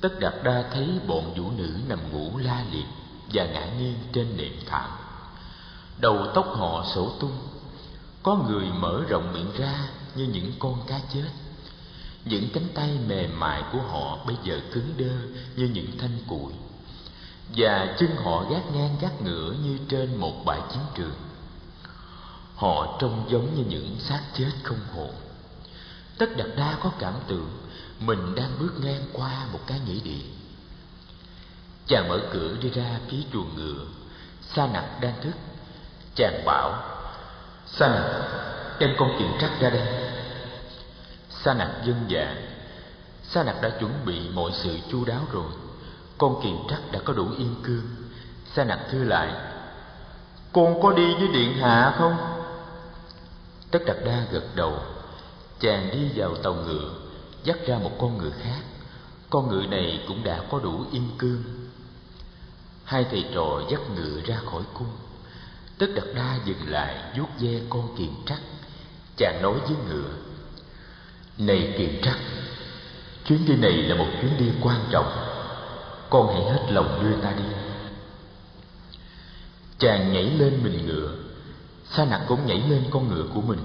tất 0.00 0.20
đạt 0.20 0.34
đa 0.44 0.64
thấy 0.72 0.88
bọn 1.06 1.34
vũ 1.36 1.50
nữ 1.50 1.78
nằm 1.88 1.98
ngủ 2.12 2.38
la 2.38 2.64
liệt 2.72 2.86
và 3.32 3.44
ngã 3.46 3.66
nghiêng 3.78 3.98
trên 4.12 4.36
nệm 4.36 4.52
thảm. 4.66 4.90
Đầu 5.98 6.26
tóc 6.34 6.46
họ 6.56 6.84
sổ 6.94 7.12
tung, 7.20 7.38
có 8.22 8.36
người 8.48 8.66
mở 8.78 9.04
rộng 9.08 9.32
miệng 9.32 9.50
ra 9.58 9.88
như 10.14 10.24
những 10.24 10.52
con 10.58 10.74
cá 10.86 11.00
chết 11.14 11.28
những 12.26 12.48
cánh 12.54 12.68
tay 12.74 12.98
mềm 13.08 13.40
mại 13.40 13.62
của 13.72 13.80
họ 13.80 14.18
bây 14.26 14.36
giờ 14.42 14.60
cứng 14.72 14.94
đơ 14.96 15.12
như 15.56 15.70
những 15.74 15.98
thanh 15.98 16.18
củi, 16.28 16.52
và 17.56 17.96
chân 17.98 18.16
họ 18.16 18.44
gác 18.50 18.62
ngang 18.74 18.96
gác 19.00 19.22
ngửa 19.22 19.52
như 19.64 19.78
trên 19.88 20.16
một 20.16 20.44
bãi 20.44 20.60
chiến 20.70 20.82
trường. 20.94 21.14
Họ 22.54 22.96
trông 23.00 23.26
giống 23.28 23.54
như 23.54 23.64
những 23.68 23.96
xác 24.00 24.20
chết 24.34 24.50
không 24.62 24.80
hồn 24.94 25.14
tất 26.18 26.36
đặt 26.36 26.46
đa 26.56 26.78
có 26.82 26.90
cảm 26.98 27.14
tưởng, 27.26 27.50
mình 28.00 28.34
đang 28.34 28.50
bước 28.58 28.72
ngang 28.80 29.02
qua 29.12 29.46
một 29.52 29.60
cái 29.66 29.80
nghĩa 29.86 30.00
địa. 30.04 30.24
Chàng 31.86 32.08
mở 32.08 32.20
cửa 32.32 32.56
đi 32.62 32.70
ra 32.70 33.00
phía 33.08 33.18
chuồng 33.32 33.54
ngựa. 33.56 33.84
Sa 34.42 34.66
nặc 34.66 34.84
đang 35.00 35.20
thức. 35.22 35.32
Chàng 36.14 36.42
bảo, 36.44 36.84
sa 37.66 37.88
nặc 37.88 38.04
đem 38.78 38.90
con 38.98 39.16
kiện 39.18 39.28
trắc 39.40 39.60
ra 39.60 39.70
đây 39.70 40.05
sa 41.46 41.54
nặc 41.54 41.70
dân 41.84 42.04
dạ. 42.08 42.34
Sa 43.22 43.42
nặc 43.42 43.62
đã 43.62 43.70
chuẩn 43.80 43.92
bị 44.04 44.28
mọi 44.34 44.50
sự 44.54 44.78
chu 44.90 45.04
đáo 45.04 45.20
rồi. 45.32 45.52
Con 46.18 46.42
kiền 46.42 46.56
trắc 46.68 46.80
đã 46.92 46.98
có 47.04 47.12
đủ 47.12 47.26
yên 47.38 47.54
cương. 47.62 47.86
Sa 48.54 48.64
nặc 48.64 48.78
thưa 48.90 49.04
lại, 49.04 49.34
con 50.52 50.82
có 50.82 50.92
đi 50.92 51.14
với 51.14 51.28
điện 51.28 51.58
hạ 51.58 51.94
không? 51.98 52.16
Tất 53.70 53.78
Đạt 53.86 53.96
đa 54.04 54.24
gật 54.32 54.44
đầu, 54.54 54.78
chàng 55.60 55.90
đi 55.92 56.08
vào 56.14 56.36
tàu 56.36 56.54
ngựa, 56.54 56.90
dắt 57.44 57.56
ra 57.66 57.78
một 57.78 57.92
con 57.98 58.18
ngựa 58.18 58.32
khác. 58.42 58.60
Con 59.30 59.48
ngựa 59.48 59.66
này 59.66 60.04
cũng 60.08 60.24
đã 60.24 60.40
có 60.50 60.58
đủ 60.58 60.84
yên 60.92 61.08
cương. 61.18 61.42
Hai 62.84 63.06
thầy 63.10 63.24
trò 63.34 63.62
dắt 63.70 63.80
ngựa 63.94 64.20
ra 64.26 64.40
khỏi 64.50 64.62
cung. 64.74 64.90
Tất 65.78 65.86
Đạt 65.94 66.06
đa 66.14 66.38
dừng 66.44 66.68
lại 66.70 67.12
vuốt 67.18 67.28
ve 67.40 67.60
con 67.70 67.96
kiền 67.96 68.10
trắc. 68.26 68.38
Chàng 69.16 69.42
nói 69.42 69.58
với 69.58 69.76
ngựa 69.88 70.25
này 71.38 71.74
kiểm 71.78 72.00
trắc, 72.02 72.16
chuyến 73.24 73.46
đi 73.46 73.56
này 73.56 73.72
là 73.72 73.94
một 73.94 74.06
chuyến 74.20 74.38
đi 74.38 74.46
quan 74.62 74.80
trọng. 74.90 75.12
Con 76.10 76.34
hãy 76.34 76.44
hết 76.44 76.66
lòng 76.70 76.98
đưa 77.02 77.22
ta 77.22 77.32
đi. 77.32 77.44
Chàng 79.78 80.12
nhảy 80.12 80.24
lên 80.24 80.60
mình 80.62 80.86
ngựa. 80.86 81.14
Sa 81.90 82.04
nặc 82.04 82.20
cũng 82.28 82.46
nhảy 82.46 82.62
lên 82.68 82.84
con 82.90 83.08
ngựa 83.08 83.24
của 83.34 83.40
mình. 83.40 83.58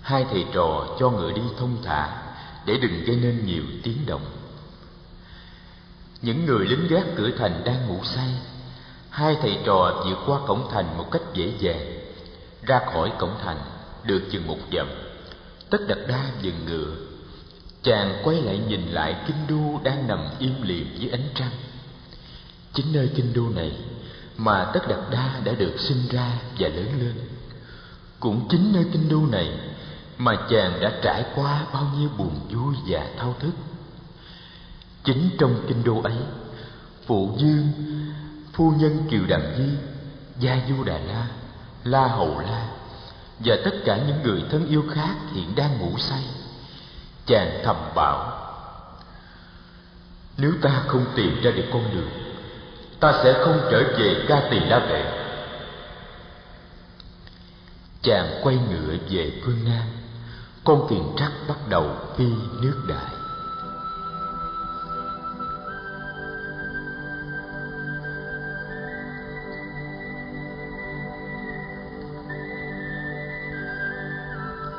Hai 0.00 0.26
thầy 0.30 0.44
trò 0.52 0.86
cho 0.98 1.10
ngựa 1.10 1.32
đi 1.32 1.42
thông 1.58 1.76
thả 1.82 2.22
để 2.66 2.78
đừng 2.82 3.04
gây 3.04 3.16
nên 3.16 3.46
nhiều 3.46 3.62
tiếng 3.82 4.06
động. 4.06 4.24
Những 6.22 6.46
người 6.46 6.66
lính 6.66 6.88
gác 6.88 7.04
cửa 7.16 7.30
thành 7.38 7.62
đang 7.64 7.88
ngủ 7.88 8.04
say. 8.04 8.28
Hai 9.10 9.36
thầy 9.42 9.58
trò 9.64 10.04
vượt 10.06 10.18
qua 10.26 10.38
cổng 10.46 10.68
thành 10.72 10.98
một 10.98 11.10
cách 11.10 11.22
dễ 11.34 11.52
dàng, 11.58 11.98
ra 12.62 12.80
khỏi 12.92 13.12
cổng 13.18 13.34
thành 13.44 13.58
được 14.04 14.22
chừng 14.30 14.46
một 14.46 14.58
dặm 14.72 15.03
tất 15.74 15.84
đặt 15.88 15.98
đa 16.08 16.30
dừng 16.42 16.64
ngựa. 16.66 16.96
Chàng 17.82 18.20
quay 18.24 18.42
lại 18.42 18.60
nhìn 18.68 18.86
lại 18.86 19.16
kinh 19.26 19.36
đô 19.48 19.80
đang 19.84 20.08
nằm 20.08 20.18
im 20.38 20.62
lìm 20.62 20.86
dưới 20.98 21.10
ánh 21.10 21.28
trăng. 21.34 21.50
Chính 22.72 22.86
nơi 22.92 23.10
kinh 23.16 23.32
đô 23.32 23.48
này 23.48 23.72
mà 24.36 24.70
tất 24.74 24.80
đặt 24.88 25.00
đa 25.10 25.40
đã 25.44 25.52
được 25.52 25.74
sinh 25.78 26.08
ra 26.10 26.32
và 26.58 26.68
lớn 26.68 26.88
lên. 26.98 27.14
Cũng 28.20 28.48
chính 28.50 28.72
nơi 28.72 28.84
kinh 28.92 29.08
đô 29.08 29.26
này 29.26 29.52
mà 30.18 30.36
chàng 30.50 30.80
đã 30.80 30.92
trải 31.02 31.24
qua 31.34 31.66
bao 31.72 31.92
nhiêu 31.98 32.08
buồn 32.18 32.40
vui 32.50 32.74
và 32.86 33.06
thao 33.18 33.34
thức. 33.40 33.52
Chính 35.04 35.30
trong 35.38 35.64
kinh 35.68 35.84
đô 35.84 36.02
ấy, 36.02 36.16
phụ 37.06 37.36
dương, 37.38 37.68
phu 38.52 38.70
nhân 38.70 38.98
kiều 39.10 39.26
Đàm 39.28 39.42
di, 39.58 39.68
gia 40.38 40.58
du 40.68 40.84
đà 40.84 40.98
la 40.98 41.26
la 41.84 42.08
hầu 42.08 42.40
la 42.40 42.68
và 43.38 43.56
tất 43.64 43.70
cả 43.84 43.98
những 44.06 44.22
người 44.22 44.44
thân 44.50 44.68
yêu 44.68 44.84
khác 44.94 45.14
hiện 45.32 45.54
đang 45.56 45.78
ngủ 45.78 45.98
say. 45.98 46.24
Chàng 47.26 47.60
thầm 47.64 47.76
bảo, 47.94 48.40
nếu 50.38 50.52
ta 50.62 50.82
không 50.86 51.04
tìm 51.16 51.40
ra 51.42 51.50
được 51.50 51.64
con 51.72 51.94
đường, 51.94 52.10
ta 53.00 53.12
sẽ 53.24 53.44
không 53.44 53.60
trở 53.70 53.82
về 53.98 54.24
ca 54.28 54.48
tỳ 54.50 54.60
la 54.60 54.78
vệ. 54.78 55.04
Chàng 58.02 58.40
quay 58.42 58.56
ngựa 58.56 58.96
về 59.10 59.32
phương 59.44 59.64
nam. 59.64 59.86
Con 60.64 60.86
kiền 60.90 61.02
trắc 61.16 61.32
bắt 61.48 61.68
đầu 61.68 61.96
phi 62.16 62.26
nước 62.60 62.84
đại. 62.88 63.23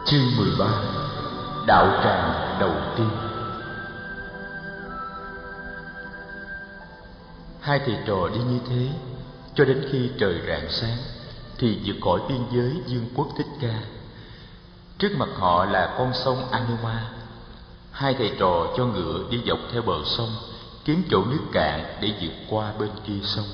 Chương 0.08 0.36
13 0.38 0.66
Đạo 1.68 2.02
tràng 2.04 2.58
đầu 2.60 2.72
tiên. 2.98 3.10
Hai 7.62 7.80
thầy 7.86 7.98
trò 8.08 8.30
đi 8.34 8.40
như 8.40 8.60
thế, 8.70 8.90
Cho 9.56 9.66
đến 9.66 9.86
khi 9.92 10.10
trời 10.20 10.42
rạng 10.48 10.68
sáng, 10.70 10.98
Thì 11.58 11.80
vượt 11.86 11.96
khỏi 12.02 12.20
biên 12.30 12.38
giới 12.52 12.82
Dương 12.88 13.10
quốc 13.16 13.28
Thích 13.38 13.48
Ca. 13.62 13.80
Trước 14.98 15.10
mặt 15.18 15.30
họ 15.36 15.66
là 15.66 15.96
con 15.98 16.14
sông 16.14 16.52
Anuma 16.52 17.10
Hai 17.92 18.14
thầy 18.14 18.32
trò 18.40 18.68
cho 18.78 18.86
ngựa 18.86 19.24
đi 19.30 19.42
dọc 19.48 19.60
theo 19.72 19.82
bờ 19.82 19.98
sông, 20.06 20.36
Kiếm 20.86 21.04
chỗ 21.12 21.26
nước 21.26 21.44
cạn 21.52 21.98
để 22.02 22.14
vượt 22.22 22.34
qua 22.50 22.74
bên 22.80 22.90
kia 23.08 23.20
sông. 23.24 23.48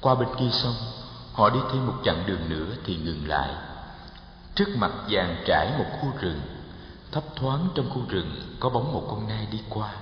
Qua 0.00 0.14
bên 0.14 0.28
kia 0.38 0.50
sông, 0.52 0.76
Họ 1.32 1.50
đi 1.50 1.60
thêm 1.72 1.86
một 1.86 1.94
chặng 2.04 2.24
đường 2.26 2.48
nữa 2.48 2.74
thì 2.84 2.96
ngừng 2.96 3.28
lại. 3.28 3.69
Trước 4.54 4.76
mặt 4.76 4.92
vàng 5.10 5.42
trải 5.46 5.72
một 5.78 5.86
khu 6.00 6.12
rừng, 6.20 6.40
Thấp 7.12 7.24
thoáng 7.36 7.68
trong 7.74 7.90
khu 7.90 8.02
rừng 8.08 8.56
có 8.60 8.68
bóng 8.68 8.92
một 8.92 9.06
con 9.10 9.28
nai 9.28 9.46
đi 9.50 9.58
qua. 9.68 9.94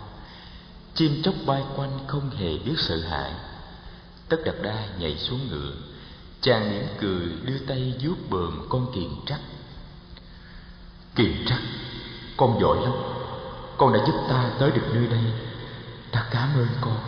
Chim 0.94 1.22
chóc 1.24 1.34
bay 1.46 1.64
quanh 1.76 1.98
không 2.06 2.30
hề 2.30 2.58
biết 2.58 2.74
sợ 2.76 2.96
hãi. 2.96 3.32
Tất 4.28 4.36
đặt 4.44 4.54
đa 4.62 4.86
nhảy 4.98 5.16
xuống 5.18 5.48
ngựa, 5.48 5.72
Chàng 6.40 6.70
mỉm 6.70 6.86
cười 7.00 7.28
đưa 7.44 7.58
tay 7.58 7.94
vuốt 8.02 8.16
bờm 8.30 8.66
con 8.68 8.92
kiền 8.94 9.08
trắc. 9.26 9.40
Kiền 11.14 11.46
trắc, 11.46 11.60
Con 12.36 12.60
giỏi 12.60 12.76
lắm, 12.82 12.92
Con 13.76 13.92
đã 13.92 14.06
giúp 14.06 14.14
ta 14.28 14.50
tới 14.58 14.70
được 14.70 14.86
nơi 14.94 15.06
đây. 15.06 15.32
Ta 16.10 16.28
cảm 16.30 16.48
ơn 16.54 16.68
con. 16.80 16.98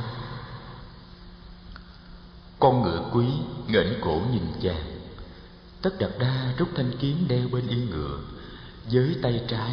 Con 2.59 2.83
ngựa 2.83 3.03
quý 3.13 3.27
ngẩng 3.67 3.95
cổ 4.01 4.21
nhìn 4.33 4.43
chàng 4.63 5.00
tất 5.83 5.91
đặt 5.99 6.11
đa 6.19 6.53
rút 6.59 6.69
thanh 6.77 6.93
kiếm 7.01 7.25
đeo 7.29 7.49
bên 7.53 7.69
yên 7.69 7.91
ngựa, 7.91 8.19
với 8.93 9.17
tay 9.23 9.43
trái 9.49 9.73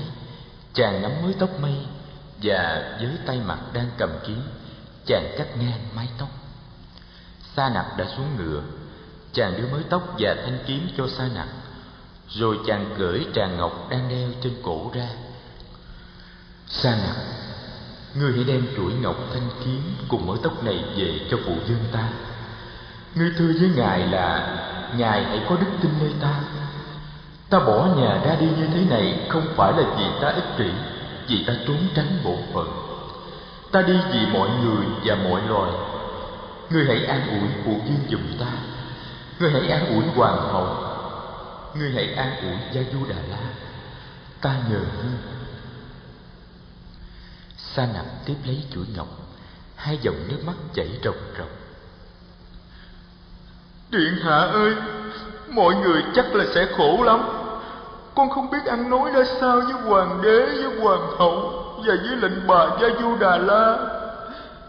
chàng 0.73 1.01
nắm 1.01 1.11
mớ 1.23 1.31
tóc 1.39 1.49
mây 1.61 1.75
và 2.43 2.97
với 3.01 3.11
tay 3.25 3.39
mặt 3.45 3.59
đang 3.73 3.89
cầm 3.97 4.09
kiếm, 4.27 4.41
chàng 5.05 5.35
cắt 5.37 5.47
ngang 5.59 5.79
mái 5.95 6.07
tóc. 6.17 6.29
Sa 7.55 7.69
nặc 7.69 7.85
đã 7.97 8.05
xuống 8.17 8.35
ngựa, 8.37 8.61
chàng 9.33 9.57
đưa 9.57 9.67
mớ 9.67 9.79
tóc 9.89 10.15
và 10.19 10.35
thanh 10.35 10.59
kiếm 10.67 10.87
cho 10.97 11.07
sa 11.07 11.29
nặc, 11.35 11.47
rồi 12.29 12.59
chàng 12.67 12.95
cởi 12.97 13.25
tràng 13.35 13.57
ngọc 13.57 13.87
đang 13.89 14.09
đeo 14.09 14.29
trên 14.43 14.53
cổ 14.63 14.91
ra. 14.93 15.09
Sa 16.67 16.95
nặc, 16.95 17.15
ngươi 18.15 18.33
hãy 18.33 18.43
đem 18.43 18.67
chuỗi 18.77 18.93
ngọc 18.93 19.15
thanh 19.33 19.49
kiếm 19.65 19.81
cùng 20.07 20.25
mớ 20.25 20.33
tóc 20.43 20.63
này 20.63 20.83
về 20.95 21.19
cho 21.31 21.37
phụ 21.45 21.55
dương 21.67 21.83
ta. 21.91 22.09
Ngươi 23.15 23.31
thưa 23.37 23.51
với 23.59 23.71
ngài 23.75 24.07
là 24.07 24.57
ngài 24.95 25.23
hãy 25.23 25.41
có 25.49 25.55
đức 25.55 25.67
tin 25.81 25.91
nơi 25.99 26.11
ta. 26.21 26.39
Ta 27.49 27.59
bỏ 27.59 27.85
nhà 27.97 28.21
ra 28.25 28.35
đi 28.39 28.45
như 28.45 28.67
thế 28.73 28.85
này 28.89 29.27
không 29.29 29.47
phải 29.55 29.73
là 29.77 29.83
vì 29.97 30.05
ta 30.21 30.27
ích 30.27 30.57
kỷ, 30.57 30.71
vì 31.27 31.43
ta 31.47 31.53
trốn 31.67 31.77
tránh 31.95 32.19
bộ 32.23 32.37
phận. 32.53 32.87
Ta 33.71 33.81
đi 33.81 33.93
vì 34.11 34.25
mọi 34.33 34.49
người 34.63 34.85
và 35.05 35.15
mọi 35.15 35.41
loài. 35.47 35.71
Ngươi 36.69 36.85
hãy 36.85 37.05
an 37.05 37.27
ủi 37.27 37.49
phụ 37.65 37.81
viên 37.85 37.99
giùm 38.09 38.39
ta. 38.39 38.51
Ngươi 39.39 39.51
hãy 39.51 39.67
an 39.67 39.95
ủi 39.95 40.03
hoàng 40.15 40.53
hậu. 40.53 40.75
Ngươi 41.75 41.91
hãy 41.91 42.13
an 42.13 42.37
ủi 42.41 42.57
gia 42.71 42.81
du 42.93 43.05
đà 43.09 43.15
la. 43.29 43.49
Ta 44.41 44.55
nhờ 44.69 44.79
ngươi. 44.79 45.17
Sa 47.57 47.87
nặc 47.93 48.05
tiếp 48.25 48.35
lấy 48.45 48.63
chuỗi 48.73 48.85
ngọc. 48.95 49.07
Hai 49.75 49.97
dòng 50.01 50.27
nước 50.27 50.39
mắt 50.45 50.55
chảy 50.73 50.89
ròng 51.03 51.33
ròng. 51.37 51.66
Điện 53.91 54.13
hạ 54.23 54.37
ơi, 54.37 54.75
mọi 55.49 55.75
người 55.75 56.03
chắc 56.15 56.35
là 56.35 56.45
sẽ 56.55 56.67
khổ 56.77 57.03
lắm. 57.03 57.19
Con 58.15 58.29
không 58.29 58.49
biết 58.51 58.65
ăn 58.65 58.89
nói 58.89 59.11
ra 59.11 59.23
sao 59.39 59.61
với 59.61 59.73
hoàng 59.73 60.19
đế, 60.23 60.45
với 60.45 60.79
hoàng 60.79 61.07
hậu 61.17 61.63
và 61.77 61.95
với 62.05 62.15
lệnh 62.17 62.47
bà 62.47 62.67
gia 62.81 62.87
du 63.01 63.15
đà 63.19 63.37
la. 63.37 63.77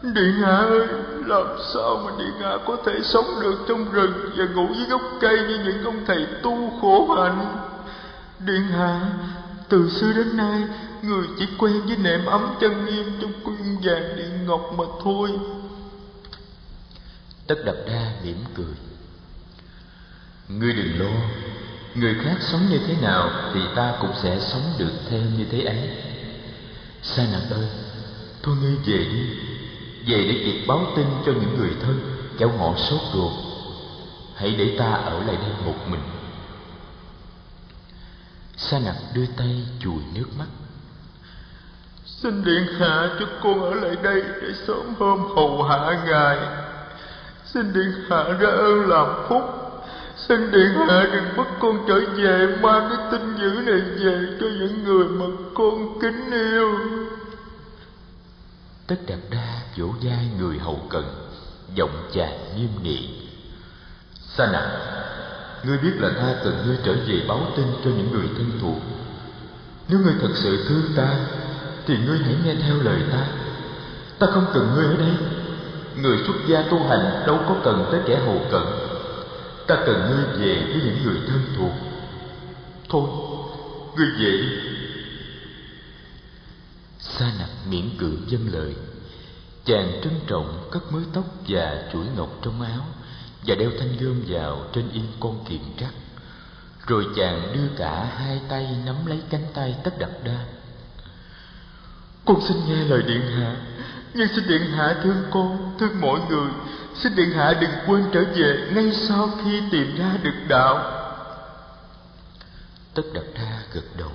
Điện 0.02 0.32
hạ 0.32 0.56
ơi, 0.56 0.86
làm 1.26 1.46
sao 1.74 2.00
mà 2.04 2.12
điện 2.18 2.32
hạ 2.40 2.58
có 2.66 2.76
thể 2.86 2.92
sống 3.02 3.26
được 3.42 3.58
trong 3.68 3.92
rừng 3.92 4.30
và 4.36 4.44
ngủ 4.44 4.66
dưới 4.76 4.86
gốc 4.86 5.02
cây 5.20 5.38
như 5.48 5.58
những 5.64 5.84
ông 5.84 6.04
thầy 6.06 6.26
tu 6.42 6.78
khổ 6.80 7.14
hạnh? 7.14 7.56
Điện 8.38 8.62
hạ, 8.62 9.00
từ 9.68 9.88
xưa 9.88 10.12
đến 10.12 10.36
nay, 10.36 10.64
người 11.02 11.26
chỉ 11.38 11.46
quen 11.58 11.80
với 11.86 11.96
nệm 11.96 12.26
ấm 12.26 12.54
chân 12.60 12.86
nghiêm 12.86 13.12
trong 13.20 13.32
quyên 13.44 13.76
vàng 13.82 14.16
điện 14.16 14.46
ngọc 14.46 14.60
mà 14.78 14.84
thôi. 15.04 15.30
Tất 17.46 17.56
Đạt 17.64 17.76
đa 17.86 18.12
mỉm 18.24 18.36
cười 18.54 18.87
ngươi 20.48 20.72
đừng 20.72 21.00
lo. 21.00 21.20
Người 21.94 22.14
khác 22.24 22.36
sống 22.40 22.60
như 22.70 22.78
thế 22.86 22.94
nào 23.02 23.30
thì 23.54 23.60
ta 23.76 23.94
cũng 24.00 24.12
sẽ 24.22 24.38
sống 24.40 24.72
được 24.78 24.92
theo 25.10 25.20
như 25.38 25.44
thế 25.50 25.60
ấy. 25.60 25.90
Sa 27.02 27.26
nặc 27.32 27.42
ơi, 27.50 27.66
thôi 28.42 28.56
ngươi 28.60 28.76
về 28.86 29.04
đi. 29.04 29.26
Về 30.06 30.24
để 30.28 30.42
kịp 30.44 30.66
báo 30.66 30.86
tin 30.96 31.06
cho 31.26 31.32
những 31.32 31.56
người 31.58 31.70
thân 31.82 32.00
kẻo 32.38 32.48
họ 32.58 32.74
sốt 32.76 33.00
ruột. 33.12 33.32
Hãy 34.36 34.54
để 34.58 34.76
ta 34.78 34.92
ở 34.92 35.24
lại 35.24 35.36
đây 35.36 35.52
một 35.64 35.88
mình. 35.88 36.02
Sa 38.56 38.78
nặc 38.78 38.96
đưa 39.14 39.26
tay 39.36 39.66
chùi 39.80 40.02
nước 40.14 40.26
mắt. 40.38 40.46
Xin 42.04 42.44
điện 42.44 42.66
hạ 42.78 43.08
cho 43.20 43.26
con 43.42 43.60
ở 43.60 43.74
lại 43.74 43.96
đây 44.02 44.22
để 44.22 44.48
sớm 44.66 44.94
hôm 44.98 45.18
hầu 45.36 45.62
hạ 45.62 46.04
ngài. 46.06 46.38
Xin 47.44 47.72
điện 47.72 47.92
hạ 48.10 48.24
ra 48.40 48.48
ơn 48.48 48.88
làm 48.88 49.06
phúc 49.28 49.67
xin 50.28 50.50
điện 50.52 50.74
hạ 50.88 51.06
đừng 51.12 51.36
bắt 51.36 51.46
con 51.60 51.84
trở 51.88 52.00
về. 52.16 52.56
Mang 52.62 52.88
cái 52.90 52.98
tin 53.10 53.36
dữ 53.36 53.60
này 53.66 53.80
về 53.80 54.26
cho 54.40 54.46
những 54.60 54.84
người 54.84 55.08
mà 55.08 55.26
con 55.54 55.98
kính 56.00 56.30
yêu. 56.30 56.78
Tất 58.86 58.96
đạt 59.06 59.18
đa 59.30 59.62
vỗ 59.76 59.86
vai 60.02 60.28
người 60.40 60.58
hầu 60.58 60.80
cận, 60.90 61.04
giọng 61.74 62.08
chàng 62.12 62.38
nghiêm 62.56 62.68
nghị. 62.82 63.08
Sa 64.14 64.46
nặc, 64.52 64.64
ngươi 65.64 65.78
biết 65.78 65.92
là 65.96 66.08
ta 66.16 66.34
cần 66.44 66.62
ngươi 66.66 66.76
trở 66.84 66.92
về 67.06 67.24
báo 67.28 67.40
tin 67.56 67.66
cho 67.84 67.90
những 67.90 68.12
người 68.12 68.28
thân 68.36 68.50
thuộc. 68.60 68.78
Nếu 69.88 69.98
ngươi 69.98 70.14
thật 70.20 70.32
sự 70.34 70.64
thương 70.68 70.92
ta, 70.96 71.14
thì 71.86 71.94
ngươi 72.06 72.18
hãy 72.18 72.34
nghe 72.44 72.54
theo 72.54 72.76
lời 72.82 73.00
ta. 73.12 73.26
Ta 74.18 74.26
không 74.26 74.46
cần 74.54 74.70
ngươi 74.74 74.86
ở 74.86 74.96
đây. 74.96 75.12
Người 76.02 76.18
xuất 76.26 76.36
gia 76.46 76.62
tu 76.62 76.78
hành 76.88 77.22
đâu 77.26 77.38
có 77.48 77.56
cần 77.64 77.88
tới 77.90 78.00
kẻ 78.06 78.20
hầu 78.26 78.40
cận 78.50 78.87
ta 79.68 79.76
cần 79.86 80.10
ngươi 80.10 80.24
về 80.24 80.62
với 80.62 80.82
những 80.84 81.04
người 81.04 81.16
thân 81.28 81.40
thuộc. 81.56 81.72
Thôi 82.88 83.08
ngươi 83.96 84.06
về 84.18 84.48
sa 86.98 87.32
nặc 87.38 87.48
miễn 87.70 87.90
cưỡng 87.98 88.22
dâng 88.26 88.48
lời. 88.52 88.74
Chàng 89.64 90.00
trân 90.04 90.12
trọng 90.26 90.68
cất 90.70 90.92
mớ 90.92 90.98
tóc 91.12 91.24
và 91.48 91.82
chuỗi 91.92 92.06
ngọc 92.16 92.28
trong 92.42 92.62
áo 92.62 92.86
và 93.46 93.54
đeo 93.54 93.70
thanh 93.78 93.96
gươm 93.96 94.24
vào 94.28 94.66
trên 94.72 94.90
yên 94.92 95.06
con 95.20 95.44
kiềm 95.48 95.62
trắc. 95.80 95.90
Rồi 96.86 97.06
chàng 97.16 97.52
đưa 97.54 97.76
cả 97.76 98.04
hai 98.04 98.40
tay 98.48 98.76
nắm 98.86 99.06
lấy 99.06 99.22
cánh 99.30 99.46
tay 99.54 99.74
tất 99.84 99.98
đặt 99.98 100.10
đa. 100.24 100.44
Con 102.24 102.40
xin 102.48 102.56
nghe 102.68 102.84
lời 102.84 103.02
điện 103.02 103.22
hạ. 103.36 103.56
Nhưng 104.14 104.28
xin 104.28 104.48
điện 104.48 104.62
hạ 104.62 104.94
thương 105.02 105.22
con 105.30 105.76
thương 105.78 106.00
mọi 106.00 106.20
người 106.28 106.48
xin 107.02 107.16
điện 107.16 107.30
hạ 107.30 107.54
đừng 107.60 107.70
quên 107.86 108.04
trở 108.12 108.24
về 108.24 108.70
ngay 108.74 108.92
sau 108.92 109.30
khi 109.44 109.62
tìm 109.70 109.96
ra 109.96 110.16
được 110.22 110.44
đạo. 110.48 110.94
Tất 112.94 113.02
đặt 113.14 113.24
ra 113.34 113.62
gật 113.72 113.84
đầu. 113.96 114.12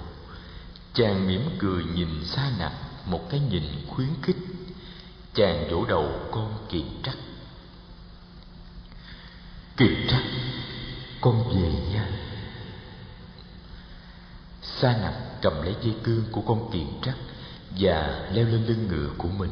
Chàng 0.94 1.28
mỉm 1.28 1.50
cười 1.60 1.84
nhìn 1.96 2.26
xa 2.26 2.50
nặc 2.60 2.72
một 3.06 3.30
cái 3.30 3.40
nhìn 3.40 3.64
khuyến 3.88 4.10
khích. 4.22 4.38
Chàng 5.34 5.68
vỗ 5.72 5.86
đầu 5.86 6.12
con 6.32 6.54
kiền 6.70 6.86
trắc. 7.04 7.16
Kiền 9.78 10.08
trắc, 10.10 10.22
con 11.22 11.50
về 11.50 11.72
nha. 11.94 12.08
Sa 14.62 14.98
nặc 15.02 15.14
cầm 15.42 15.62
lấy 15.64 15.76
dây 15.82 15.96
cương 16.04 16.24
của 16.32 16.42
con 16.42 16.72
kiền 16.72 16.88
trắc 17.02 17.16
và 17.80 18.30
leo 18.34 18.46
lên 18.46 18.66
lưng 18.66 18.88
ngựa 18.88 19.10
của 19.18 19.28
mình 19.28 19.52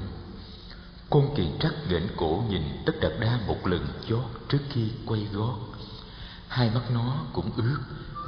con 1.11 1.35
kỳ 1.35 1.47
trắc 1.59 1.73
nghển 1.89 2.07
cổ 2.17 2.43
nhìn 2.49 2.61
tất 2.85 2.93
đạt 3.01 3.11
đa 3.19 3.39
một 3.47 3.67
lần 3.67 3.87
chót 4.09 4.23
trước 4.49 4.57
khi 4.69 4.91
quay 5.05 5.27
gót. 5.33 5.55
Hai 6.47 6.69
mắt 6.73 6.81
nó 6.93 7.15
cũng 7.33 7.51
ướt 7.57 7.77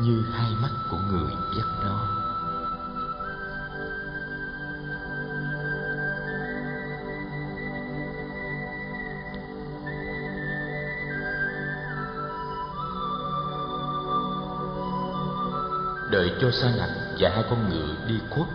như 0.02 0.26
hai 0.34 0.52
mắt 0.62 0.70
của 0.92 0.98
người 0.98 1.32
dắt 1.58 1.66
nó. 1.84 2.08
Đợi 16.12 16.32
cho 16.42 16.52
sa 16.52 16.74
nặc 16.78 16.90
và 17.20 17.30
hai 17.30 17.44
con 17.50 17.70
ngựa 17.70 17.96
đi 18.08 18.16
khuất, 18.30 18.48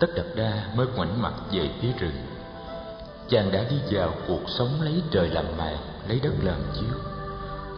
tất 0.00 0.06
đạt 0.16 0.26
đa 0.36 0.66
mới 0.74 0.86
ngoảnh 0.86 1.22
mặt 1.22 1.32
về 1.52 1.70
phía 1.80 1.92
rừng 1.92 2.37
chàng 3.28 3.52
đã 3.52 3.64
đi 3.70 3.76
vào 3.90 4.14
cuộc 4.28 4.42
sống 4.46 4.82
lấy 4.82 5.02
trời 5.10 5.28
làm 5.28 5.44
màn 5.56 5.76
lấy 6.08 6.20
đất 6.20 6.32
làm 6.42 6.60
chiếu. 6.74 6.94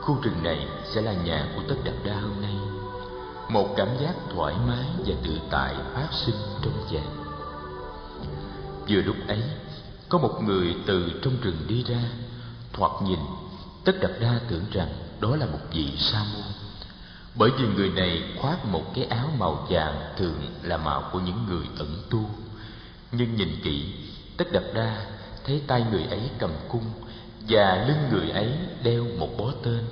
Khu 0.00 0.20
rừng 0.22 0.42
này 0.42 0.66
sẽ 0.84 1.00
là 1.00 1.12
nhà 1.12 1.48
của 1.56 1.62
tất 1.68 1.74
đặt 1.84 1.94
đa 2.04 2.14
hôm 2.14 2.42
nay. 2.42 2.54
Một 3.48 3.74
cảm 3.76 3.88
giác 4.00 4.14
thoải 4.34 4.54
mái 4.66 4.84
và 5.06 5.14
tự 5.24 5.38
tại 5.50 5.74
phát 5.94 6.08
sinh 6.12 6.34
trong 6.62 6.84
chàng. 6.92 7.24
Vừa 8.88 9.02
lúc 9.02 9.16
ấy, 9.28 9.42
có 10.08 10.18
một 10.18 10.40
người 10.44 10.76
từ 10.86 11.20
trong 11.22 11.40
rừng 11.42 11.64
đi 11.68 11.84
ra, 11.84 12.00
thoạt 12.72 12.92
nhìn 13.02 13.18
tất 13.84 13.92
đặt 14.00 14.10
đa 14.20 14.40
tưởng 14.48 14.64
rằng 14.72 14.88
đó 15.20 15.36
là 15.36 15.46
một 15.46 15.58
vị 15.72 15.96
sa 15.96 16.24
môn. 16.34 16.42
Bởi 17.34 17.50
vì 17.58 17.66
người 17.66 17.88
này 17.88 18.22
khoác 18.40 18.64
một 18.64 18.94
cái 18.94 19.04
áo 19.04 19.28
màu 19.38 19.66
vàng 19.70 20.12
thường 20.16 20.34
là 20.62 20.76
màu 20.76 21.10
của 21.12 21.20
những 21.20 21.46
người 21.48 21.66
ẩn 21.78 22.02
tu. 22.10 22.24
Nhưng 23.12 23.36
nhìn 23.36 23.48
kỹ, 23.62 23.94
tất 24.36 24.52
đặt 24.52 24.62
đa 24.74 25.06
thấy 25.50 25.62
tay 25.66 25.84
người 25.90 26.04
ấy 26.10 26.30
cầm 26.38 26.50
cung 26.68 26.84
và 27.48 27.84
lưng 27.88 28.08
người 28.10 28.30
ấy 28.30 28.52
đeo 28.82 29.04
một 29.18 29.28
bó 29.38 29.52
tên. 29.64 29.84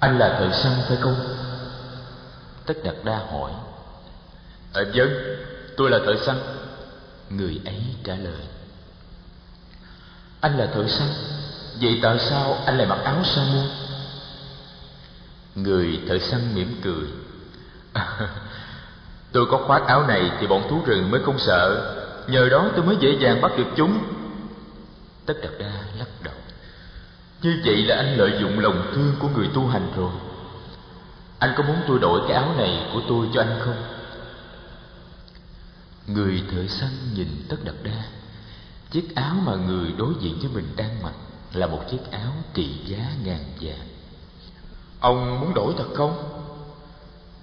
Anh 0.00 0.18
là 0.18 0.38
thợ 0.38 0.52
săn 0.62 0.72
phải 0.88 0.96
không 0.96 1.36
tất 2.66 2.74
đặt 2.84 2.94
đa 3.04 3.18
hỏi. 3.18 3.52
Ờ 4.72 4.84
vâng 4.94 5.10
tôi 5.76 5.90
là 5.90 5.98
thợ 5.98 6.16
săn. 6.26 6.36
Người 7.30 7.60
ấy 7.64 7.82
trả 8.04 8.14
lời. 8.14 8.42
Anh 10.40 10.58
là 10.58 10.66
thợ 10.66 10.88
săn 10.88 11.08
vậy 11.80 11.98
tại 12.02 12.18
sao 12.18 12.58
anh 12.66 12.78
lại 12.78 12.86
mặc 12.86 12.98
áo 13.04 13.24
sa 13.24 13.42
môn? 13.52 13.68
Người 15.54 16.00
thợ 16.08 16.18
săn 16.18 16.54
mỉm 16.54 16.80
cười. 16.84 17.08
tôi 19.32 19.46
có 19.50 19.58
khoác 19.66 19.82
áo 19.86 20.06
này 20.06 20.30
thì 20.40 20.46
bọn 20.46 20.68
thú 20.70 20.82
rừng 20.86 21.10
mới 21.10 21.20
không 21.24 21.38
sợ 21.38 21.94
Nhờ 22.28 22.48
đó 22.48 22.70
tôi 22.76 22.84
mới 22.84 22.96
dễ 23.00 23.18
dàng 23.20 23.40
bắt 23.40 23.52
được 23.56 23.66
chúng 23.76 23.98
Tất 25.26 25.34
đặt 25.42 25.50
đa 25.58 25.72
lắc 25.98 26.08
đầu 26.22 26.34
Như 27.42 27.62
vậy 27.64 27.76
là 27.76 27.96
anh 27.96 28.16
lợi 28.16 28.32
dụng 28.40 28.58
lòng 28.58 28.90
thương 28.94 29.14
của 29.18 29.28
người 29.28 29.48
tu 29.54 29.66
hành 29.66 29.92
rồi 29.96 30.12
Anh 31.38 31.54
có 31.56 31.62
muốn 31.62 31.76
tôi 31.88 31.98
đổi 31.98 32.20
cái 32.28 32.36
áo 32.36 32.54
này 32.56 32.90
của 32.94 33.02
tôi 33.08 33.26
cho 33.34 33.40
anh 33.40 33.60
không? 33.60 33.82
Người 36.06 36.42
thợ 36.50 36.66
săn 36.66 36.90
nhìn 37.14 37.28
tất 37.48 37.56
đặt 37.64 37.74
đa 37.82 38.02
Chiếc 38.90 39.14
áo 39.14 39.34
mà 39.44 39.54
người 39.54 39.92
đối 39.98 40.14
diện 40.20 40.38
với 40.40 40.50
mình 40.54 40.66
đang 40.76 41.02
mặc 41.02 41.14
Là 41.52 41.66
một 41.66 41.84
chiếc 41.90 42.10
áo 42.10 42.32
trị 42.54 42.74
giá 42.86 42.98
ngàn 43.24 43.44
vàng 43.60 43.88
Ông 45.00 45.40
muốn 45.40 45.54
đổi 45.54 45.74
thật 45.78 45.88
không? 45.94 46.42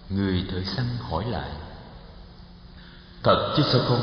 Người 0.10 0.46
thợ 0.52 0.62
săn 0.76 0.86
hỏi 1.02 1.26
lại 1.30 1.50
Thật 3.24 3.54
chứ 3.58 3.64
sao 3.72 3.82
không? 3.88 4.02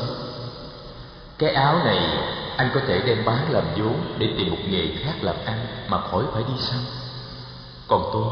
Cái 1.42 1.50
áo 1.50 1.84
này 1.84 1.98
anh 2.56 2.70
có 2.74 2.80
thể 2.86 3.02
đem 3.06 3.24
bán 3.24 3.52
làm 3.52 3.64
vốn 3.76 4.16
Để 4.18 4.28
tìm 4.38 4.50
một 4.50 4.58
nghề 4.68 4.96
khác 5.04 5.14
làm 5.22 5.36
ăn 5.44 5.66
Mà 5.88 6.00
khỏi 6.00 6.24
phải 6.32 6.42
đi 6.42 6.54
săn 6.60 6.80
Còn 7.88 8.10
tôi, 8.12 8.24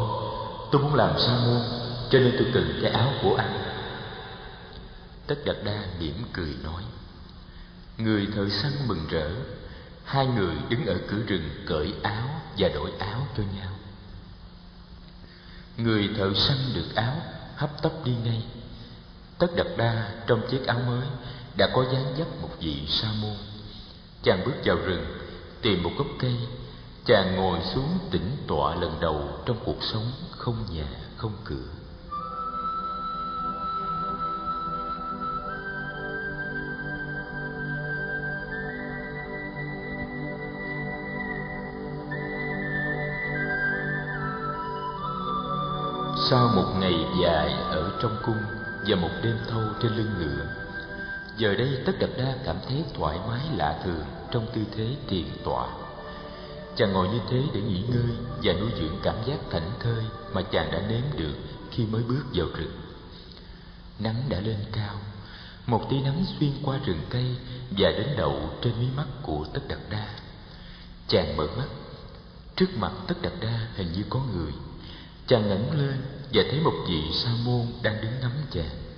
tôi 0.72 0.82
muốn 0.82 0.94
làm 0.94 1.20
sa 1.20 1.32
môn 1.46 1.60
Cho 2.10 2.18
nên 2.18 2.34
tôi 2.38 2.46
cần 2.54 2.78
cái 2.82 2.90
áo 2.90 3.12
của 3.22 3.36
anh. 3.36 3.62
Tất 5.26 5.34
Đạt 5.44 5.56
Đa 5.64 5.84
mỉm 6.00 6.14
cười 6.32 6.56
nói 6.64 6.82
Người 7.98 8.28
thợ 8.34 8.48
săn 8.48 8.72
mừng 8.86 9.06
rỡ 9.10 9.30
Hai 10.04 10.26
người 10.26 10.54
đứng 10.68 10.86
ở 10.86 10.96
cửa 11.08 11.22
rừng 11.26 11.50
cởi 11.66 11.94
áo 12.02 12.28
và 12.58 12.68
đổi 12.68 12.90
áo 12.98 13.26
cho 13.36 13.42
nhau. 13.56 13.72
Người 15.76 16.10
thợ 16.16 16.34
săn 16.34 16.56
được 16.74 16.94
áo 16.94 17.16
hấp 17.56 17.82
tấp 17.82 17.92
đi 18.04 18.12
ngay. 18.24 18.42
Tất 19.38 19.46
đặt 19.56 19.66
đa 19.76 20.08
trong 20.26 20.40
chiếc 20.50 20.66
áo 20.66 20.78
mới 20.86 21.06
đã 21.56 21.70
có 21.74 21.84
dáng 21.92 22.14
dấp 22.18 22.42
một 22.42 22.50
vị 22.60 22.86
sa 22.88 23.08
môn. 23.22 23.36
Chàng 24.22 24.42
bước 24.44 24.54
vào 24.64 24.76
rừng, 24.76 25.04
Tìm 25.62 25.82
một 25.82 25.90
gốc 25.98 26.06
cây. 26.18 26.36
Chàng 27.04 27.36
ngồi 27.36 27.58
xuống 27.74 27.98
tĩnh 28.10 28.36
tọa 28.46 28.74
lần 28.74 29.00
đầu 29.00 29.28
trong 29.46 29.56
cuộc 29.64 29.82
sống 29.82 30.12
không 30.30 30.56
nhà, 30.72 30.86
không 31.16 31.32
cửa. 31.44 31.56
Sau 46.30 46.48
một 46.48 46.74
ngày 46.80 47.06
dài 47.22 47.52
ở 47.52 47.92
trong 48.02 48.16
cung 48.22 48.42
và 48.86 48.96
một 48.96 49.10
đêm 49.22 49.36
thâu 49.50 49.62
trên 49.82 49.92
lưng 49.96 50.14
ngựa 50.18 50.59
giờ 51.40 51.54
đây 51.54 51.68
tất 51.86 51.92
đặt 51.98 52.10
đa 52.16 52.34
cảm 52.44 52.56
thấy 52.68 52.84
thoải 52.94 53.18
mái 53.28 53.40
lạ 53.56 53.80
thường 53.84 54.04
trong 54.30 54.46
tư 54.54 54.60
thế 54.76 54.86
thiền 55.08 55.24
tọa. 55.44 55.68
Chàng 56.76 56.92
ngồi 56.92 57.08
như 57.08 57.18
thế 57.30 57.42
để 57.54 57.60
nghỉ 57.60 57.82
ngơi 57.82 58.16
và 58.42 58.52
nuôi 58.52 58.70
dưỡng 58.80 58.98
cảm 59.02 59.14
giác 59.26 59.38
thảnh 59.50 59.70
thơi 59.80 60.04
mà 60.32 60.42
chàng 60.42 60.70
đã 60.72 60.80
nếm 60.88 61.02
được 61.16 61.34
khi 61.70 61.86
mới 61.86 62.02
bước 62.02 62.24
vào 62.34 62.46
rừng. 62.54 62.80
Nắng 63.98 64.22
đã 64.28 64.40
lên 64.40 64.56
cao, 64.72 64.94
một 65.66 65.90
tia 65.90 66.00
nắng 66.00 66.24
xuyên 66.38 66.50
qua 66.62 66.78
rừng 66.84 67.00
cây 67.10 67.36
và 67.70 67.90
đến 67.90 68.08
đậu 68.16 68.50
trên 68.62 68.72
mí 68.80 68.86
mắt 68.96 69.06
của 69.22 69.46
tất 69.54 69.60
đặt 69.68 69.80
đa. 69.90 70.08
Chàng 71.08 71.36
mở 71.36 71.46
mắt, 71.56 71.68
trước 72.56 72.68
mặt 72.76 72.92
tất 73.06 73.14
đặt 73.22 73.32
đa 73.40 73.66
hình 73.76 73.92
như 73.92 74.02
có 74.10 74.20
người. 74.34 74.52
Chàng 75.26 75.48
ngẩng 75.48 75.78
lên 75.78 75.96
và 76.32 76.42
thấy 76.50 76.60
một 76.60 76.74
vị 76.88 77.02
sa 77.12 77.30
môn 77.44 77.66
đang 77.82 78.00
đứng 78.02 78.20
ngắm 78.20 78.32
chàng 78.50 78.89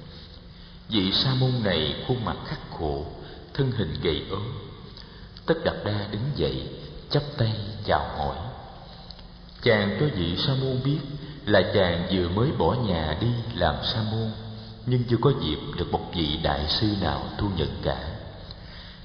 vị 0.93 1.13
sa 1.13 1.35
môn 1.35 1.53
này 1.65 1.95
khuôn 2.09 2.25
mặt 2.25 2.37
khắc 2.47 2.59
khổ, 2.79 3.07
thân 3.55 3.71
hình 3.71 3.95
gầy 4.03 4.23
ốm. 4.31 4.43
Tất 5.47 5.55
đạt 5.65 5.75
đa 5.85 6.07
đứng 6.11 6.31
dậy, 6.37 6.69
chắp 7.11 7.23
tay 7.39 7.53
chào 7.85 8.09
hỏi. 8.19 8.37
Chàng 9.63 9.97
cho 10.01 10.07
vị 10.17 10.37
sa 10.37 10.55
môn 10.61 10.81
biết 10.85 10.99
là 11.47 11.63
chàng 11.75 12.09
vừa 12.13 12.29
mới 12.29 12.51
bỏ 12.59 12.75
nhà 12.75 13.17
đi 13.21 13.29
làm 13.55 13.75
sa 13.85 14.03
môn, 14.13 14.31
nhưng 14.87 15.03
chưa 15.11 15.17
có 15.21 15.33
dịp 15.43 15.59
được 15.77 15.93
một 15.93 16.11
vị 16.15 16.39
đại 16.43 16.67
sư 16.69 16.87
nào 17.01 17.23
thu 17.39 17.49
nhận 17.57 17.69
cả. 17.83 18.09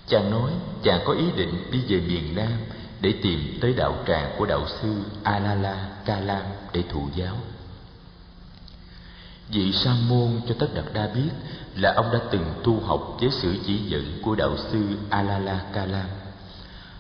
Chàng 0.08 0.32
nói, 0.32 0.52
chàng 0.84 1.02
có 1.06 1.14
ý 1.14 1.26
định 1.36 1.72
đi 1.72 1.80
về 1.88 2.02
miền 2.08 2.36
nam 2.36 2.54
để 3.02 3.14
tìm 3.22 3.58
tới 3.62 3.74
đạo 3.74 4.04
tràng 4.08 4.36
của 4.38 4.46
đạo 4.46 4.68
sư 4.68 4.96
alala 5.24 5.90
kalam 6.06 6.44
để 6.74 6.84
thụ 6.90 7.10
giáo. 7.16 7.36
Vị 9.50 9.74
sa 9.74 9.94
môn 10.10 10.42
cho 10.48 10.56
tất 10.60 10.68
đạt 10.74 10.86
đa 10.94 11.08
biết 11.08 11.30
là 11.78 11.94
ông 11.94 12.12
đã 12.14 12.20
từng 12.32 12.54
tu 12.64 12.80
học 12.80 13.18
với 13.20 13.30
sự 13.32 13.56
chỉ 13.66 13.78
dẫn 13.78 14.04
của 14.24 14.36
đạo 14.36 14.58
sư 14.58 14.84
alala 15.10 15.62
kalam 15.74 16.08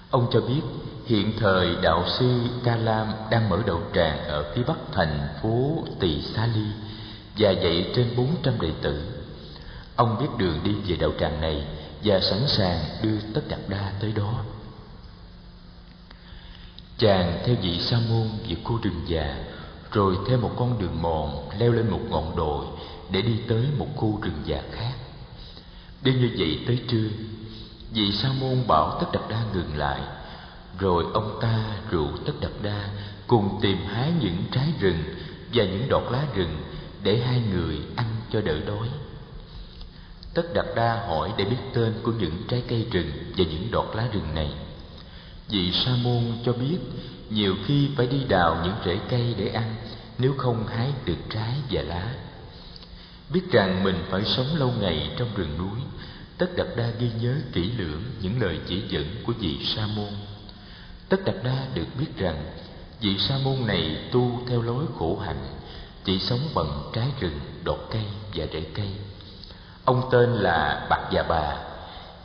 ông 0.09 0.27
cho 0.31 0.41
biết, 0.41 0.61
hiện 1.05 1.33
thời 1.39 1.75
đạo 1.81 2.03
sư 2.19 2.39
kalam 2.63 3.07
đang 3.31 3.49
mở 3.49 3.59
đầu 3.65 3.81
tràng 3.93 4.23
ở 4.27 4.53
phía 4.55 4.63
bắc 4.67 4.77
thành 4.91 5.27
phố 5.41 5.83
tỳ 5.99 6.21
xá 6.21 6.47
ly 6.55 6.65
và 7.37 7.51
dạy 7.51 7.91
trên 7.95 8.15
bốn 8.17 8.27
trăm 8.43 8.61
đệ 8.61 8.71
tử. 8.81 9.01
Ông 9.95 10.17
biết 10.19 10.27
đường 10.37 10.59
đi 10.63 10.73
về 10.87 10.95
đạo 10.95 11.11
tràng 11.19 11.41
này 11.41 11.65
và 12.03 12.19
sẵn 12.19 12.47
sàng 12.47 12.79
đưa 13.01 13.19
tất 13.33 13.41
cả 13.49 13.57
đa 13.67 13.91
tới 13.99 14.11
đó. 14.11 14.33
Chàng 16.97 17.39
theo 17.45 17.55
vị 17.61 17.79
sa 17.79 17.97
môn 18.09 18.27
về 18.49 18.55
khu 18.63 18.79
rừng 18.81 19.01
già, 19.07 19.35
rồi 19.91 20.17
theo 20.27 20.37
một 20.37 20.51
con 20.57 20.79
đường 20.79 21.01
mòn 21.01 21.49
leo 21.59 21.71
lên 21.71 21.89
một 21.89 22.01
ngọn 22.09 22.35
đồi 22.35 22.65
để 23.11 23.21
đi 23.21 23.33
tới 23.47 23.65
một 23.77 23.87
khu 23.95 24.19
rừng 24.21 24.41
già 24.45 24.61
khác. 24.71 24.93
Đêm 26.03 26.21
như 26.21 26.29
vậy 26.37 26.59
tới 26.67 26.79
trưa, 26.87 27.07
vị 27.93 28.11
sa 28.11 28.29
môn 28.39 28.67
bảo 28.67 28.97
tất 28.99 29.07
đập 29.13 29.29
đa 29.29 29.43
ngừng 29.53 29.77
lại, 29.77 30.01
rồi 30.79 31.05
ông 31.13 31.37
ta 31.41 31.63
rủ 31.89 32.07
tất 32.25 32.33
đập 32.41 32.51
đa 32.61 32.89
cùng 33.27 33.59
tìm 33.61 33.77
hái 33.85 34.11
những 34.19 34.43
trái 34.51 34.73
rừng 34.79 35.03
và 35.53 35.63
những 35.63 35.89
đọt 35.89 36.03
lá 36.11 36.25
rừng 36.35 36.57
để 37.03 37.17
hai 37.17 37.41
người 37.51 37.79
ăn 37.95 38.05
cho 38.31 38.41
đỡ 38.41 38.59
đói. 38.67 38.89
Tất 40.33 40.53
đặt 40.53 40.65
đa 40.75 41.05
hỏi 41.07 41.33
để 41.37 41.45
biết 41.45 41.57
tên 41.73 41.93
của 42.03 42.11
những 42.11 42.43
trái 42.47 42.63
cây 42.67 42.87
rừng 42.91 43.11
và 43.37 43.45
những 43.49 43.71
đọt 43.71 43.95
lá 43.95 44.07
rừng 44.11 44.35
này. 44.35 44.51
Vị 45.49 45.71
sa 45.71 45.91
môn 46.03 46.23
cho 46.45 46.53
biết 46.53 46.77
nhiều 47.29 47.55
khi 47.65 47.89
phải 47.97 48.07
đi 48.07 48.23
đào 48.23 48.61
những 48.63 48.75
rễ 48.85 48.99
cây 49.09 49.35
để 49.37 49.47
ăn, 49.47 49.75
nếu 50.17 50.33
không 50.37 50.67
hái 50.67 50.91
được 51.05 51.17
trái 51.29 51.53
và 51.71 51.81
lá 51.81 52.13
biết 53.29 53.51
rằng 53.51 53.83
mình 53.83 54.03
phải 54.09 54.25
sống 54.25 54.55
lâu 54.55 54.73
ngày 54.79 55.11
trong 55.17 55.27
rừng 55.35 55.57
núi, 55.57 55.79
tất 56.37 56.47
đập 56.55 56.67
đa 56.75 56.89
ghi 56.99 57.11
nhớ 57.21 57.35
kỹ 57.53 57.71
lưỡng 57.77 58.03
những 58.21 58.41
lời 58.41 58.59
chỉ 58.67 58.81
dẫn 58.89 59.05
của 59.25 59.33
vị 59.39 59.57
sa 59.65 59.87
môn. 59.95 60.09
Tất 61.09 61.25
đập 61.25 61.35
đa 61.43 61.65
được 61.73 61.87
biết 61.99 62.17
rằng, 62.17 62.45
vị 63.01 63.17
sa 63.17 63.37
môn 63.43 63.67
này 63.67 64.09
tu 64.11 64.31
theo 64.47 64.61
lối 64.61 64.85
khổ 64.99 65.19
hạnh, 65.25 65.47
chỉ 66.03 66.19
sống 66.19 66.39
bằng 66.55 66.89
trái 66.93 67.07
rừng, 67.19 67.39
đọt 67.63 67.79
cây 67.91 68.03
và 68.35 68.45
rễ 68.53 68.61
cây. 68.73 68.89
Ông 69.85 70.09
tên 70.11 70.33
là 70.33 70.87
bạc 70.89 71.09
già 71.11 71.23
bà. 71.23 71.57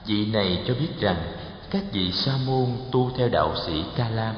Vị 0.07 0.26
này 0.26 0.62
cho 0.68 0.74
biết 0.74 1.00
rằng, 1.00 1.32
các 1.70 1.82
vị 1.92 2.12
sa 2.12 2.32
môn 2.46 2.66
tu 2.92 3.11
theo 3.16 3.28
đạo 3.28 3.55
sĩ 3.66 3.84
ca 3.96 4.09
lam, 4.09 4.34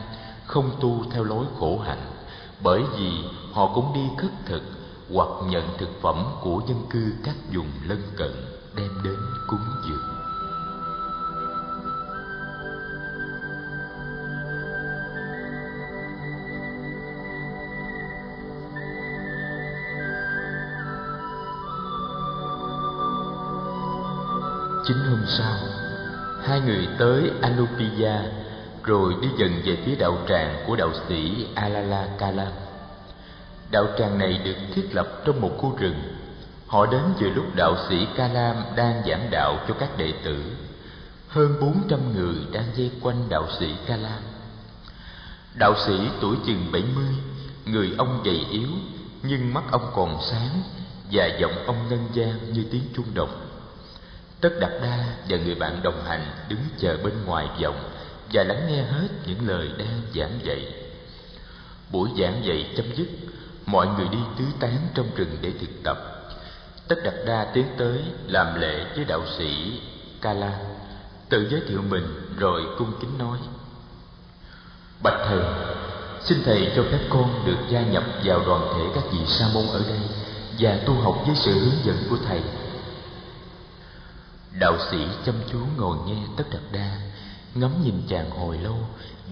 không 0.46 0.70
tu 0.80 1.04
theo 1.10 1.24
lối 1.24 1.46
khổ 1.58 1.78
hạnh, 1.78 2.12
bởi 2.60 2.82
vì 2.96 3.10
họ 3.52 3.72
cũng 3.74 3.94
đi 3.94 4.00
khất 4.18 4.30
thực 4.46 4.83
hoặc 5.14 5.28
nhận 5.48 5.64
thực 5.78 5.88
phẩm 6.02 6.24
của 6.40 6.62
dân 6.68 6.86
cư 6.90 7.12
các 7.24 7.34
vùng 7.52 7.70
lân 7.88 8.02
cận 8.16 8.30
đem 8.76 8.90
đến 9.04 9.16
cúng 9.46 9.60
dường. 9.88 9.98
Chính 24.86 24.96
hôm 24.96 25.20
sau, 25.26 25.56
hai 26.42 26.60
người 26.60 26.88
tới 26.98 27.30
anupiya, 27.42 28.22
rồi 28.84 29.14
đi 29.22 29.28
dần 29.38 29.50
về 29.64 29.78
phía 29.84 29.94
đạo 29.94 30.18
tràng 30.28 30.64
của 30.66 30.76
đạo 30.76 30.90
sĩ 31.08 31.46
alala 31.54 32.08
kalam 32.18 32.63
đạo 33.74 33.86
tràng 33.98 34.18
này 34.18 34.40
được 34.44 34.56
thiết 34.74 34.94
lập 34.94 35.22
trong 35.24 35.40
một 35.40 35.50
khu 35.58 35.76
rừng. 35.76 35.94
Họ 36.66 36.86
đến 36.86 37.02
vừa 37.20 37.28
lúc 37.28 37.44
đạo 37.54 37.76
sĩ 37.88 38.06
kalam 38.16 38.56
đang 38.76 39.02
giảng 39.06 39.28
đạo 39.30 39.58
cho 39.68 39.74
các 39.74 39.98
đệ 39.98 40.12
tử. 40.24 40.42
Hơn 41.28 41.56
bốn 41.60 41.82
trăm 41.88 42.00
người 42.14 42.34
đang 42.52 42.64
dây 42.74 42.90
quanh 43.00 43.28
đạo 43.28 43.48
sĩ 43.58 43.74
kalam. 43.86 44.22
Đạo 45.58 45.74
sĩ 45.86 45.92
tuổi 46.20 46.36
chừng 46.46 46.72
bảy 46.72 46.82
mươi, 46.94 47.14
người 47.66 47.94
ông 47.98 48.22
gầy 48.24 48.40
yếu, 48.50 48.68
nhưng 49.22 49.54
mắt 49.54 49.64
ông 49.70 49.90
còn 49.94 50.18
sáng 50.30 50.62
và 51.12 51.26
giọng 51.26 51.66
ông 51.66 51.88
ngân 51.88 52.08
gian 52.12 52.52
như 52.52 52.64
tiếng 52.70 52.84
chuông 52.96 53.14
đồng. 53.14 53.48
Tất 54.40 54.50
Đạt 54.60 54.72
đa 54.82 55.04
và 55.28 55.36
người 55.36 55.54
bạn 55.54 55.82
đồng 55.82 56.04
hành 56.04 56.26
đứng 56.48 56.62
chờ 56.78 56.98
bên 57.04 57.24
ngoài 57.26 57.48
vọng 57.62 57.90
và 58.32 58.44
lắng 58.44 58.66
nghe 58.68 58.82
hết 58.82 59.08
những 59.26 59.48
lời 59.48 59.70
đang 59.78 60.00
giảng 60.14 60.38
dạy. 60.42 60.74
Buổi 61.92 62.10
giảng 62.18 62.44
dạy 62.44 62.72
chấm 62.76 62.86
dứt 62.96 63.06
mọi 63.66 63.86
người 63.86 64.08
đi 64.08 64.18
tứ 64.38 64.44
tán 64.60 64.76
trong 64.94 65.06
rừng 65.16 65.36
để 65.40 65.52
thực 65.60 65.82
tập. 65.84 65.98
Tất 66.88 66.96
đặt 67.04 67.14
đa 67.26 67.44
tiến 67.54 67.66
tới 67.78 68.04
làm 68.26 68.60
lễ 68.60 68.84
với 68.96 69.04
đạo 69.04 69.22
sĩ 69.38 69.80
kala 70.20 70.58
tự 71.28 71.48
giới 71.50 71.60
thiệu 71.68 71.82
mình 71.88 72.36
rồi 72.38 72.62
cung 72.78 72.92
kính 73.00 73.18
nói. 73.18 73.38
Bạch 75.02 75.18
thầy, 75.28 75.40
xin 76.24 76.38
thầy 76.44 76.72
cho 76.76 76.82
phép 76.82 76.98
con 77.10 77.44
được 77.46 77.58
gia 77.68 77.80
nhập 77.80 78.04
vào 78.24 78.44
đoàn 78.46 78.74
thể 78.74 78.84
các 78.94 79.04
vị 79.12 79.26
sa 79.26 79.48
môn 79.54 79.66
ở 79.66 79.82
đây 79.88 80.00
và 80.58 80.78
tu 80.86 80.94
học 80.94 81.14
với 81.26 81.36
sự 81.36 81.52
hướng 81.52 81.84
dẫn 81.84 81.96
của 82.10 82.18
thầy. 82.26 82.42
Đạo 84.60 84.78
sĩ 84.90 84.98
chăm 85.26 85.34
chú 85.52 85.58
ngồi 85.76 85.96
nghe 86.06 86.16
tất 86.36 86.44
đặt 86.50 86.62
đa, 86.72 86.96
ngắm 87.54 87.70
nhìn 87.84 88.02
chàng 88.08 88.30
hồi 88.30 88.58
lâu 88.58 88.76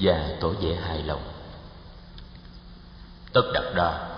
và 0.01 0.29
tỏ 0.41 0.49
vẻ 0.49 0.75
hài 0.75 1.03
lòng. 1.03 1.23
Tất 3.33 3.51
đặt 3.55 3.65
đa 3.75 4.09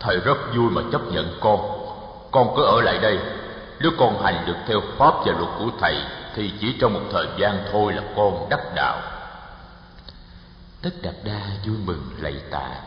thầy 0.00 0.20
rất 0.20 0.38
vui 0.56 0.70
mà 0.70 0.82
chấp 0.92 1.00
nhận 1.12 1.38
con. 1.40 1.60
Con 2.30 2.56
cứ 2.56 2.62
ở 2.62 2.80
lại 2.80 2.98
đây. 2.98 3.18
Nếu 3.80 3.90
con 3.98 4.22
hành 4.22 4.44
được 4.46 4.56
theo 4.66 4.80
pháp 4.98 5.14
và 5.26 5.32
luật 5.38 5.50
của 5.58 5.70
thầy, 5.80 6.02
thì 6.34 6.52
chỉ 6.60 6.76
trong 6.80 6.94
một 6.94 7.02
thời 7.12 7.26
gian 7.38 7.64
thôi 7.72 7.92
là 7.92 8.02
con 8.16 8.48
đắc 8.50 8.60
đạo. 8.74 9.02
Tất 10.82 10.90
Đạt 11.02 11.14
đa 11.24 11.40
vui 11.66 11.76
mừng 11.84 12.10
lạy 12.18 12.34
tạ. 12.50 12.80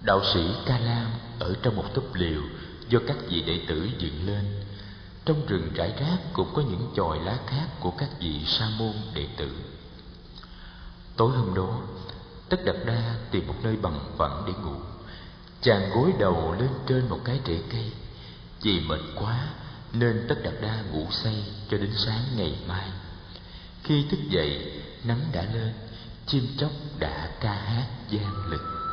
Đạo 0.00 0.20
sĩ 0.24 0.54
ca 0.66 0.78
lam 0.78 1.06
ở 1.38 1.54
trong 1.62 1.76
một 1.76 1.94
túp 1.94 2.14
liều 2.14 2.40
do 2.88 2.98
các 3.06 3.16
vị 3.28 3.42
đệ 3.42 3.60
tử 3.68 3.88
dựng 3.98 4.26
lên. 4.26 4.64
Trong 5.24 5.46
rừng 5.46 5.70
rải 5.74 5.94
rác 6.00 6.18
cũng 6.32 6.48
có 6.54 6.62
những 6.62 6.92
chòi 6.96 7.18
lá 7.18 7.36
khác 7.46 7.66
của 7.80 7.90
các 7.90 8.08
vị 8.20 8.44
sa 8.46 8.68
môn 8.78 8.92
đệ 9.14 9.26
tử. 9.36 9.50
Tối 11.16 11.30
hôm 11.36 11.54
đó, 11.54 11.78
tất 12.48 12.64
Đạt 12.64 12.76
đa 12.86 13.14
tìm 13.30 13.46
một 13.46 13.54
nơi 13.62 13.76
bằng 13.82 13.98
phẳng 14.18 14.42
để 14.46 14.52
ngủ 14.64 14.93
chàng 15.64 15.90
gối 15.90 16.12
đầu 16.18 16.54
lên 16.58 16.68
trên 16.86 17.08
một 17.08 17.20
cái 17.24 17.40
rễ 17.46 17.58
cây. 17.72 17.90
Vì 18.62 18.80
mệt 18.80 19.00
quá 19.14 19.48
nên 19.92 20.24
tất 20.28 20.34
đặt 20.42 20.54
đa 20.60 20.82
ngủ 20.92 21.06
say 21.10 21.44
cho 21.70 21.78
đến 21.78 21.90
sáng 22.06 22.22
ngày 22.36 22.56
mai. 22.68 22.90
Khi 23.82 24.04
thức 24.10 24.20
dậy, 24.28 24.82
nắng 25.04 25.20
đã 25.32 25.42
lên, 25.54 25.72
chim 26.26 26.46
chóc 26.58 26.70
đã 26.98 27.30
ca 27.40 27.52
hát 27.52 27.86
gian 28.10 28.50
lịch 28.50 28.83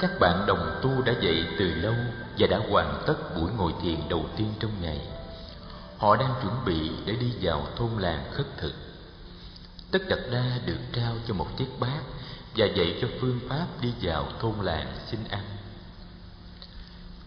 các 0.00 0.10
bạn 0.20 0.46
đồng 0.46 0.80
tu 0.82 1.02
đã 1.02 1.12
dậy 1.20 1.46
từ 1.58 1.74
lâu 1.74 1.94
và 2.38 2.46
đã 2.46 2.60
hoàn 2.70 3.02
tất 3.06 3.14
buổi 3.36 3.50
ngồi 3.56 3.74
thiền 3.82 4.08
đầu 4.08 4.26
tiên 4.36 4.52
trong 4.60 4.70
ngày. 4.82 5.00
Họ 5.98 6.16
đang 6.16 6.34
chuẩn 6.42 6.64
bị 6.64 6.90
để 7.06 7.16
đi 7.16 7.32
vào 7.40 7.66
thôn 7.76 7.90
làng 7.98 8.24
khất 8.32 8.46
thực. 8.56 8.74
Tất 9.90 10.08
đặt 10.08 10.18
đa 10.32 10.58
được 10.66 10.78
trao 10.92 11.14
cho 11.28 11.34
một 11.34 11.56
chiếc 11.56 11.68
bát 11.80 12.00
và 12.56 12.66
dạy 12.66 12.98
cho 13.00 13.08
phương 13.20 13.40
pháp 13.48 13.66
đi 13.80 13.92
vào 14.02 14.28
thôn 14.40 14.54
làng 14.62 14.92
xin 15.10 15.20
ăn. 15.30 15.44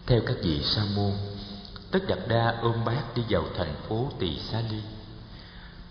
Theo 0.06 0.20
các 0.26 0.36
vị 0.42 0.62
sa 0.62 0.82
môn, 0.96 1.12
tất 1.90 2.00
đặt 2.08 2.18
đa 2.28 2.58
ôm 2.62 2.84
bát 2.84 3.14
đi 3.14 3.22
vào 3.28 3.44
thành 3.56 3.74
phố 3.88 4.10
tỳ 4.18 4.38
sa 4.38 4.62
ly 4.70 4.80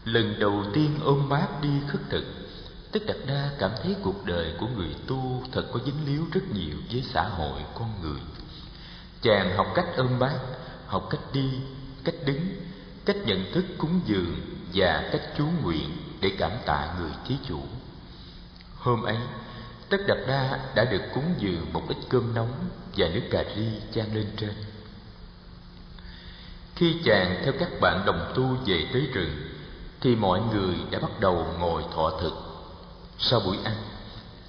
lần 0.06 0.40
đầu 0.40 0.64
tiên 0.74 1.00
ôm 1.04 1.30
bát 1.30 1.62
đi 1.62 1.70
khất 1.88 2.02
thực 2.10 2.24
tất 2.94 3.00
đạt 3.06 3.18
đa 3.28 3.50
cảm 3.60 3.72
thấy 3.84 3.96
cuộc 4.04 4.26
đời 4.26 4.54
của 4.60 4.68
người 4.68 4.96
tu 5.08 5.44
thật 5.52 5.64
có 5.74 5.80
dính 5.86 6.06
líu 6.06 6.26
rất 6.34 6.42
nhiều 6.54 6.78
với 6.92 7.04
xã 7.14 7.24
hội 7.24 7.62
con 7.76 7.90
người. 8.02 8.20
Chàng 9.22 9.58
học 9.58 9.68
cách 9.76 9.86
ôm 9.98 10.20
bát, 10.20 10.40
học 10.88 11.08
cách 11.10 11.22
đi, 11.34 11.50
cách 12.04 12.16
đứng, 12.26 12.48
cách 13.06 13.16
nhận 13.26 13.52
thức 13.54 13.66
cúng 13.78 14.00
dường 14.06 14.36
và 14.74 15.10
cách 15.12 15.22
chú 15.38 15.46
nguyện 15.64 15.90
để 16.22 16.32
cảm 16.38 16.52
tạ 16.66 16.96
người 17.00 17.12
thí 17.28 17.36
chủ. 17.48 17.60
Hôm 18.78 19.04
ấy, 19.04 19.18
tất 19.90 19.98
đạt 20.08 20.18
đa 20.28 20.60
đã 20.76 20.86
được 20.86 21.02
cúng 21.14 21.36
dường 21.38 21.74
một 21.74 21.84
ít 21.88 21.98
cơm 22.10 22.34
nóng 22.34 22.54
và 22.98 23.08
nước 23.14 23.24
cà 23.32 23.44
ri 23.56 23.68
chan 23.94 24.06
lên 24.14 24.28
trên. 24.38 24.54
Khi 26.76 26.96
chàng 27.04 27.42
theo 27.44 27.54
các 27.60 27.70
bạn 27.82 28.04
đồng 28.06 28.32
tu 28.36 28.58
về 28.66 28.88
tới 28.94 29.10
rừng, 29.14 29.36
thì 30.02 30.16
mọi 30.16 30.42
người 30.54 30.76
đã 30.92 31.00
bắt 31.00 31.20
đầu 31.20 31.48
ngồi 31.60 31.84
thọ 31.96 32.20
thực 32.22 32.43
sau 33.24 33.40
buổi 33.40 33.58
ăn. 33.64 33.76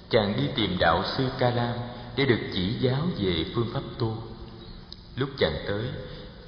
Chàng 0.09 0.33
đi 0.37 0.43
tìm 0.55 0.77
đạo 0.79 1.03
sư 1.17 1.27
ca 1.39 1.49
lam 1.49 1.73
để 2.15 2.25
được 2.25 2.39
chỉ 2.53 2.73
giáo 2.79 3.07
về 3.17 3.45
phương 3.55 3.69
pháp 3.73 3.81
tu. 3.97 4.17
Lúc 5.15 5.29
chàng 5.37 5.55
tới, 5.67 5.85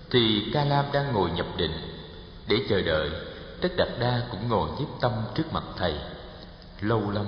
thì 0.10 0.50
ca 0.54 0.64
lam 0.66 0.86
đang 0.92 1.14
ngồi 1.14 1.32
nhập 1.32 1.46
định. 1.58 1.72
Để 2.48 2.58
chờ 2.70 2.82
đợi, 2.82 3.10
tất 3.62 3.70
đạt 3.78 3.88
đa 4.00 4.22
cũng 4.32 4.50
ngồi 4.50 4.70
nhiếp 4.80 4.88
tâm 5.02 5.12
trước 5.36 5.54
mặt 5.54 5.64
thầy. 5.78 5.94
Lâu 6.82 7.12
lắm, 7.12 7.26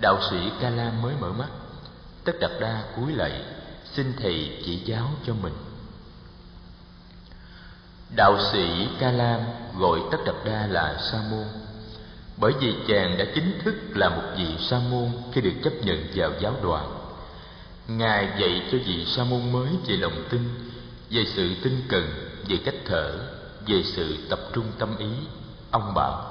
đạo 0.00 0.18
sĩ 0.30 0.36
ca 0.60 0.70
lam 0.70 1.02
mới 1.02 1.14
mở 1.20 1.32
mắt. 1.32 1.48
Tất 2.24 2.32
đạt 2.40 2.50
đa 2.60 2.82
cúi 2.96 3.12
lạy, 3.12 3.42
xin 3.92 4.12
thầy 4.20 4.62
chỉ 4.64 4.76
giáo 4.84 5.10
cho 5.26 5.34
mình. 5.42 5.54
Đạo 8.16 8.38
sĩ 8.52 8.88
ca 8.98 9.10
lam 9.10 9.40
gọi 9.78 10.00
tất 10.10 10.18
đạt 10.26 10.36
đa 10.44 10.66
là 10.66 11.00
sa 11.10 11.18
môn 11.30 11.44
bởi 12.36 12.52
vì 12.60 12.74
chàng 12.88 13.18
đã 13.18 13.24
chính 13.34 13.58
thức 13.64 13.74
là 13.94 14.08
một 14.08 14.22
vị 14.36 14.56
sa 14.58 14.78
môn 14.90 15.10
khi 15.32 15.40
được 15.40 15.54
chấp 15.64 15.72
nhận 15.82 16.06
vào 16.14 16.30
giáo 16.40 16.52
đoàn. 16.62 16.86
Ngài 17.88 18.28
dạy 18.38 18.62
cho 18.72 18.78
vị 18.86 19.04
sa 19.04 19.24
môn 19.24 19.52
mới 19.52 19.68
về 19.86 19.96
lòng 19.96 20.24
tin, 20.30 20.40
về 21.10 21.24
sự 21.26 21.54
tinh 21.62 21.82
cần, 21.88 22.04
về 22.48 22.58
cách 22.64 22.74
thở, 22.86 23.12
về 23.66 23.82
sự 23.82 24.16
tập 24.30 24.38
trung 24.52 24.64
tâm 24.78 24.96
ý. 24.98 25.10
Ông 25.70 25.94
bảo, 25.94 26.24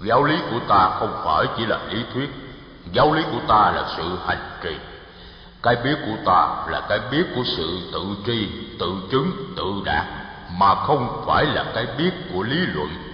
giáo 0.00 0.24
lý 0.24 0.36
của 0.50 0.60
ta 0.68 0.96
không 0.98 1.20
phải 1.24 1.46
chỉ 1.56 1.66
là 1.66 1.78
lý 1.90 2.02
thuyết. 2.14 2.28
Giáo 2.92 3.14
lý 3.14 3.22
của 3.32 3.40
ta 3.48 3.70
là 3.70 3.94
sự 3.96 4.18
hành 4.26 4.50
trì. 4.62 4.76
Cái 5.62 5.76
biết 5.84 5.96
của 6.06 6.16
ta 6.24 6.66
là 6.68 6.86
cái 6.88 6.98
biết 7.10 7.24
của 7.34 7.42
sự 7.44 7.78
tự 7.92 8.02
tri, 8.26 8.48
tự 8.78 8.92
chứng, 9.10 9.54
tự 9.56 9.64
đạt, 9.84 10.06
mà 10.58 10.74
không 10.74 11.24
phải 11.26 11.46
là 11.46 11.64
cái 11.74 11.86
biết 11.98 12.10
của 12.32 12.42
lý 12.42 12.56
luận 12.56 13.09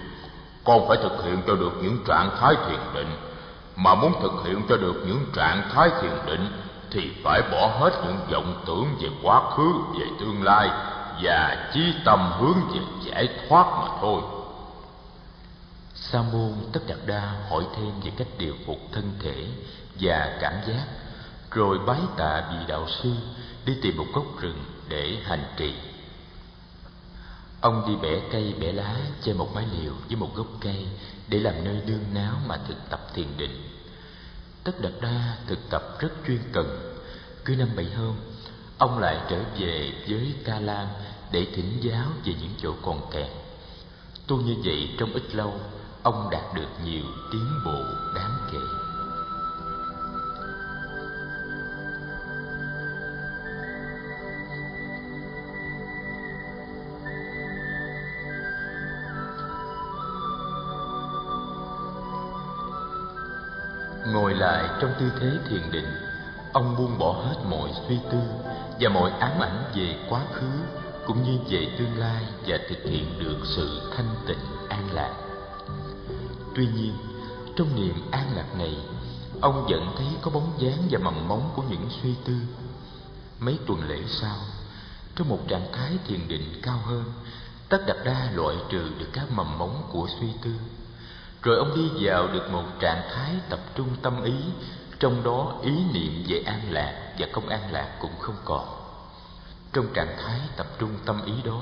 con 0.67 0.87
phải 0.87 0.97
thực 0.97 1.23
hiện 1.23 1.41
cho 1.47 1.55
được 1.55 1.71
những 1.81 1.97
trạng 2.07 2.29
thái 2.39 2.55
thiền 2.67 2.79
định. 2.93 3.15
Mà 3.75 3.95
muốn 3.95 4.13
thực 4.21 4.31
hiện 4.45 4.61
cho 4.69 4.77
được 4.77 5.03
những 5.07 5.25
trạng 5.33 5.69
thái 5.73 5.89
thiền 6.01 6.11
định, 6.25 6.47
thì 6.91 7.11
phải 7.23 7.41
bỏ 7.51 7.67
hết 7.79 7.91
những 8.05 8.17
vọng 8.31 8.63
tưởng 8.65 8.87
về 9.01 9.09
quá 9.23 9.41
khứ, 9.55 9.73
về 9.99 10.05
tương 10.19 10.43
lai, 10.43 10.69
và 11.21 11.69
chí 11.73 11.93
tâm 12.05 12.31
hướng 12.39 12.57
về 12.73 12.79
giải 13.03 13.29
thoát 13.49 13.65
mà 13.79 13.87
thôi. 14.01 14.21
Sa 15.93 16.21
môn 16.33 16.53
tất 16.73 16.79
đạt 16.87 16.97
đa 17.05 17.33
hỏi 17.49 17.63
thêm 17.75 17.91
về 18.03 18.11
cách 18.17 18.27
điều 18.37 18.53
phục 18.65 18.77
thân 18.91 19.11
thể 19.19 19.47
và 20.01 20.37
cảm 20.41 20.53
giác, 20.67 20.83
rồi 21.51 21.79
bái 21.87 21.99
tạ 22.17 22.43
vị 22.51 22.57
đạo 22.67 22.87
sư 22.87 23.13
đi 23.65 23.73
tìm 23.81 23.97
một 23.97 24.05
gốc 24.13 24.25
rừng 24.39 24.63
để 24.89 25.17
hành 25.25 25.43
trì 25.57 25.73
ông 27.61 27.83
đi 27.87 27.95
bẻ 28.01 28.21
cây 28.31 28.55
bẻ 28.59 28.71
lá 28.71 28.97
trên 29.21 29.37
một 29.37 29.55
mái 29.55 29.65
liều 29.77 29.93
với 30.07 30.15
một 30.15 30.35
gốc 30.35 30.47
cây 30.61 30.87
để 31.27 31.39
làm 31.39 31.63
nơi 31.63 31.81
nương 31.87 32.13
náo 32.13 32.35
mà 32.47 32.57
thực 32.67 32.89
tập 32.89 33.07
thiền 33.13 33.27
định. 33.37 33.63
Tất 34.63 34.81
đạt 34.81 34.91
đa 35.01 35.37
thực 35.47 35.69
tập 35.69 35.83
rất 35.99 36.09
chuyên 36.27 36.39
cần. 36.51 36.93
Cứ 37.45 37.55
năm 37.55 37.69
bảy 37.75 37.85
hôm, 37.85 38.15
ông 38.77 38.99
lại 38.99 39.21
trở 39.29 39.39
về 39.59 39.93
với 40.09 40.33
ca 40.45 40.59
lan 40.59 40.87
để 41.31 41.47
thỉnh 41.55 41.77
giáo 41.81 42.07
về 42.25 42.33
những 42.41 42.53
chỗ 42.61 42.73
còn 42.81 43.11
kẹt. 43.11 43.29
Tu 44.27 44.41
như 44.41 44.55
vậy, 44.63 44.89
trong 44.97 45.13
ít 45.13 45.35
lâu, 45.35 45.53
ông 46.03 46.29
đạt 46.31 46.53
được 46.55 46.69
nhiều 46.85 47.03
tiến 47.31 47.45
bộ 47.65 47.83
đáng 48.15 48.37
kể. 48.51 48.76
Lại 64.37 64.69
trong 64.81 64.91
tư 64.99 65.11
thế 65.19 65.31
thiền 65.49 65.71
định. 65.71 65.87
Ông 66.53 66.75
buông 66.77 66.97
bỏ 66.97 67.11
hết 67.11 67.35
mọi 67.49 67.71
suy 67.87 67.97
tư 68.11 68.17
và 68.79 68.89
mọi 68.89 69.11
ám 69.11 69.39
ảnh 69.39 69.63
về 69.75 69.95
quá 70.09 70.21
khứ, 70.33 70.49
cũng 71.07 71.23
như 71.23 71.37
về 71.49 71.75
tương 71.79 71.97
lai 71.97 72.23
và 72.47 72.57
thực 72.69 72.83
hiện 72.83 73.19
được 73.19 73.37
sự 73.55 73.91
thanh 73.97 74.15
tịnh 74.27 74.69
an 74.69 74.93
lạc. 74.93 75.13
Tuy 76.55 76.67
nhiên, 76.67 76.93
trong 77.55 77.75
niềm 77.75 78.11
an 78.11 78.35
lạc 78.35 78.55
này, 78.57 78.77
ông 79.41 79.67
vẫn 79.69 79.93
thấy 79.97 80.07
có 80.21 80.31
bóng 80.31 80.53
dáng 80.57 80.87
và 80.89 80.99
mầm 80.99 81.27
móng 81.27 81.51
của 81.55 81.63
những 81.69 81.89
suy 82.01 82.13
tư. 82.25 82.33
Mấy 83.39 83.59
tuần 83.67 83.89
lễ 83.89 83.99
sau 84.07 84.37
trong 85.15 85.29
một 85.29 85.39
trạng 85.47 85.71
thái 85.73 85.97
thiền 86.07 86.27
định 86.27 86.59
cao 86.61 86.79
hơn, 86.85 87.03
tất 87.69 87.83
đặt 87.87 87.97
đa 88.05 88.31
loại 88.31 88.55
trừ 88.69 88.89
được 88.99 89.09
các 89.13 89.31
mầm 89.31 89.57
móng 89.57 89.83
của 89.91 90.07
suy 90.19 90.27
tư 90.43 90.51
rồi 91.41 91.57
ông 91.57 91.75
đi 91.75 92.05
vào 92.05 92.27
được 92.27 92.51
một 92.51 92.63
trạng 92.79 93.01
thái 93.13 93.35
tập 93.49 93.59
trung 93.75 93.89
tâm 94.01 94.23
ý, 94.23 94.33
trong 94.99 95.23
đó 95.23 95.59
ý 95.63 95.71
niệm 95.93 96.23
về 96.27 96.43
an 96.45 96.61
lạc 96.69 97.13
và 97.19 97.27
không 97.33 97.49
an 97.49 97.71
lạc 97.71 97.95
cũng 97.99 98.19
không 98.19 98.35
còn. 98.45 98.67
Trong 99.73 99.93
trạng 99.93 100.17
thái 100.23 100.39
tập 100.55 100.67
trung 100.79 100.91
tâm 101.05 101.25
ý 101.25 101.33
đó, 101.43 101.61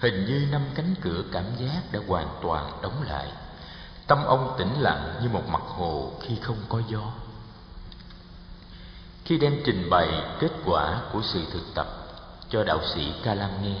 hình 0.00 0.24
như 0.26 0.46
năm 0.52 0.62
cánh 0.74 0.94
cửa 1.00 1.22
cảm 1.32 1.44
giác 1.58 1.80
đã 1.92 2.00
hoàn 2.08 2.28
toàn 2.42 2.72
đóng 2.82 3.02
lại. 3.08 3.26
Tâm 4.06 4.24
ông 4.24 4.54
tĩnh 4.58 4.80
lặng 4.80 5.14
như 5.22 5.28
một 5.28 5.48
mặt 5.48 5.62
hồ 5.66 6.12
khi 6.22 6.36
không 6.42 6.56
có 6.68 6.82
gió. 6.88 7.12
Khi 9.24 9.38
đem 9.38 9.62
trình 9.64 9.90
bày 9.90 10.08
kết 10.40 10.50
quả 10.64 11.00
của 11.12 11.20
sự 11.22 11.44
thực 11.52 11.74
tập 11.74 11.86
cho 12.48 12.64
đạo 12.64 12.80
sĩ 12.94 13.12
ca 13.22 13.34
lam 13.34 13.50
nghe 13.62 13.80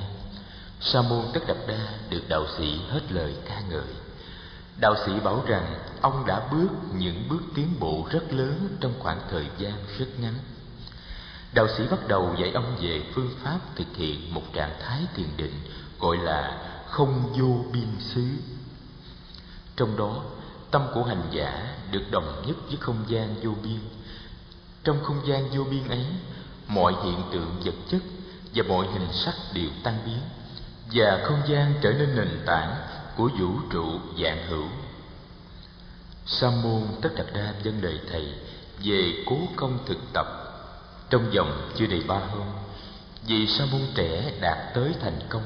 sa 0.80 1.02
môn 1.02 1.24
tất 1.32 1.40
đạt 1.46 1.56
đa 1.66 1.88
được 2.10 2.22
đạo 2.28 2.46
sĩ 2.58 2.80
hết 2.88 3.00
lời 3.12 3.36
ca 3.48 3.60
ngợi 3.60 3.94
đạo 4.76 4.94
sĩ 5.06 5.12
bảo 5.20 5.44
rằng, 5.46 5.74
ông 6.00 6.26
đã 6.26 6.48
bước 6.52 6.68
những 6.94 7.28
bước 7.28 7.42
tiến 7.54 7.68
bộ 7.80 8.08
rất 8.10 8.32
lớn 8.32 8.76
trong 8.80 8.92
khoảng 8.98 9.20
thời 9.30 9.46
gian 9.58 9.72
rất 9.98 10.06
ngắn. 10.20 10.34
Đạo 11.54 11.66
sĩ 11.76 11.84
bắt 11.90 12.08
đầu 12.08 12.34
dạy 12.38 12.52
ông 12.52 12.76
về 12.80 13.02
phương 13.14 13.30
pháp 13.42 13.58
thực 13.76 13.96
hiện 13.96 14.34
một 14.34 14.42
trạng 14.52 14.72
thái 14.80 15.00
thiền 15.14 15.28
định, 15.36 15.54
gọi 16.00 16.16
là 16.16 16.58
không 16.86 17.32
vô 17.38 17.64
biên 17.72 17.88
xứ. 18.00 18.26
Trong 19.76 19.96
đó, 19.96 20.22
tâm 20.70 20.86
của 20.94 21.04
hành 21.04 21.22
giả 21.30 21.76
được 21.90 22.02
đồng 22.10 22.42
nhất 22.46 22.56
với 22.66 22.76
không 22.80 23.04
gian 23.08 23.34
vô 23.42 23.50
biên. 23.62 23.80
Trong 24.84 25.04
không 25.04 25.26
gian 25.26 25.50
vô 25.50 25.64
biên 25.64 25.88
ấy, 25.88 26.06
mọi 26.66 26.94
hiện 27.04 27.22
tượng 27.32 27.60
vật 27.64 27.74
chất 27.90 28.02
và 28.54 28.64
mọi 28.68 28.86
hình 28.92 29.08
sắc 29.12 29.34
đều 29.54 29.68
tan 29.82 29.98
biến, 30.06 30.18
và 30.92 31.20
không 31.24 31.42
gian 31.48 31.74
trở 31.80 31.92
nên 31.92 32.16
nền 32.16 32.42
tảng 32.46 32.76
của 33.20 33.30
vũ 33.38 33.50
trụ 33.70 33.84
dạng 34.22 34.46
hữu. 34.48 34.64
Sa 36.26 36.50
môn 36.50 36.82
tất 37.02 37.10
đạt 37.16 37.26
đa 37.34 37.54
dân 37.62 37.82
lời 37.82 38.00
thầy 38.10 38.34
về 38.84 39.24
cố 39.26 39.36
công 39.56 39.78
thực 39.86 39.98
tập. 40.12 40.26
Trong 41.10 41.30
vòng 41.30 41.70
chưa 41.76 41.86
đầy 41.86 42.02
ba 42.08 42.18
hôm, 42.18 42.46
vì 43.26 43.46
sa 43.46 43.64
môn 43.72 43.80
trẻ 43.94 44.32
đạt 44.40 44.74
tới 44.74 44.94
thành 45.00 45.20
công, 45.28 45.42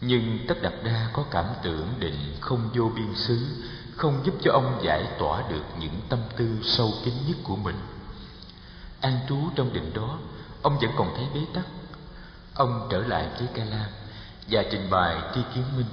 nhưng 0.00 0.38
tất 0.48 0.62
đạt 0.62 0.72
đa 0.84 1.08
có 1.12 1.24
cảm 1.30 1.44
tưởng 1.62 1.88
định 1.98 2.36
không 2.40 2.70
vô 2.74 2.90
biên 2.96 3.14
xứ, 3.14 3.46
không 3.96 4.20
giúp 4.24 4.34
cho 4.42 4.52
ông 4.52 4.80
giải 4.84 5.06
tỏa 5.18 5.42
được 5.50 5.64
những 5.80 6.00
tâm 6.08 6.18
tư 6.36 6.48
sâu 6.62 6.92
kín 7.04 7.14
nhất 7.26 7.36
của 7.42 7.56
mình. 7.56 7.76
An 9.00 9.18
trú 9.28 9.38
trong 9.54 9.72
định 9.72 9.94
đó, 9.94 10.18
ông 10.62 10.78
vẫn 10.78 10.90
còn 10.96 11.14
thấy 11.16 11.26
bế 11.34 11.40
tắc. 11.54 11.64
Ông 12.54 12.88
trở 12.90 12.98
lại 12.98 13.28
với 13.38 13.48
ca 13.54 13.64
lam 13.64 13.90
và 14.50 14.64
trình 14.70 14.90
bày 14.90 15.22
tri 15.34 15.40
kiến 15.54 15.64
minh 15.76 15.86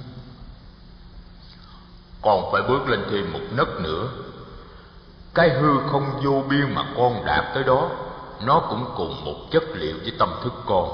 còn 2.22 2.52
phải 2.52 2.62
bước 2.62 2.88
lên 2.88 3.04
thêm 3.10 3.32
một 3.32 3.40
nấc 3.50 3.80
nữa. 3.80 4.08
Cái 5.34 5.50
hư 5.50 5.78
không 5.90 6.20
vô 6.24 6.44
biên 6.50 6.74
mà 6.74 6.84
con 6.96 7.24
đạt 7.24 7.54
tới 7.54 7.64
đó, 7.64 7.90
nó 8.40 8.60
cũng 8.70 8.84
cùng 8.96 9.24
một 9.24 9.36
chất 9.50 9.62
liệu 9.74 9.96
với 10.02 10.12
tâm 10.18 10.28
thức 10.44 10.52
con. 10.66 10.88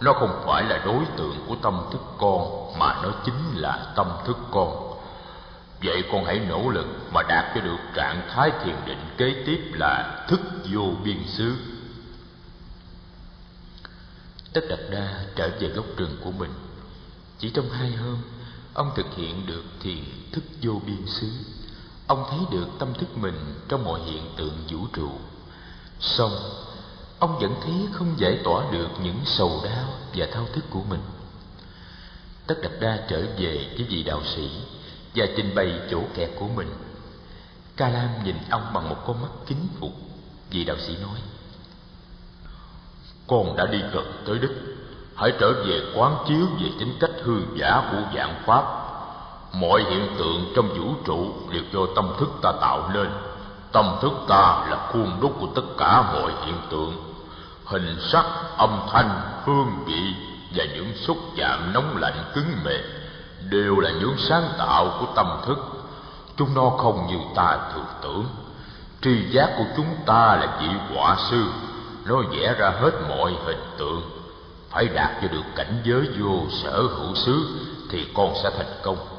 Nó 0.00 0.12
không 0.12 0.42
phải 0.46 0.62
là 0.62 0.82
đối 0.84 1.04
tượng 1.16 1.36
của 1.48 1.56
tâm 1.62 1.80
thức 1.92 2.00
con, 2.18 2.72
mà 2.78 3.00
nó 3.02 3.10
chính 3.24 3.54
là 3.54 3.92
tâm 3.96 4.06
thức 4.26 4.36
con. 4.50 4.98
Vậy 5.84 6.04
con 6.12 6.24
hãy 6.24 6.38
nỗ 6.38 6.70
lực 6.70 6.86
mà 7.14 7.22
đạt 7.28 7.44
cho 7.54 7.60
được 7.60 7.78
trạng 7.94 8.28
thái 8.28 8.50
thiền 8.64 8.76
định 8.86 9.04
kế 9.16 9.42
tiếp 9.46 9.60
là 9.72 10.24
thức 10.28 10.40
vô 10.72 10.82
biên 11.04 11.18
xứ. 11.26 11.56
Tất 14.52 14.60
đạt 14.68 14.78
đa 14.90 15.24
trở 15.36 15.50
về 15.60 15.68
gốc 15.68 15.86
rừng 15.96 16.16
của 16.24 16.30
mình. 16.30 16.50
Chỉ 17.38 17.50
trong 17.50 17.70
hai 17.70 17.90
hôm, 17.90 18.16
ông 18.74 18.90
thực 18.96 19.06
hiện 19.16 19.46
được 19.46 19.64
thiền 19.82 20.04
thức 20.36 20.44
vô 20.62 20.72
biên 20.86 21.06
xứ. 21.06 21.28
Ông 22.06 22.24
thấy 22.30 22.38
được 22.50 22.66
tâm 22.78 22.94
thức 22.94 23.18
mình 23.18 23.54
trong 23.68 23.84
mọi 23.84 24.00
hiện 24.00 24.22
tượng 24.36 24.58
vũ 24.68 24.78
trụ. 24.92 25.10
Song 26.00 26.32
ông 27.18 27.38
vẫn 27.38 27.54
thấy 27.64 27.74
không 27.92 28.14
giải 28.16 28.40
tỏa 28.44 28.70
được 28.70 28.88
những 29.02 29.20
sầu 29.24 29.60
đau 29.64 29.88
và 30.14 30.26
thao 30.32 30.46
thức 30.52 30.64
của 30.70 30.82
mình. 30.88 31.00
Tất 32.46 32.54
đặt 32.62 32.72
đa 32.80 32.98
trở 33.08 33.20
về 33.38 33.74
với 33.76 33.86
vị 33.88 34.02
đạo 34.02 34.22
sĩ 34.24 34.50
và 35.14 35.26
trình 35.36 35.54
bày 35.54 35.80
chỗ 35.90 36.00
kẹt 36.14 36.30
của 36.38 36.48
mình. 36.48 36.68
Ca 37.76 37.88
lam 37.88 38.24
nhìn 38.24 38.36
ông 38.50 38.72
bằng 38.74 38.88
một 38.88 38.96
con 39.06 39.22
mắt 39.22 39.28
kính 39.46 39.68
phục. 39.80 39.92
Vị 40.50 40.64
đạo 40.64 40.76
sĩ 40.86 40.96
nói, 41.02 41.18
con 43.26 43.56
đã 43.56 43.66
đi 43.66 43.78
gần 43.92 44.22
tới 44.26 44.38
đích. 44.38 44.50
Hãy 45.14 45.32
trở 45.40 45.52
về 45.52 45.80
quán 45.96 46.24
chiếu 46.28 46.46
về 46.60 46.70
tính 46.78 46.96
cách 47.00 47.10
hư 47.22 47.40
giả 47.56 47.88
của 47.92 48.02
dạng 48.16 48.42
pháp 48.46 48.85
mọi 49.60 49.84
hiện 49.90 50.08
tượng 50.18 50.52
trong 50.56 50.68
vũ 50.68 50.94
trụ 51.04 51.32
đều 51.50 51.62
do 51.72 51.80
tâm 51.96 52.12
thức 52.18 52.28
ta 52.42 52.52
tạo 52.60 52.90
nên. 52.94 53.10
Tâm 53.72 53.96
thức 54.02 54.12
ta 54.28 54.66
là 54.70 54.88
khuôn 54.92 55.20
đúc 55.20 55.36
của 55.40 55.48
tất 55.54 55.62
cả 55.78 56.02
mọi 56.02 56.32
hiện 56.44 56.56
tượng. 56.70 56.92
Hình 57.64 57.96
sắc, 58.00 58.24
âm 58.56 58.80
thanh, 58.92 59.20
hương 59.44 59.70
vị 59.86 60.14
và 60.54 60.64
những 60.64 60.92
xúc 60.96 61.16
chạm 61.36 61.72
nóng 61.72 61.96
lạnh 61.96 62.24
cứng 62.34 62.56
mềm 62.64 62.82
đều 63.50 63.80
là 63.80 63.90
những 63.90 64.14
sáng 64.18 64.48
tạo 64.58 64.96
của 65.00 65.06
tâm 65.14 65.40
thức. 65.46 65.58
Chúng 66.36 66.54
nó 66.54 66.70
không 66.70 67.06
như 67.06 67.18
ta 67.34 67.58
thường 67.74 67.86
tưởng. 68.02 68.26
Tri 69.02 69.30
giác 69.30 69.54
của 69.58 69.64
chúng 69.76 69.96
ta 70.06 70.36
là 70.36 70.58
vị 70.60 70.68
họa 70.94 71.16
sư. 71.30 71.44
Nó 72.04 72.16
vẽ 72.32 72.54
ra 72.58 72.70
hết 72.80 72.90
mọi 73.08 73.32
hình 73.44 73.64
tượng. 73.78 74.02
Phải 74.70 74.88
đạt 74.88 75.10
cho 75.22 75.28
được 75.28 75.42
cảnh 75.56 75.80
giới 75.84 76.08
vô 76.18 76.40
sở 76.62 76.82
hữu 76.82 77.14
xứ 77.14 77.46
thì 77.90 78.06
con 78.14 78.34
sẽ 78.42 78.50
thành 78.56 78.80
công 78.82 79.15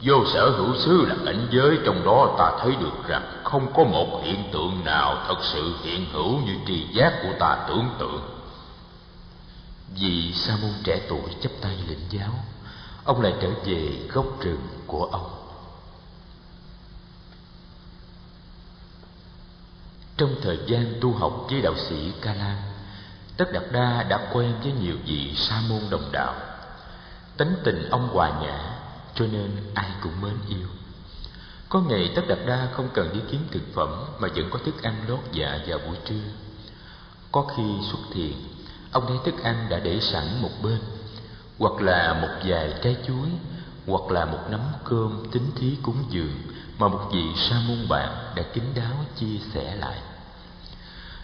vô 0.00 0.24
sở 0.32 0.50
hữu 0.50 0.74
xứ 0.76 1.06
là 1.06 1.14
cảnh 1.24 1.48
giới 1.50 1.78
trong 1.84 2.04
đó 2.04 2.34
ta 2.38 2.52
thấy 2.60 2.76
được 2.80 3.08
rằng 3.08 3.40
không 3.44 3.72
có 3.74 3.84
một 3.84 4.20
hiện 4.24 4.44
tượng 4.52 4.84
nào 4.84 5.24
thật 5.28 5.38
sự 5.42 5.74
hiện 5.82 6.06
hữu 6.12 6.40
như 6.40 6.54
tri 6.66 6.86
giác 6.92 7.12
của 7.22 7.32
ta 7.38 7.64
tưởng 7.68 7.90
tượng. 7.98 8.22
Vì 9.94 10.32
sa 10.32 10.56
môn 10.62 10.70
trẻ 10.84 11.00
tuổi 11.08 11.34
chấp 11.40 11.50
tay 11.60 11.76
lĩnh 11.88 12.06
giáo, 12.10 12.30
ông 13.04 13.20
lại 13.20 13.34
trở 13.42 13.48
về 13.64 14.08
gốc 14.12 14.26
rừng 14.40 14.66
của 14.86 15.04
ông. 15.04 15.30
Trong 20.16 20.34
thời 20.42 20.58
gian 20.66 20.94
tu 21.00 21.12
học 21.12 21.46
với 21.50 21.60
đạo 21.60 21.74
sĩ 21.88 22.12
ca 22.20 22.34
lan, 22.34 22.56
tất 23.36 23.52
đạt 23.52 23.62
đa 23.72 24.02
đã 24.02 24.28
quen 24.32 24.54
với 24.62 24.72
nhiều 24.72 24.96
vị 25.06 25.34
sa 25.36 25.62
môn 25.68 25.80
đồng 25.90 26.12
đạo. 26.12 26.34
Tính 27.36 27.56
tình 27.64 27.88
ông 27.90 28.08
hòa 28.12 28.30
nhã 28.42 28.73
cho 29.14 29.26
nên 29.26 29.50
ai 29.74 29.90
cũng 30.02 30.20
mến 30.22 30.34
yêu. 30.48 30.68
Có 31.68 31.80
ngày 31.80 32.12
tất 32.16 32.22
đạt 32.28 32.38
đa 32.46 32.68
không 32.72 32.88
cần 32.94 33.10
đi 33.12 33.20
kiếm 33.30 33.40
thực 33.50 33.62
phẩm 33.74 33.88
mà 34.18 34.28
vẫn 34.36 34.50
có 34.50 34.58
thức 34.64 34.82
ăn 34.82 34.94
lót 35.08 35.20
dạ 35.32 35.58
vào 35.66 35.78
buổi 35.86 35.96
trưa. 36.04 36.24
Có 37.32 37.46
khi 37.56 37.62
xuất 37.90 37.98
thiền, 38.12 38.32
ông 38.92 39.04
thấy 39.08 39.16
thức 39.24 39.42
ăn 39.42 39.66
đã 39.70 39.78
để 39.78 40.00
sẵn 40.00 40.42
một 40.42 40.50
bên, 40.62 40.78
hoặc 41.58 41.82
là 41.82 42.14
một 42.22 42.28
vài 42.44 42.74
trái 42.82 42.96
chuối, 43.06 43.28
hoặc 43.86 44.10
là 44.10 44.24
một 44.24 44.40
nắm 44.50 44.60
cơm 44.84 45.22
tính 45.32 45.50
thí 45.56 45.76
cúng 45.82 46.04
dường 46.10 46.42
mà 46.78 46.88
một 46.88 47.10
vị 47.12 47.24
sa 47.36 47.60
môn 47.68 47.88
bạn 47.88 48.32
đã 48.34 48.42
kín 48.42 48.64
đáo 48.74 49.04
chia 49.16 49.38
sẻ 49.52 49.76
lại. 49.76 49.98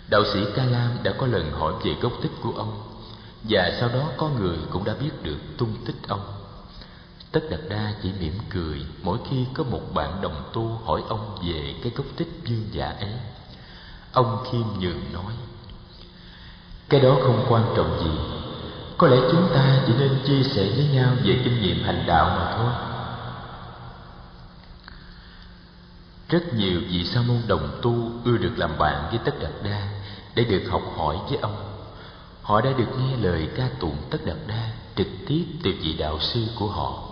Đạo 0.09 0.23
sĩ 0.33 0.41
ca 0.55 0.65
lam 0.65 0.91
đã 1.03 1.13
có 1.19 1.27
lần 1.27 1.53
hỏi 1.53 1.75
về 1.85 1.95
gốc 2.01 2.13
tích 2.23 2.33
của 2.43 2.53
ông, 2.57 2.83
và 3.43 3.77
sau 3.81 3.89
đó 3.89 4.11
có 4.17 4.29
người 4.29 4.59
cũng 4.71 4.85
đã 4.85 4.95
biết 4.95 5.11
được 5.23 5.39
tung 5.59 5.75
tích 5.87 6.09
ông 6.09 6.40
tất 7.33 7.41
đạt 7.51 7.61
đa 7.69 7.93
chỉ 8.03 8.13
mỉm 8.21 8.39
cười 8.51 8.87
mỗi 9.03 9.19
khi 9.31 9.45
có 9.55 9.65
một 9.65 9.81
bạn 9.95 10.21
đồng 10.23 10.51
tu 10.53 10.81
hỏi 10.85 11.03
ông 11.09 11.39
về 11.43 11.75
cái 11.83 11.93
gốc 11.97 12.07
tích 12.17 12.29
dương 12.45 12.65
giả 12.73 12.91
ấy. 12.91 13.13
Ông 14.13 14.45
khiêm 14.51 14.81
nhường 14.81 15.13
nói, 15.13 15.33
cái 16.89 17.01
đó 17.01 17.17
không 17.23 17.47
quan 17.49 17.65
trọng 17.77 18.01
gì. 18.01 18.41
Có 18.99 19.09
lẽ 19.09 19.17
chúng 19.31 19.49
ta 19.55 19.83
chỉ 19.87 19.93
nên 19.99 20.19
chia 20.27 20.43
sẻ 20.43 20.71
với 20.77 20.89
nhau 20.93 21.13
về 21.25 21.41
kinh 21.45 21.61
nghiệm 21.61 21.85
hành 21.85 22.05
đạo 22.07 22.25
mà 22.25 22.57
thôi. 22.57 22.73
Rất 26.29 26.55
nhiều 26.55 26.81
vị 26.89 27.05
sa 27.05 27.21
môn 27.21 27.43
đồng 27.47 27.79
tu 27.83 28.11
ưa 28.25 28.37
được 28.37 28.53
làm 28.57 28.79
bạn 28.79 29.07
với 29.11 29.19
tất 29.25 29.35
đạt 29.41 29.53
đa 29.65 29.89
để 30.35 30.45
được 30.45 30.63
học 30.71 30.83
hỏi 30.97 31.17
với 31.29 31.39
ông. 31.39 31.57
Họ 32.43 32.61
đã 32.61 32.73
được 32.73 32.89
nghe 32.99 33.17
lời 33.17 33.49
ca 33.57 33.69
tụng 33.81 33.97
tất 34.11 34.19
đạt 34.25 34.37
đa 34.47 34.71
trực 34.97 35.07
tiếp 35.27 35.45
từ 35.65 35.71
vị 35.83 35.93
đạo 35.99 36.19
sư 36.21 36.47
của 36.59 36.69
họ 36.69 37.10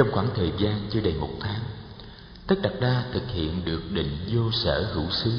trong 0.00 0.12
khoảng 0.12 0.28
thời 0.34 0.52
gian 0.58 0.80
chưa 0.90 1.00
đầy 1.00 1.14
một 1.14 1.30
tháng, 1.40 1.60
tất 2.46 2.56
đạt 2.62 2.72
đa 2.80 3.04
thực 3.12 3.22
hiện 3.28 3.64
được 3.64 3.82
định 3.90 4.16
vô 4.32 4.52
sở 4.52 4.90
hữu 4.94 5.10
xứ. 5.10 5.32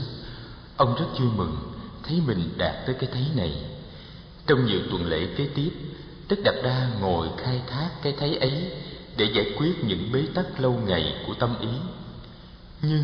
Ông 0.78 0.96
rất 0.96 1.06
vui 1.20 1.30
mừng, 1.36 1.58
thấy 2.04 2.22
mình 2.28 2.50
đạt 2.58 2.86
tới 2.86 2.96
cái 3.00 3.10
thấy 3.14 3.26
này. 3.36 3.66
Trong 4.48 4.66
nhiều 4.66 4.80
tuần 4.92 5.06
lễ 5.06 5.28
kế 5.38 5.48
tiếp, 5.56 5.72
tất 6.28 6.36
đạt 6.44 6.56
đa 6.64 6.90
ngồi 7.00 7.28
khai 7.38 7.62
thác 7.68 7.90
cái 8.02 8.14
thấy 8.20 8.38
ấy 8.38 8.72
để 9.18 9.26
giải 9.36 9.54
quyết 9.58 9.84
những 9.84 10.12
bế 10.12 10.26
tắc 10.34 10.60
lâu 10.60 10.80
ngày 10.86 11.24
của 11.28 11.34
tâm 11.34 11.56
ý. 11.62 11.70
Nhưng 12.82 13.04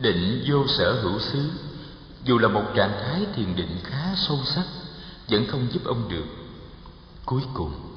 định 0.00 0.44
vô 0.48 0.66
sở 0.66 0.92
hữu 1.02 1.18
xứ, 1.18 1.50
dù 2.24 2.38
là 2.38 2.48
một 2.48 2.64
trạng 2.74 2.92
thái 3.02 3.26
thiền 3.36 3.56
định 3.56 3.78
khá 3.84 4.14
sâu 4.16 4.38
sắc, 4.44 4.64
vẫn 5.28 5.46
không 5.46 5.66
giúp 5.72 5.84
ông 5.84 6.08
được. 6.08 6.26
Cuối 7.24 7.42
cùng 7.54 7.95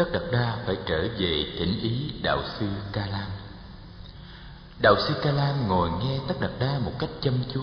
tất 0.00 0.12
đạt 0.12 0.22
đa 0.32 0.56
phải 0.66 0.76
trở 0.86 0.98
về 1.18 1.46
thỉnh 1.58 1.80
ý 1.82 2.12
đạo 2.22 2.38
sư 2.58 2.66
ca 2.92 3.06
lam 3.06 3.30
đạo 4.80 4.94
sư 4.98 5.14
ca 5.22 5.30
lam 5.30 5.68
ngồi 5.68 5.90
nghe 5.90 6.18
tất 6.28 6.34
đạt 6.40 6.50
đa 6.58 6.78
một 6.84 6.92
cách 6.98 7.10
chăm 7.20 7.34
chú, 7.54 7.60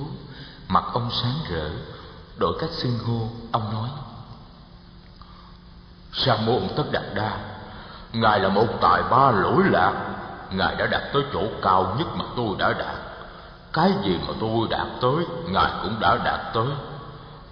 mặt 0.68 0.84
ông 0.94 1.10
sáng 1.22 1.36
rỡ 1.50 1.70
đổi 2.38 2.58
cách 2.60 2.70
xưng 2.72 3.00
hô 3.00 3.28
ông 3.52 3.74
nói. 3.74 3.90
Sa 6.14 6.38
môn 6.46 6.68
tất 6.76 6.84
đạt 6.92 7.04
đa, 7.16 7.38
ngài 8.14 8.40
là 8.40 8.50
một 8.50 8.66
tài 8.82 9.04
ba 9.04 9.32
lỗi 9.32 9.64
lạc. 9.72 9.94
Ngài 10.52 10.76
đã 10.76 10.88
đạt 10.88 11.02
tới 11.14 11.24
chỗ 11.34 11.44
cao 11.62 11.96
nhất 12.00 12.08
mà 12.16 12.26
tôi 12.36 12.56
đã 12.60 12.74
đạt. 12.74 12.96
Cái 13.74 13.92
gì 14.04 14.18
mà 14.28 14.34
tôi 14.40 14.68
đạt 14.70 14.88
tới, 15.02 15.26
ngài 15.48 15.72
cũng 15.84 16.00
đã 16.00 16.18
đạt 16.24 16.40
tới. 16.54 16.68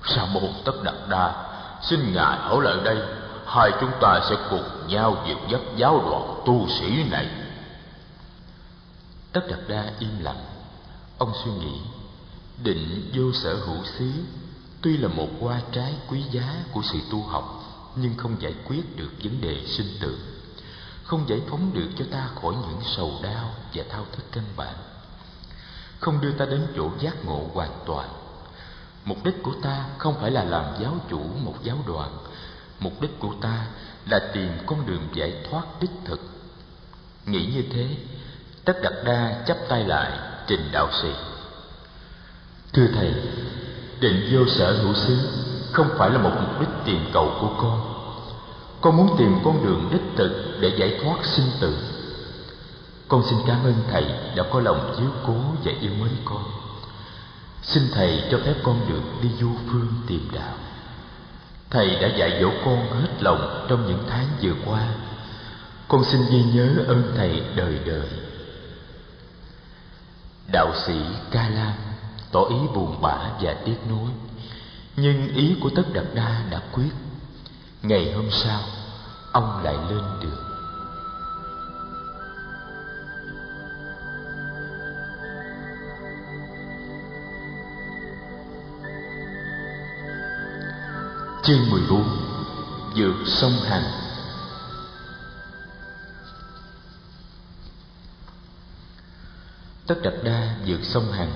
Sa 0.03 0.25
môn 0.25 0.51
tất 0.65 0.83
đạt 0.83 0.95
đa, 1.09 1.33
xin 1.81 2.13
ngài 2.13 2.37
ở 2.37 2.59
lại 2.61 2.75
đây 2.83 2.97
hai 3.45 3.71
chúng 3.79 3.91
ta 4.01 4.19
sẽ 4.29 4.35
cùng 4.49 4.87
nhau 4.87 5.23
dìu 5.27 5.37
dắt 5.49 5.61
giáo 5.75 6.03
đoàn 6.09 6.43
tu 6.45 6.67
sĩ 6.79 7.03
này. 7.03 7.29
Tất 9.31 9.41
đạt 9.49 9.59
đa 9.67 9.91
im 9.99 10.19
lặng. 10.19 10.45
Ông 11.17 11.31
suy 11.43 11.51
nghĩ, 11.51 11.81
định 12.63 13.11
vô 13.13 13.31
sở 13.33 13.55
hữu 13.55 13.83
xứ 13.83 14.11
tuy 14.81 14.97
là 14.97 15.07
một 15.07 15.27
hoa 15.41 15.61
trái 15.71 15.93
quý 16.09 16.23
giá 16.31 16.55
của 16.71 16.81
sự 16.83 16.99
tu 17.11 17.23
học, 17.23 17.63
nhưng 17.95 18.15
không 18.17 18.41
giải 18.41 18.53
quyết 18.67 18.97
được 18.97 19.11
vấn 19.23 19.41
đề 19.41 19.65
sinh 19.65 19.97
tử, 20.01 20.19
không 21.03 21.29
giải 21.29 21.41
phóng 21.49 21.73
được 21.73 21.89
cho 21.97 22.05
ta 22.11 22.29
khỏi 22.41 22.55
những 22.55 22.81
sầu 22.95 23.11
đau 23.23 23.49
và 23.73 23.83
thao 23.89 24.05
thức 24.11 24.23
căn 24.31 24.43
bản, 24.55 24.75
không 25.99 26.21
đưa 26.21 26.31
ta 26.31 26.45
đến 26.45 26.67
chỗ 26.75 26.89
giác 26.99 27.25
ngộ 27.25 27.49
hoàn 27.53 27.71
toàn. 27.85 28.09
Mục 29.05 29.23
đích 29.23 29.43
của 29.43 29.53
ta 29.61 29.85
không 29.97 30.15
phải 30.21 30.31
là 30.31 30.43
làm 30.43 30.65
giáo 30.81 30.93
chủ 31.09 31.21
một 31.43 31.55
giáo 31.63 31.77
đoàn 31.87 32.17
mục 32.79 33.01
đích 33.01 33.19
của 33.19 33.33
ta 33.41 33.65
là 34.05 34.19
tìm 34.33 34.49
con 34.65 34.85
đường 34.85 35.07
giải 35.13 35.33
thoát 35.49 35.63
đích 35.81 35.91
thực. 36.05 36.19
Nghĩ 37.25 37.45
như 37.45 37.63
thế, 37.73 37.87
tất 38.65 38.81
đặt 38.83 38.93
đa 39.05 39.43
chắp 39.47 39.57
tay 39.69 39.83
lại 39.83 40.11
trình 40.47 40.69
đạo 40.71 40.89
sĩ. 41.01 41.09
Thưa 42.73 42.87
thầy, 42.95 43.13
định 43.99 44.29
vô 44.31 44.45
sở 44.47 44.73
hữu 44.73 44.93
xứ 44.93 45.29
không 45.71 45.89
phải 45.97 46.09
là 46.09 46.17
một 46.17 46.31
mục 46.41 46.59
đích 46.59 46.69
tìm 46.85 46.99
cầu 47.13 47.37
của 47.41 47.55
con. 47.57 47.91
Con 48.81 48.97
muốn 48.97 49.15
tìm 49.17 49.39
con 49.43 49.65
đường 49.65 49.89
đích 49.91 50.01
thực 50.15 50.57
để 50.59 50.75
giải 50.77 50.99
thoát 51.03 51.25
sinh 51.25 51.47
tử. 51.59 51.77
Con 53.07 53.23
xin 53.29 53.39
cảm 53.47 53.63
ơn 53.63 53.75
thầy 53.91 54.05
đã 54.35 54.43
có 54.51 54.59
lòng 54.59 54.93
chiếu 54.97 55.09
cố 55.27 55.35
và 55.63 55.71
yêu 55.81 55.91
mến 55.99 56.11
con. 56.25 56.43
Xin 57.63 57.83
thầy 57.93 58.23
cho 58.31 58.39
phép 58.45 58.55
con 58.63 58.79
được 58.89 59.01
đi 59.21 59.29
du 59.39 59.49
phương 59.67 59.87
tìm 60.07 60.27
đạo 60.33 60.53
thầy 61.69 61.95
đã 61.95 62.07
dạy 62.07 62.41
dỗ 62.41 62.49
con 62.65 63.01
hết 63.01 63.09
lòng 63.19 63.65
trong 63.69 63.87
những 63.87 64.03
tháng 64.09 64.27
vừa 64.41 64.53
qua. 64.65 64.87
Con 65.87 66.03
xin 66.03 66.21
ghi 66.31 66.43
nhớ 66.43 66.83
ơn 66.87 67.13
thầy 67.17 67.43
đời 67.55 67.79
đời. 67.85 68.07
Đạo 70.51 70.71
sĩ 70.85 70.99
ca 71.31 71.49
lam 71.49 71.73
tỏ 72.31 72.43
ý 72.49 72.55
buồn 72.73 73.01
bã 73.01 73.17
và 73.41 73.55
tiếc 73.65 73.77
nuối, 73.89 74.09
nhưng 74.95 75.35
ý 75.35 75.55
của 75.61 75.69
tất 75.75 75.83
đạt 75.93 76.05
đa 76.13 76.41
đã 76.49 76.61
quyết. 76.71 76.91
Ngày 77.81 78.13
hôm 78.13 78.31
sau, 78.31 78.61
ông 79.31 79.63
lại 79.63 79.75
lên 79.89 80.03
đường. 80.21 80.54
Chương 91.47 91.69
14 91.69 92.03
Dược 92.95 93.15
sông 93.25 93.51
Hằng 93.51 93.83
Tất 99.87 99.95
Đạt 100.03 100.13
Đa 100.23 100.55
vượt 100.67 100.79
sông 100.83 101.11
Hằng 101.11 101.31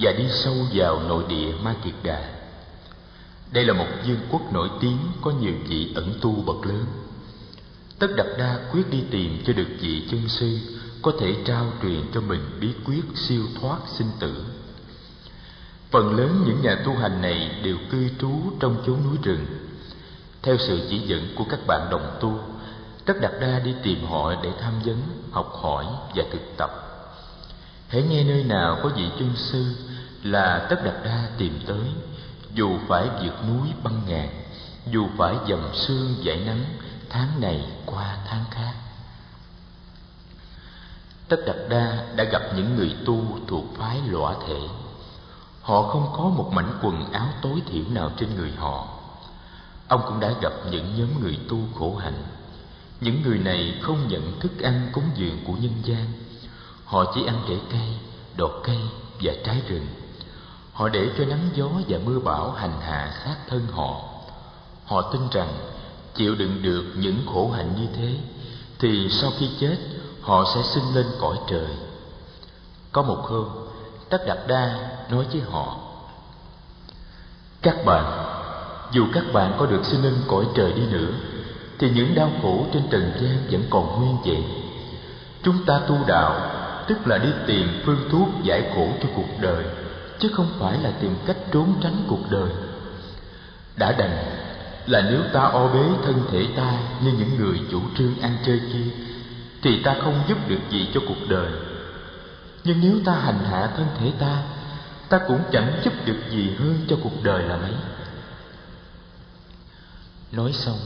và 0.00 0.12
đi 0.12 0.24
sâu 0.30 0.54
vào 0.72 1.00
nội 1.08 1.24
địa 1.28 1.52
Ma 1.62 1.74
Kiệt 1.84 1.94
Đà. 2.02 2.34
Đây 3.52 3.64
là 3.64 3.72
một 3.72 3.86
vương 4.06 4.20
quốc 4.30 4.52
nổi 4.52 4.70
tiếng, 4.80 4.98
có 5.22 5.30
nhiều 5.30 5.54
vị 5.68 5.92
ẩn 5.94 6.14
tu 6.20 6.32
bậc 6.32 6.66
lớn. 6.66 6.84
Tất 7.98 8.08
Đạt 8.16 8.26
Đa 8.38 8.58
quyết 8.72 8.90
đi 8.90 9.04
tìm 9.10 9.42
cho 9.46 9.52
được 9.52 9.68
vị 9.80 10.08
chân 10.10 10.28
sư 10.28 10.58
có 11.02 11.12
thể 11.20 11.36
trao 11.44 11.72
truyền 11.82 12.02
cho 12.14 12.20
mình 12.20 12.58
bí 12.60 12.74
quyết 12.84 13.02
siêu 13.14 13.42
thoát 13.60 13.78
sinh 13.98 14.10
tử 14.20 14.44
Phần 15.90 16.16
lớn 16.16 16.42
những 16.46 16.62
nhà 16.62 16.78
tu 16.84 16.94
hành 16.94 17.22
này 17.22 17.60
đều 17.62 17.76
cư 17.90 18.08
trú 18.20 18.30
trong 18.60 18.82
chốn 18.86 18.96
núi 19.04 19.16
rừng. 19.22 19.46
Theo 20.42 20.56
sự 20.58 20.86
chỉ 20.90 20.98
dẫn 20.98 21.28
của 21.36 21.44
các 21.50 21.60
bạn 21.66 21.88
đồng 21.90 22.16
tu, 22.20 22.40
Tất 23.06 23.20
đặt 23.20 23.32
Đa 23.40 23.58
đi 23.58 23.74
tìm 23.82 24.06
họ 24.06 24.34
để 24.42 24.52
tham 24.60 24.72
vấn, 24.84 25.02
học 25.32 25.52
hỏi 25.62 25.86
và 26.14 26.24
thực 26.32 26.56
tập. 26.56 26.70
Hãy 27.88 28.02
nghe 28.02 28.24
nơi 28.24 28.44
nào 28.44 28.78
có 28.82 28.88
vị 28.96 29.10
chân 29.18 29.30
sư 29.36 29.74
là 30.22 30.66
Tất 30.70 30.84
đặt 30.84 30.94
Đa 31.04 31.28
tìm 31.38 31.60
tới, 31.66 31.84
dù 32.54 32.78
phải 32.88 33.08
vượt 33.22 33.34
núi 33.48 33.68
băng 33.82 34.02
ngàn, 34.08 34.28
dù 34.90 35.06
phải 35.18 35.34
dầm 35.48 35.60
sương 35.74 36.14
dải 36.26 36.36
nắng, 36.36 36.64
tháng 37.10 37.40
này 37.40 37.64
qua 37.86 38.16
tháng 38.26 38.44
khác. 38.50 38.72
Tất 41.28 41.36
đặt 41.46 41.56
Đa 41.68 42.04
đã 42.16 42.24
gặp 42.24 42.42
những 42.56 42.76
người 42.76 42.96
tu 43.06 43.38
thuộc 43.46 43.64
phái 43.78 44.00
lõa 44.08 44.34
thể 44.46 44.60
Họ 45.66 45.82
không 45.82 46.06
có 46.16 46.22
một 46.22 46.50
mảnh 46.52 46.78
quần 46.82 47.12
áo 47.12 47.28
tối 47.42 47.62
thiểu 47.66 47.84
nào 47.90 48.10
trên 48.16 48.34
người 48.36 48.50
họ. 48.50 48.88
Ông 49.88 50.02
cũng 50.06 50.20
đã 50.20 50.34
gặp 50.42 50.52
những 50.70 50.98
nhóm 50.98 51.20
người 51.20 51.38
tu 51.48 51.58
khổ 51.78 51.96
hạnh. 51.96 52.22
Những 53.00 53.22
người 53.22 53.38
này 53.38 53.78
không 53.82 54.08
nhận 54.08 54.40
thức 54.40 54.62
ăn 54.62 54.88
cúng 54.92 55.04
dường 55.14 55.38
của 55.46 55.52
nhân 55.52 55.72
gian. 55.84 56.12
Họ 56.84 57.12
chỉ 57.14 57.26
ăn 57.26 57.42
rễ 57.48 57.58
cây, 57.70 57.88
đọt 58.36 58.50
cây 58.64 58.78
và 59.22 59.32
trái 59.44 59.62
rừng. 59.68 59.86
Họ 60.72 60.88
để 60.88 61.10
cho 61.18 61.24
nắng 61.24 61.48
gió 61.54 61.68
và 61.88 61.98
mưa 62.04 62.18
bão 62.18 62.50
hành 62.50 62.80
hạ 62.80 63.14
sát 63.24 63.36
thân 63.48 63.66
họ. 63.72 64.00
Họ 64.84 65.02
tin 65.02 65.22
rằng 65.30 65.52
chịu 66.14 66.34
đựng 66.34 66.62
được 66.62 66.84
những 66.96 67.26
khổ 67.26 67.50
hạnh 67.50 67.72
như 67.76 67.86
thế 67.96 68.18
thì 68.78 69.08
sau 69.10 69.30
khi 69.38 69.50
chết 69.60 69.76
họ 70.20 70.44
sẽ 70.54 70.62
sinh 70.62 70.94
lên 70.94 71.06
cõi 71.20 71.36
trời. 71.48 71.76
Có 72.92 73.02
một 73.02 73.18
hôm, 73.22 73.65
Tất 74.08 74.26
Đạt 74.26 74.38
Đa 74.48 74.74
nói 75.10 75.26
với 75.32 75.42
họ 75.50 75.76
Các 77.62 77.84
bạn, 77.84 78.04
dù 78.92 79.06
các 79.12 79.24
bạn 79.32 79.52
có 79.58 79.66
được 79.66 79.84
sinh 79.84 80.02
lên 80.02 80.14
cõi 80.26 80.44
trời 80.54 80.72
đi 80.72 80.82
nữa 80.90 81.12
Thì 81.78 81.90
những 81.90 82.14
đau 82.14 82.30
khổ 82.42 82.66
trên 82.72 82.82
trần 82.90 83.12
gian 83.20 83.36
vẫn 83.50 83.62
còn 83.70 84.00
nguyên 84.00 84.16
vậy 84.24 84.44
Chúng 85.42 85.64
ta 85.66 85.80
tu 85.88 85.96
đạo 86.06 86.50
Tức 86.88 87.06
là 87.06 87.18
đi 87.18 87.28
tìm 87.46 87.80
phương 87.86 88.08
thuốc 88.10 88.28
giải 88.42 88.62
khổ 88.74 88.88
cho 89.02 89.08
cuộc 89.16 89.40
đời 89.40 89.64
Chứ 90.18 90.28
không 90.34 90.48
phải 90.58 90.78
là 90.82 90.90
tìm 91.00 91.16
cách 91.26 91.36
trốn 91.52 91.74
tránh 91.82 91.96
cuộc 92.08 92.30
đời. 92.30 92.50
Đã 93.76 93.92
đành 93.92 94.18
là 94.86 95.00
nếu 95.10 95.20
ta 95.32 95.40
o 95.40 95.68
bế 95.68 95.84
thân 96.04 96.22
thể 96.32 96.46
ta 96.56 96.72
Như 97.04 97.12
những 97.18 97.36
người 97.38 97.60
chủ 97.70 97.80
trương 97.98 98.20
ăn 98.20 98.36
chơi 98.46 98.60
kia 98.72 98.90
Thì 99.62 99.82
ta 99.82 99.94
không 100.04 100.14
giúp 100.28 100.38
được 100.48 100.60
gì 100.70 100.88
cho 100.94 101.00
cuộc 101.08 101.28
đời 101.28 101.50
nhưng 102.66 102.80
nếu 102.80 103.00
ta 103.04 103.12
hành 103.12 103.44
hạ 103.44 103.70
thân 103.76 103.86
thể 103.98 104.12
ta 104.18 104.42
ta 105.08 105.20
cũng 105.28 105.40
chẳng 105.52 105.80
giúp 105.84 105.92
được 106.04 106.18
gì 106.30 106.56
hơn 106.58 106.78
cho 106.88 106.96
cuộc 107.02 107.22
đời 107.22 107.42
là 107.42 107.56
mấy. 107.56 107.72
Nói 110.32 110.52
xong, 110.52 110.78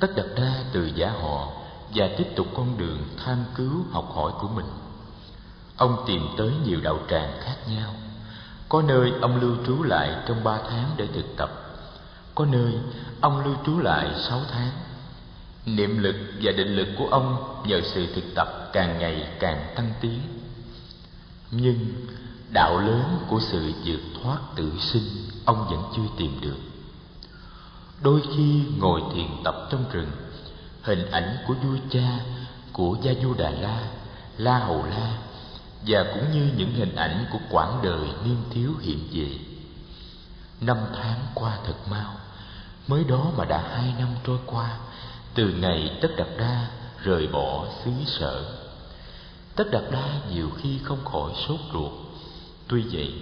tất 0.00 0.16
đặt 0.16 0.26
đa 0.36 0.54
từ 0.72 0.90
giả 0.94 1.10
họ 1.10 1.48
và 1.94 2.08
tiếp 2.18 2.26
tục 2.36 2.46
con 2.56 2.78
đường 2.78 2.98
tham 3.24 3.38
cứu 3.54 3.72
học 3.90 4.10
hỏi 4.14 4.32
của 4.40 4.48
mình. 4.48 4.66
Ông 5.76 6.04
tìm 6.06 6.28
tới 6.36 6.50
nhiều 6.64 6.80
đạo 6.80 6.98
tràng 7.10 7.32
khác 7.40 7.56
nhau. 7.68 7.94
Có 8.68 8.82
nơi 8.82 9.12
ông 9.20 9.40
lưu 9.40 9.56
trú 9.66 9.82
lại 9.82 10.16
trong 10.26 10.44
ba 10.44 10.58
tháng 10.70 10.90
để 10.96 11.06
thực 11.14 11.36
tập. 11.36 11.50
Có 12.34 12.44
nơi 12.44 12.72
ông 13.20 13.44
lưu 13.44 13.54
trú 13.66 13.78
lại 13.78 14.10
sáu 14.28 14.40
tháng. 14.52 14.70
Niệm 15.66 15.98
lực 15.98 16.16
và 16.42 16.52
định 16.52 16.76
lực 16.76 16.88
của 16.98 17.06
ông 17.10 17.58
nhờ 17.66 17.80
sự 17.84 18.06
thực 18.14 18.34
tập 18.34 18.70
càng 18.72 18.98
ngày 18.98 19.28
càng 19.40 19.72
tăng 19.74 19.90
tiến 20.00 20.37
nhưng 21.50 21.78
đạo 22.50 22.80
lớn 22.80 23.18
của 23.28 23.40
sự 23.40 23.72
vượt 23.84 24.00
thoát 24.22 24.38
tự 24.56 24.72
sinh, 24.80 25.02
ông 25.44 25.66
vẫn 25.70 25.82
chưa 25.96 26.14
tìm 26.16 26.40
được. 26.40 26.58
Đôi 28.02 28.20
khi 28.36 28.62
ngồi 28.78 29.02
thiền 29.14 29.28
tập 29.44 29.68
trong 29.70 29.84
rừng, 29.92 30.10
hình 30.82 31.10
ảnh 31.10 31.36
của 31.46 31.54
vua 31.54 31.76
cha, 31.90 32.20
của 32.72 32.96
gia 33.02 33.12
du 33.22 33.34
đà 33.34 33.50
la 33.50 33.82
la 34.38 34.58
hầu 34.58 34.86
la, 34.86 35.18
và 35.86 36.04
cũng 36.14 36.32
như 36.32 36.50
những 36.56 36.72
hình 36.72 36.96
ảnh 36.96 37.26
của 37.32 37.38
quãng 37.50 37.80
đời 37.82 38.08
niên 38.24 38.36
thiếu 38.50 38.72
hiện 38.80 38.98
về. 39.12 39.38
Năm 40.60 40.76
tháng 40.94 41.18
qua 41.34 41.58
thật 41.66 41.88
mau, 41.90 42.14
mới 42.88 43.04
đó 43.04 43.30
mà 43.36 43.44
đã 43.44 43.62
hai 43.74 43.94
năm 43.98 44.08
trôi 44.24 44.38
qua, 44.46 44.78
từ 45.34 45.48
ngày 45.48 45.98
tất 46.02 46.08
đặt 46.16 46.28
đa 46.38 46.66
rời 47.02 47.26
bỏ 47.26 47.66
xứ 47.84 47.90
sở. 48.06 48.44
Tất 49.58 49.70
Đạt 49.70 49.82
Đa 49.90 50.20
nhiều 50.30 50.48
khi 50.56 50.78
không 50.84 51.04
khỏi 51.04 51.32
sốt 51.48 51.60
ruột 51.72 51.92
Tuy 52.68 52.84
vậy, 52.92 53.14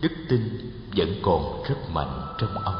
đức 0.00 0.08
tin 0.28 0.70
vẫn 0.96 1.08
còn 1.22 1.62
rất 1.68 1.74
mạnh 1.92 2.34
trong 2.38 2.58
ông 2.64 2.74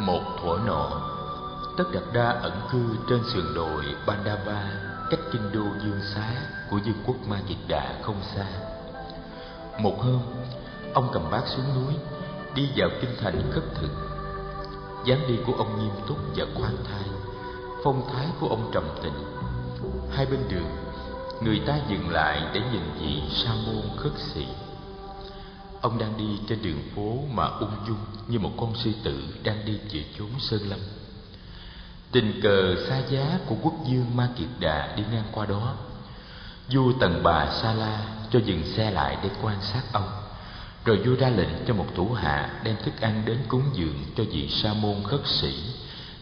Một 0.00 0.22
thuở 0.42 0.58
nọ, 0.66 0.90
Tất 1.78 1.84
Đạt 1.92 2.04
Đa 2.14 2.28
ẩn 2.28 2.60
cư 2.72 2.96
trên 3.08 3.20
sườn 3.32 3.54
đồi 3.54 3.84
Bandava 4.06 4.70
cách 5.10 5.20
kinh 5.32 5.52
đô 5.52 5.64
Dương 5.84 6.00
Xá 6.14 6.30
của 6.70 6.78
vương 6.86 7.02
quốc 7.06 7.16
Ma 7.28 7.40
Kiệt 7.48 7.58
Đà 7.68 7.94
không 8.02 8.22
xa. 8.34 8.46
Một 9.78 9.98
hôm, 9.98 10.20
Ông 10.96 11.08
cầm 11.12 11.30
bát 11.30 11.42
xuống 11.46 11.74
núi, 11.74 11.94
Đi 12.54 12.68
vào 12.76 12.88
kinh 13.00 13.10
thành 13.20 13.50
khất 13.50 13.62
thực. 13.74 13.90
Dáng 15.04 15.20
đi 15.28 15.34
của 15.46 15.52
ông 15.52 15.78
nghiêm 15.78 16.06
túc 16.08 16.18
và 16.36 16.46
khoan 16.54 16.76
thai, 16.84 17.08
Phong 17.84 18.08
thái 18.12 18.26
của 18.40 18.48
ông 18.48 18.70
trầm 18.74 18.84
tĩnh 19.02 19.24
Hai 20.10 20.26
bên 20.26 20.40
đường, 20.48 20.70
Người 21.40 21.60
ta 21.66 21.78
dừng 21.88 22.10
lại 22.10 22.42
để 22.52 22.60
nhìn 22.72 22.82
vị 23.00 23.22
sa 23.30 23.50
môn 23.66 23.82
khất 23.96 24.12
sĩ. 24.18 24.46
Ông 25.80 25.98
đang 25.98 26.16
đi 26.16 26.40
trên 26.48 26.62
đường 26.62 26.82
phố 26.94 27.18
mà 27.32 27.44
ung 27.46 27.76
dung 27.88 27.98
Như 28.28 28.38
một 28.38 28.52
con 28.56 28.74
sư 28.74 28.92
tử 29.04 29.22
đang 29.42 29.64
đi 29.64 29.78
về 29.92 30.04
chốn 30.18 30.28
sơn 30.38 30.60
lâm. 30.68 30.80
Tình 32.12 32.40
cờ 32.42 32.74
xa 32.88 32.98
giá 33.10 33.38
của 33.46 33.56
quốc 33.62 33.74
dương 33.86 34.16
Ma 34.16 34.28
Kiệt 34.36 34.48
Đà 34.60 34.94
đi 34.96 35.02
ngang 35.12 35.28
qua 35.32 35.46
đó. 35.46 35.74
Vua 36.70 36.92
Tần 37.00 37.20
Bà 37.22 37.46
Sa 37.62 37.72
La 37.72 38.00
cho 38.30 38.38
dừng 38.44 38.62
xe 38.76 38.90
lại 38.90 39.18
để 39.22 39.30
quan 39.42 39.56
sát 39.62 39.82
ông 39.92 40.25
rồi 40.86 40.96
vua 40.96 41.14
ra 41.14 41.28
lệnh 41.28 41.48
cho 41.66 41.74
một 41.74 41.86
thủ 41.94 42.12
hạ 42.12 42.60
đem 42.64 42.76
thức 42.84 43.00
ăn 43.00 43.22
đến 43.26 43.38
cúng 43.48 43.62
dường 43.74 44.04
cho 44.16 44.24
vị 44.24 44.48
sa 44.48 44.72
môn 44.72 45.02
khất 45.04 45.20
sĩ 45.24 45.54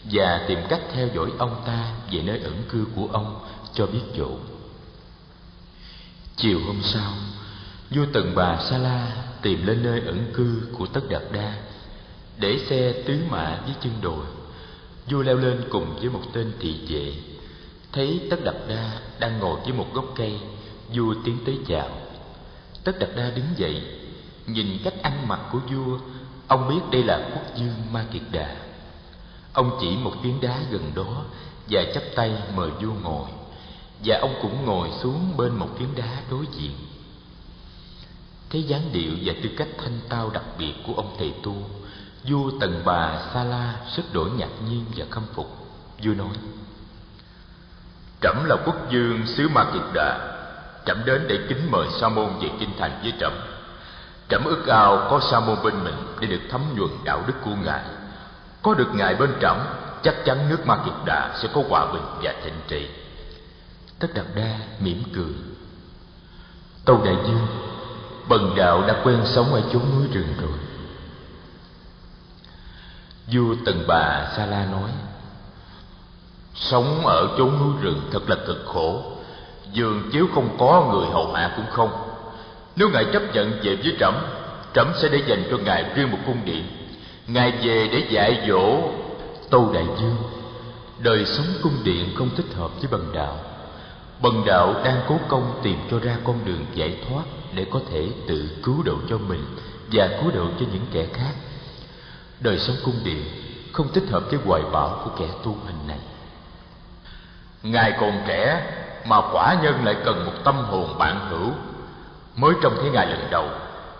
và 0.04 0.44
tìm 0.48 0.58
cách 0.68 0.80
theo 0.92 1.08
dõi 1.14 1.30
ông 1.38 1.62
ta 1.66 1.92
về 2.12 2.22
nơi 2.22 2.38
ẩn 2.38 2.62
cư 2.68 2.86
của 2.96 3.08
ông 3.12 3.40
cho 3.74 3.86
biết 3.86 4.00
chỗ. 4.16 4.30
Chiều 6.36 6.60
hôm 6.66 6.80
sau, 6.82 7.12
vua 7.90 8.06
tần 8.12 8.32
bà 8.34 8.60
sa 8.70 8.78
la 8.78 9.12
tìm 9.42 9.66
lên 9.66 9.82
nơi 9.82 10.00
ẩn 10.00 10.30
cư 10.34 10.68
của 10.78 10.86
tất 10.86 11.00
đạt 11.08 11.22
đa 11.32 11.54
để 12.38 12.58
xe 12.58 12.92
tứ 13.06 13.18
mã 13.30 13.60
với 13.64 13.74
chân 13.82 13.92
đồi. 14.00 14.26
Vua 15.10 15.22
leo 15.22 15.36
lên 15.36 15.64
cùng 15.70 15.96
với 15.96 16.08
một 16.08 16.22
tên 16.32 16.52
thị 16.60 16.80
vệ. 16.88 17.14
Thấy 17.92 18.20
tất 18.30 18.44
đạt 18.44 18.54
đa 18.68 18.90
đang 19.18 19.38
ngồi 19.38 19.60
dưới 19.66 19.76
một 19.76 19.94
gốc 19.94 20.04
cây, 20.16 20.38
vua 20.94 21.14
tiến 21.24 21.38
tới 21.46 21.58
chào. 21.68 21.88
Tất 22.84 22.98
đạt 22.98 23.10
đa 23.16 23.30
đứng 23.30 23.46
dậy 23.56 23.82
nhìn 24.46 24.78
cách 24.84 24.94
ăn 25.02 25.28
mặc 25.28 25.40
của 25.52 25.58
vua, 25.58 25.98
ông 26.48 26.68
biết 26.68 26.80
đây 26.90 27.02
là 27.02 27.30
quốc 27.34 27.56
dương 27.56 27.74
ma 27.92 28.04
kiệt 28.12 28.22
đà. 28.30 28.56
Ông 29.52 29.78
chỉ 29.80 29.96
một 29.96 30.12
phiến 30.22 30.40
đá 30.40 30.58
gần 30.70 30.92
đó 30.94 31.24
và 31.70 31.84
chắp 31.94 32.02
tay 32.14 32.32
mời 32.54 32.70
vua 32.70 32.92
ngồi, 33.02 33.30
và 34.04 34.18
ông 34.20 34.34
cũng 34.42 34.66
ngồi 34.66 34.90
xuống 35.02 35.36
bên 35.36 35.52
một 35.52 35.68
phiến 35.78 35.88
đá 35.96 36.20
đối 36.30 36.46
diện. 36.52 36.72
Thấy 38.50 38.62
dáng 38.62 38.92
điệu 38.92 39.12
và 39.24 39.32
tư 39.42 39.50
cách 39.56 39.68
thanh 39.78 40.00
tao 40.08 40.30
đặc 40.30 40.44
biệt 40.58 40.74
của 40.86 40.94
ông 40.94 41.14
thầy 41.18 41.34
tu, 41.42 41.54
vua 42.28 42.50
tần 42.60 42.82
bà 42.84 43.22
sa 43.34 43.44
la 43.44 43.74
rất 43.96 44.02
đổi 44.12 44.30
ngạc 44.30 44.50
nhiên 44.68 44.84
và 44.96 45.06
khâm 45.10 45.22
phục. 45.34 45.56
Vua 46.02 46.14
nói, 46.14 46.36
trẫm 48.20 48.44
là 48.44 48.56
quốc 48.66 48.90
dương 48.90 49.26
xứ 49.26 49.48
ma 49.48 49.64
kiệt 49.72 49.82
đà, 49.94 50.34
trẫm 50.86 51.04
đến 51.04 51.24
để 51.28 51.38
kính 51.48 51.70
mời 51.70 51.88
sa 52.00 52.08
môn 52.08 52.28
về 52.40 52.48
kinh 52.60 52.70
thành 52.78 53.00
với 53.02 53.12
trẫm 53.20 53.32
trẫm 54.28 54.44
ước 54.44 54.66
ao 54.66 55.06
có 55.10 55.20
sa 55.20 55.40
môn 55.40 55.56
bên 55.62 55.84
mình 55.84 55.94
để 56.20 56.26
được 56.26 56.40
thấm 56.50 56.60
nhuần 56.76 56.90
đạo 57.04 57.22
đức 57.26 57.34
của 57.44 57.54
ngài. 57.64 57.84
Có 58.62 58.74
được 58.74 58.88
ngài 58.94 59.14
bên 59.14 59.34
trẫm, 59.40 59.56
chắc 60.02 60.14
chắn 60.24 60.48
nước 60.48 60.66
ma 60.66 60.78
kiệt 60.84 60.94
đà 61.04 61.30
sẽ 61.36 61.48
có 61.54 61.62
hòa 61.68 61.92
bình 61.92 62.04
và 62.22 62.34
thịnh 62.44 62.60
trị. 62.68 62.88
Tất 63.98 64.08
đạt 64.14 64.26
đa 64.34 64.58
mỉm 64.80 65.02
cười. 65.14 65.34
Tâu 66.84 67.02
đại 67.04 67.16
dương, 67.26 67.46
bần 68.28 68.54
đạo 68.56 68.84
đã 68.86 69.00
quen 69.04 69.20
sống 69.24 69.54
ở 69.54 69.62
chốn 69.72 69.82
núi 69.94 70.08
rừng 70.12 70.34
rồi. 70.40 70.58
Vua 73.32 73.54
tần 73.66 73.84
bà 73.88 74.32
sa 74.36 74.46
la 74.46 74.66
nói, 74.66 74.90
sống 76.54 77.06
ở 77.06 77.28
chốn 77.38 77.58
núi 77.58 77.72
rừng 77.80 78.08
thật 78.12 78.30
là 78.30 78.36
cực 78.46 78.64
khổ. 78.66 79.02
Giường 79.72 80.10
chiếu 80.12 80.26
không 80.34 80.56
có 80.58 80.90
người 80.92 81.06
hầu 81.06 81.32
hạ 81.32 81.52
cũng 81.56 81.70
không 81.70 82.13
nếu 82.76 82.88
ngài 82.88 83.04
chấp 83.12 83.22
nhận 83.34 83.60
về 83.62 83.76
với 83.76 83.96
trẫm 84.00 84.14
trẫm 84.74 84.92
sẽ 85.02 85.08
để 85.08 85.22
dành 85.26 85.44
cho 85.50 85.58
ngài 85.58 85.84
riêng 85.94 86.10
một 86.10 86.18
cung 86.26 86.44
điện. 86.44 86.64
Ngài 87.26 87.50
về 87.50 87.88
để 87.92 88.06
dạy 88.10 88.44
dỗ 88.48 88.78
tâu 89.50 89.70
đại 89.72 89.84
dương. 90.00 90.16
Đời 90.98 91.24
sống 91.24 91.46
cung 91.62 91.84
điện 91.84 92.08
không 92.14 92.30
thích 92.36 92.54
hợp 92.56 92.70
với 92.78 92.88
bần 92.90 93.10
đạo. 93.14 93.38
Bần 94.22 94.44
đạo 94.46 94.74
đang 94.84 95.00
cố 95.08 95.18
công 95.28 95.60
tìm 95.62 95.76
cho 95.90 95.98
ra 95.98 96.16
con 96.24 96.44
đường 96.44 96.66
giải 96.74 96.96
thoát 97.08 97.22
để 97.54 97.66
có 97.70 97.80
thể 97.90 98.08
tự 98.26 98.48
cứu 98.62 98.82
độ 98.82 98.96
cho 99.08 99.18
mình 99.18 99.44
và 99.92 100.08
cứu 100.08 100.30
độ 100.34 100.46
cho 100.60 100.66
những 100.72 100.86
kẻ 100.92 101.06
khác. 101.12 101.32
Đời 102.40 102.58
sống 102.58 102.76
cung 102.84 103.00
điện 103.04 103.24
không 103.72 103.92
thích 103.92 104.04
hợp 104.10 104.22
với 104.30 104.38
hoài 104.44 104.62
bão 104.72 105.00
của 105.04 105.10
kẻ 105.18 105.28
tu 105.44 105.56
hành 105.66 105.88
này. 105.88 105.98
Ngài 107.62 107.92
còn 108.00 108.22
trẻ 108.26 108.62
mà 109.06 109.20
quả 109.32 109.56
nhân 109.62 109.84
lại 109.84 109.96
cần 110.04 110.26
một 110.26 110.32
tâm 110.44 110.54
hồn 110.56 110.98
bạn 110.98 111.26
hữu 111.30 111.50
mới 112.36 112.54
trông 112.62 112.76
thấy 112.80 112.90
ngài 112.90 113.06
lần 113.06 113.26
đầu, 113.30 113.48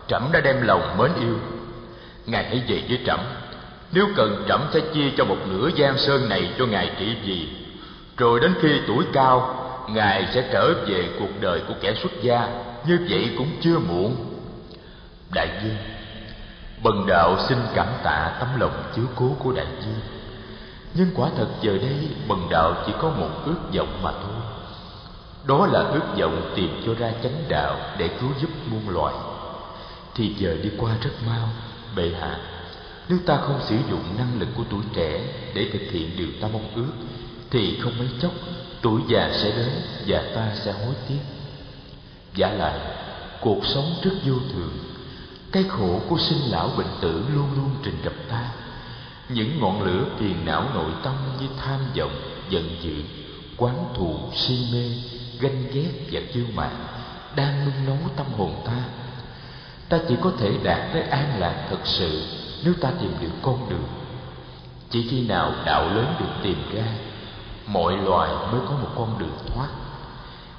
trẫm 0.08 0.28
đã 0.32 0.40
đem 0.40 0.62
lòng 0.62 0.98
mến 0.98 1.10
yêu. 1.20 1.38
Ngài 2.26 2.44
hãy 2.44 2.62
về 2.68 2.82
với 2.88 3.00
trẫm. 3.06 3.20
Nếu 3.92 4.06
cần, 4.16 4.44
trẫm 4.48 4.60
sẽ 4.72 4.80
chia 4.80 5.10
cho 5.16 5.24
một 5.24 5.38
nửa 5.46 5.70
giang 5.78 5.98
sơn 5.98 6.28
này 6.28 6.50
cho 6.58 6.66
ngài 6.66 6.90
trị 6.98 7.16
vì. 7.24 7.48
Rồi 8.16 8.40
đến 8.40 8.54
khi 8.62 8.80
tuổi 8.86 9.04
cao, 9.12 9.54
ngài 9.88 10.28
sẽ 10.34 10.48
trở 10.52 10.74
về 10.86 11.08
cuộc 11.18 11.40
đời 11.40 11.62
của 11.68 11.74
kẻ 11.80 11.94
xuất 11.94 12.12
gia, 12.22 12.48
như 12.86 13.06
vậy 13.10 13.30
cũng 13.38 13.48
chưa 13.60 13.78
muộn. 13.78 14.16
Đại 15.34 15.48
dương 15.62 15.76
bần 16.84 17.06
đạo 17.06 17.36
xin 17.48 17.58
cảm 17.74 17.86
tạ 18.02 18.36
tấm 18.40 18.48
lòng 18.60 18.82
chiếu 18.94 19.04
cố 19.16 19.36
của 19.38 19.52
đại 19.52 19.66
dương 19.80 20.00
nhưng 20.94 21.10
quả 21.14 21.30
thật 21.36 21.46
giờ 21.62 21.78
đây, 21.78 22.08
bần 22.28 22.46
đạo 22.50 22.74
chỉ 22.86 22.92
có 23.00 23.10
một 23.10 23.28
ước 23.44 23.74
vọng 23.76 24.02
mà 24.02 24.12
thôi 24.12 24.63
đó 25.46 25.66
là 25.66 25.80
ước 25.80 26.18
vọng 26.18 26.52
tìm 26.56 26.82
cho 26.86 26.94
ra 26.94 27.12
chánh 27.22 27.44
đạo 27.48 27.76
để 27.98 28.08
cứu 28.20 28.30
giúp 28.40 28.50
muôn 28.70 28.88
loài. 28.88 29.14
Thì 30.14 30.34
giờ 30.38 30.56
đi 30.62 30.70
qua 30.78 30.96
rất 31.02 31.10
mau, 31.26 31.48
bệ 31.96 32.12
hạ. 32.20 32.38
Nếu 33.08 33.18
ta 33.26 33.36
không 33.36 33.60
sử 33.68 33.76
dụng 33.90 34.02
năng 34.18 34.40
lực 34.40 34.48
của 34.56 34.64
tuổi 34.70 34.82
trẻ 34.94 35.20
để 35.54 35.70
thực 35.72 35.92
hiện 35.92 36.10
điều 36.16 36.28
ta 36.40 36.48
mong 36.52 36.68
ước, 36.74 36.92
thì 37.50 37.80
không 37.80 37.98
mấy 37.98 38.08
chốc, 38.22 38.32
tuổi 38.82 39.00
già 39.08 39.30
sẽ 39.32 39.50
đến 39.56 39.70
và 40.06 40.22
ta 40.34 40.52
sẽ 40.64 40.72
hối 40.72 40.94
tiếc. 41.08 41.20
Giả 42.34 42.48
lại, 42.50 42.78
cuộc 43.40 43.66
sống 43.66 43.94
rất 44.02 44.12
vô 44.24 44.34
thường. 44.52 44.78
Cái 45.52 45.64
khổ 45.68 46.00
của 46.08 46.18
sinh 46.18 46.50
lão 46.50 46.70
bệnh 46.76 46.86
tử 47.00 47.24
luôn 47.34 47.48
luôn 47.56 47.70
trình 47.82 47.96
gặp 48.04 48.14
ta. 48.28 48.52
Những 49.28 49.60
ngọn 49.60 49.82
lửa 49.82 50.04
phiền 50.18 50.44
não 50.44 50.64
nội 50.74 50.90
tâm 51.02 51.14
như 51.40 51.46
tham 51.58 51.80
vọng, 51.96 52.16
giận 52.50 52.76
dữ, 52.82 52.94
quán 53.56 53.84
thù, 53.94 54.18
si 54.34 54.58
mê 54.72 54.90
ganh 55.40 55.64
ghét 55.72 55.90
và 56.12 56.20
kiêu 56.32 56.44
mạn, 56.54 56.86
đang 57.36 57.64
nung 57.64 57.86
nấu 57.86 58.10
tâm 58.16 58.26
hồn 58.36 58.62
ta. 58.66 58.84
Ta 59.88 59.98
chỉ 60.08 60.16
có 60.22 60.32
thể 60.38 60.50
đạt 60.62 60.92
tới 60.92 61.02
an 61.02 61.40
lạc 61.40 61.66
thật 61.70 61.78
sự 61.84 62.22
nếu 62.64 62.74
ta 62.80 62.90
tìm 63.00 63.10
được 63.20 63.32
con 63.42 63.70
đường. 63.70 63.88
Chỉ 64.90 65.08
khi 65.10 65.28
nào 65.28 65.52
đạo 65.64 65.88
lớn 65.88 66.14
được 66.20 66.32
tìm 66.42 66.56
ra, 66.74 66.84
mọi 67.66 67.96
loài 67.96 68.30
mới 68.52 68.60
có 68.68 68.72
một 68.72 68.88
con 68.96 69.18
đường 69.18 69.38
thoát. 69.46 69.68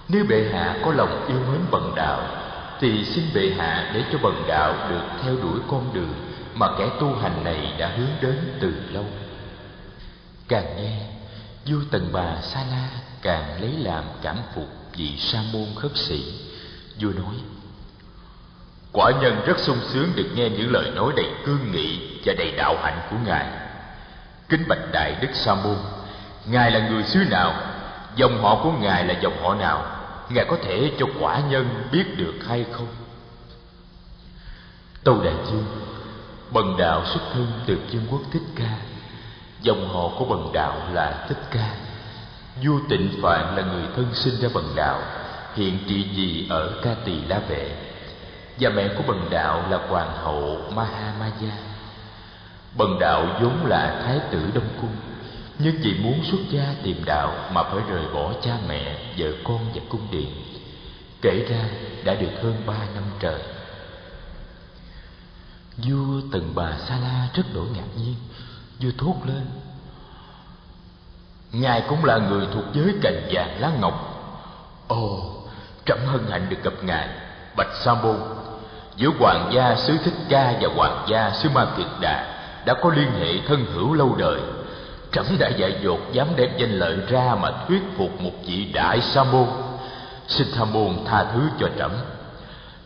Nếu 0.10 0.26
bệ 0.30 0.50
hạ 0.54 0.78
có 0.86 0.94
lòng 0.94 1.26
yêu 1.28 1.40
mến 1.52 1.62
bần 1.72 1.94
đạo, 1.96 2.22
thì 2.80 3.06
xin 3.06 3.24
bệ 3.34 3.52
hạ 3.58 3.92
để 3.94 4.04
cho 4.12 4.18
bần 4.24 4.44
đạo 4.48 4.90
được 4.90 5.04
theo 5.24 5.36
đuổi 5.36 5.60
con 5.68 5.94
đường 5.94 6.14
mà 6.56 6.68
kẻ 6.78 6.90
tu 7.00 7.16
hành 7.16 7.44
này 7.44 7.74
đã 7.78 7.88
hướng 7.88 8.10
đến 8.22 8.58
từ 8.60 8.74
lâu. 8.92 9.06
Càng 10.48 10.76
nghe, 10.78 11.00
vua 11.66 11.82
tần 11.92 12.10
bà 12.14 12.42
sa 12.42 12.64
la 12.72 12.90
càng 13.26 13.62
lấy 13.62 13.72
làm 13.72 14.04
cảm 14.22 14.38
phục 14.56 14.68
vị 14.98 15.18
sa 15.18 15.40
môn 15.54 15.66
khất 15.76 15.92
sĩ. 15.96 16.34
Vua 17.00 17.10
nói, 17.10 17.36
quả 18.92 19.12
nhân 19.22 19.42
rất 19.46 19.60
sung 19.60 19.80
sướng 19.94 20.12
được 20.16 20.30
nghe 20.36 20.50
những 20.50 20.72
lời 20.72 20.92
nói 20.96 21.14
đầy 21.16 21.30
cương 21.46 21.72
nghị 21.72 22.20
và 22.26 22.34
đầy 22.38 22.52
đạo 22.52 22.78
hạnh 22.84 23.00
của 23.10 23.18
ngài. 23.26 23.46
Kính 24.50 24.64
bạch 24.68 24.92
đại 24.92 25.16
đức 25.22 25.28
sa 25.34 25.56
môn, 25.56 25.78
ngài 26.46 26.72
là 26.72 26.90
người 26.90 27.04
xứ 27.04 27.20
nào, 27.30 27.54
dòng 28.16 28.42
họ 28.42 28.64
của 28.64 28.72
ngài 28.72 29.06
là 29.06 29.14
dòng 29.22 29.44
họ 29.44 29.56
nào? 29.56 29.86
Ngài 30.30 30.46
có 30.46 30.58
thể 30.64 30.92
cho 31.00 31.06
quả 31.20 31.40
nhân 31.50 31.88
biết 31.92 32.18
được 32.18 32.34
hay 32.48 32.66
không? 32.72 32.88
Tâu 35.04 35.24
đại 35.24 35.36
dương 35.46 35.66
bần 36.52 36.78
đạo 36.78 37.06
xuất 37.06 37.22
thân 37.34 37.48
từ 37.66 37.80
vương 37.92 38.08
quốc 38.12 38.22
thích 38.32 38.44
ca. 38.56 38.78
Dòng 39.62 39.90
họ 39.94 40.10
của 40.20 40.26
bần 40.26 40.54
đạo 40.54 40.82
là 40.94 41.26
thích 41.30 41.40
ca 41.52 41.85
vua 42.64 42.80
tịnh 42.90 43.10
phạn 43.22 43.56
là 43.56 43.64
người 43.64 43.84
thân 43.96 44.06
sinh 44.14 44.34
ra 44.42 44.50
bần 44.54 44.76
đạo, 44.76 45.02
hiện 45.56 45.78
trị 45.88 46.08
vì 46.16 46.48
ở 46.50 46.80
ca 46.84 46.96
tỳ 47.06 47.22
la 47.22 47.40
vệ. 47.40 47.78
Và 48.60 48.70
mẹ 48.70 48.88
của 48.88 49.04
bần 49.08 49.28
đạo 49.30 49.66
là 49.70 49.78
hoàng 49.78 50.12
hậu 50.18 50.62
mahamaya. 50.76 51.58
Bần 52.78 53.00
đạo 53.00 53.38
vốn 53.42 53.66
là 53.66 54.02
thái 54.06 54.20
tử 54.32 54.40
đông 54.54 54.70
cung, 54.82 54.96
nhưng 55.60 55.76
vì 55.82 55.94
muốn 55.94 56.24
xuất 56.24 56.38
gia 56.50 56.74
tìm 56.84 57.04
đạo 57.06 57.34
mà 57.52 57.64
phải 57.64 57.80
rời 57.90 58.06
bỏ 58.14 58.34
cha 58.42 58.58
mẹ, 58.68 58.98
vợ 59.18 59.28
con 59.44 59.60
và 59.76 59.82
cung 59.90 60.08
điện. 60.12 60.30
Kể 61.22 61.46
ra 61.50 61.66
đã 62.04 62.16
được 62.16 62.32
hơn 62.44 62.56
ba 62.66 62.78
năm 62.96 63.04
trời. 63.20 63.42
Vua 65.78 66.22
tần 66.32 66.52
bà 66.56 66.78
sa 66.88 66.98
la 66.98 67.28
rất 67.34 67.44
đổi 67.54 67.68
ngạc 67.76 67.88
nhiên, 67.98 68.16
vua 68.80 68.92
thốt 68.98 69.16
lên 69.26 69.46
ngài 71.62 71.84
cũng 71.90 72.06
là 72.06 72.18
người 72.18 72.48
thuộc 72.54 72.64
giới 72.74 72.96
cành 73.02 73.28
vàng 73.32 73.62
lá 73.62 73.72
ngọc. 73.82 74.12
Ồ 74.88 75.36
trẫm 75.86 76.00
hân 76.06 76.22
hạnh 76.30 76.46
được 76.50 76.64
gặp 76.64 76.74
ngài, 76.82 77.08
bạch 77.58 77.74
sa 77.84 77.94
môn. 77.94 78.16
Giữa 78.96 79.10
hoàng 79.20 79.50
gia 79.54 79.76
xứ 79.76 79.98
thích 80.04 80.14
ca 80.30 80.54
và 80.62 80.70
hoàng 80.76 81.06
gia 81.10 81.32
xứ 81.32 81.50
ma 81.50 81.68
kiệt 81.78 81.88
đà 82.02 82.36
đã 82.66 82.74
có 82.74 82.90
liên 82.96 83.12
hệ 83.20 83.40
thân 83.48 83.66
hữu 83.74 83.94
lâu 83.94 84.16
đời. 84.18 84.40
Trẫm 85.12 85.26
đã 85.40 85.50
dạy 85.50 85.76
dột 85.84 86.00
dám 86.12 86.28
đem 86.36 86.50
danh 86.58 86.72
lợi 86.72 86.98
ra 87.08 87.36
mà 87.42 87.52
thuyết 87.68 87.82
phục 87.98 88.22
một 88.22 88.32
vị 88.46 88.72
đại 88.74 89.02
sa 89.02 89.24
môn. 89.24 89.48
Xin 90.28 90.48
Tham 90.56 90.74
môn 90.74 90.98
tha 91.06 91.26
thứ 91.34 91.40
cho 91.60 91.70
trẫm. 91.78 91.92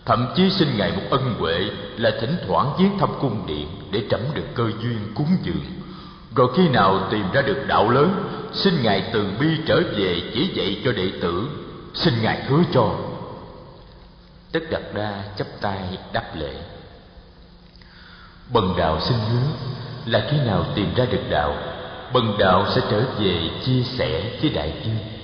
Thậm 0.06 0.34
chí 0.36 0.50
xin 0.50 0.78
ngài 0.78 0.92
một 0.92 1.04
ân 1.10 1.36
huệ 1.40 1.70
là 1.98 2.12
thỉnh 2.22 2.38
thoảng 2.48 2.74
viếng 2.80 3.00
thăm 3.00 3.10
cung 3.22 3.48
điện 3.48 3.68
để 3.92 4.02
trẫm 4.12 4.22
được 4.34 4.46
cơ 4.56 4.64
duyên 4.82 5.14
cúng 5.16 5.38
dường 5.42 5.79
rồi 6.36 6.50
khi 6.56 6.70
nào 6.70 7.08
tìm 7.12 7.32
ra 7.34 7.42
được 7.42 7.64
đạo 7.68 7.90
lớn, 7.90 8.24
xin 8.54 8.84
ngài 8.84 9.10
từ 9.14 9.28
bi 9.40 9.48
trở 9.66 9.82
về 9.98 10.32
chỉ 10.34 10.50
dạy 10.54 10.82
cho 10.86 10.92
đệ 10.92 11.12
tử. 11.22 11.50
Xin 11.94 12.14
ngài 12.22 12.44
hứa 12.44 12.64
cho. 12.74 12.96
Tất 14.52 14.60
đặt 14.72 14.82
đa 14.94 15.24
chắp 15.38 15.48
tay 15.62 15.98
đáp 16.14 16.36
lễ. 16.36 16.54
Bần 18.54 18.74
đạo 18.78 19.00
xin 19.02 19.18
hứa, 19.18 19.48
là 20.06 20.28
khi 20.32 20.38
nào 20.38 20.66
tìm 20.76 20.94
ra 20.96 21.06
được 21.06 21.30
đạo, 21.30 21.56
bần 22.14 22.38
đạo 22.40 22.66
sẽ 22.76 22.82
trở 22.92 23.04
về 23.20 23.50
chia 23.66 23.84
sẻ 23.84 24.38
với 24.42 24.50
đại 24.50 24.74
dương 24.86 25.20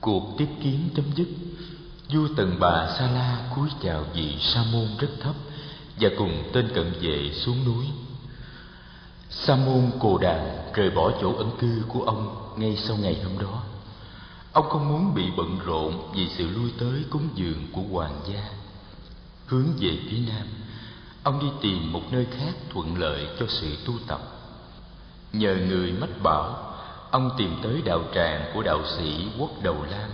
cuộc 0.00 0.38
tiếp 0.38 0.48
kiến 0.62 0.88
chấm 0.96 1.04
dứt, 1.16 1.28
vua 2.08 2.28
tần 2.36 2.56
bà 2.60 2.88
sa 2.98 3.10
la 3.10 3.38
cúi 3.56 3.68
chào 3.82 4.04
vị 4.14 4.36
sa 4.40 4.64
môn 4.72 4.86
rất 4.98 5.08
thấp 5.20 5.34
và 6.00 6.08
cùng 6.18 6.42
tên 6.52 6.68
cận 6.74 6.92
vệ 7.00 7.30
xuống 7.32 7.64
núi 7.64 7.84
sa 9.30 9.56
môn 9.56 9.90
cồ 10.00 10.18
đàn 10.18 10.72
rời 10.74 10.90
bỏ 10.90 11.10
chỗ 11.20 11.34
ẩn 11.36 11.50
cư 11.58 11.82
của 11.88 12.02
ông 12.02 12.52
ngay 12.56 12.76
sau 12.76 12.96
ngày 12.96 13.20
hôm 13.24 13.38
đó. 13.38 13.62
Ông 14.52 14.68
không 14.68 14.88
muốn 14.88 15.14
bị 15.14 15.30
bận 15.36 15.58
rộn 15.66 16.10
vì 16.14 16.28
sự 16.38 16.48
lui 16.48 16.72
tới 16.78 17.04
cúng 17.10 17.28
dường 17.34 17.66
của 17.72 17.82
hoàng 17.92 18.20
gia. 18.28 18.48
Hướng 19.46 19.66
về 19.80 19.98
phía 20.10 20.18
nam, 20.28 20.46
ông 21.22 21.40
đi 21.40 21.46
tìm 21.60 21.92
một 21.92 22.02
nơi 22.10 22.26
khác 22.38 22.54
thuận 22.70 22.98
lợi 22.98 23.26
cho 23.38 23.46
sự 23.48 23.76
tu 23.86 23.92
tập. 24.06 24.20
Nhờ 25.32 25.56
người 25.68 25.92
mách 25.92 26.22
bảo, 26.22 26.74
ông 27.10 27.30
tìm 27.38 27.56
tới 27.62 27.82
đạo 27.84 28.00
tràng 28.14 28.50
của 28.54 28.62
đạo 28.62 28.80
sĩ 28.96 29.26
quốc 29.38 29.50
đầu 29.62 29.76
lam. 29.90 30.10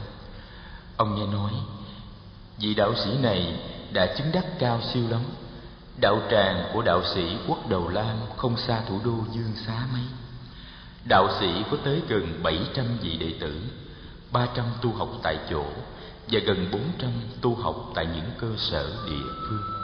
Ông 0.97 1.15
nghe 1.15 1.27
nói, 1.27 1.53
vị 2.59 2.75
đạo 2.75 2.95
sĩ 3.05 3.11
này 3.23 3.61
đã 3.93 4.15
chứng 4.19 4.33
đắc 4.33 4.45
cao 4.59 4.81
siêu 4.93 5.09
lắm 5.09 5.21
đạo 6.01 6.23
tràng 6.31 6.71
của 6.73 6.83
đạo 6.83 7.03
sĩ 7.15 7.37
quốc 7.49 7.69
đầu 7.69 7.89
lam 7.89 8.17
không 8.37 8.57
xa 8.57 8.81
thủ 8.89 9.01
đô 9.05 9.15
dương 9.33 9.53
xá 9.67 9.87
mấy. 9.93 10.03
Đạo 11.09 11.29
sĩ 11.41 11.63
có 11.71 11.77
tới 11.85 12.03
gần 12.09 12.41
bảy 12.43 12.59
trăm 12.75 12.85
vị 13.03 13.17
đệ 13.17 13.33
tử, 13.41 13.63
ba 14.33 14.47
trăm 14.55 14.65
tu 14.83 14.93
học 14.93 15.09
tại 15.23 15.39
chỗ 15.51 15.65
và 16.29 16.41
gần 16.47 16.69
bốn 16.73 16.83
trăm 16.99 17.11
tu 17.41 17.55
học 17.55 17.91
tại 17.95 18.07
những 18.15 18.31
cơ 18.39 18.49
sở 18.57 18.87
địa 19.07 19.27
phương. 19.49 19.84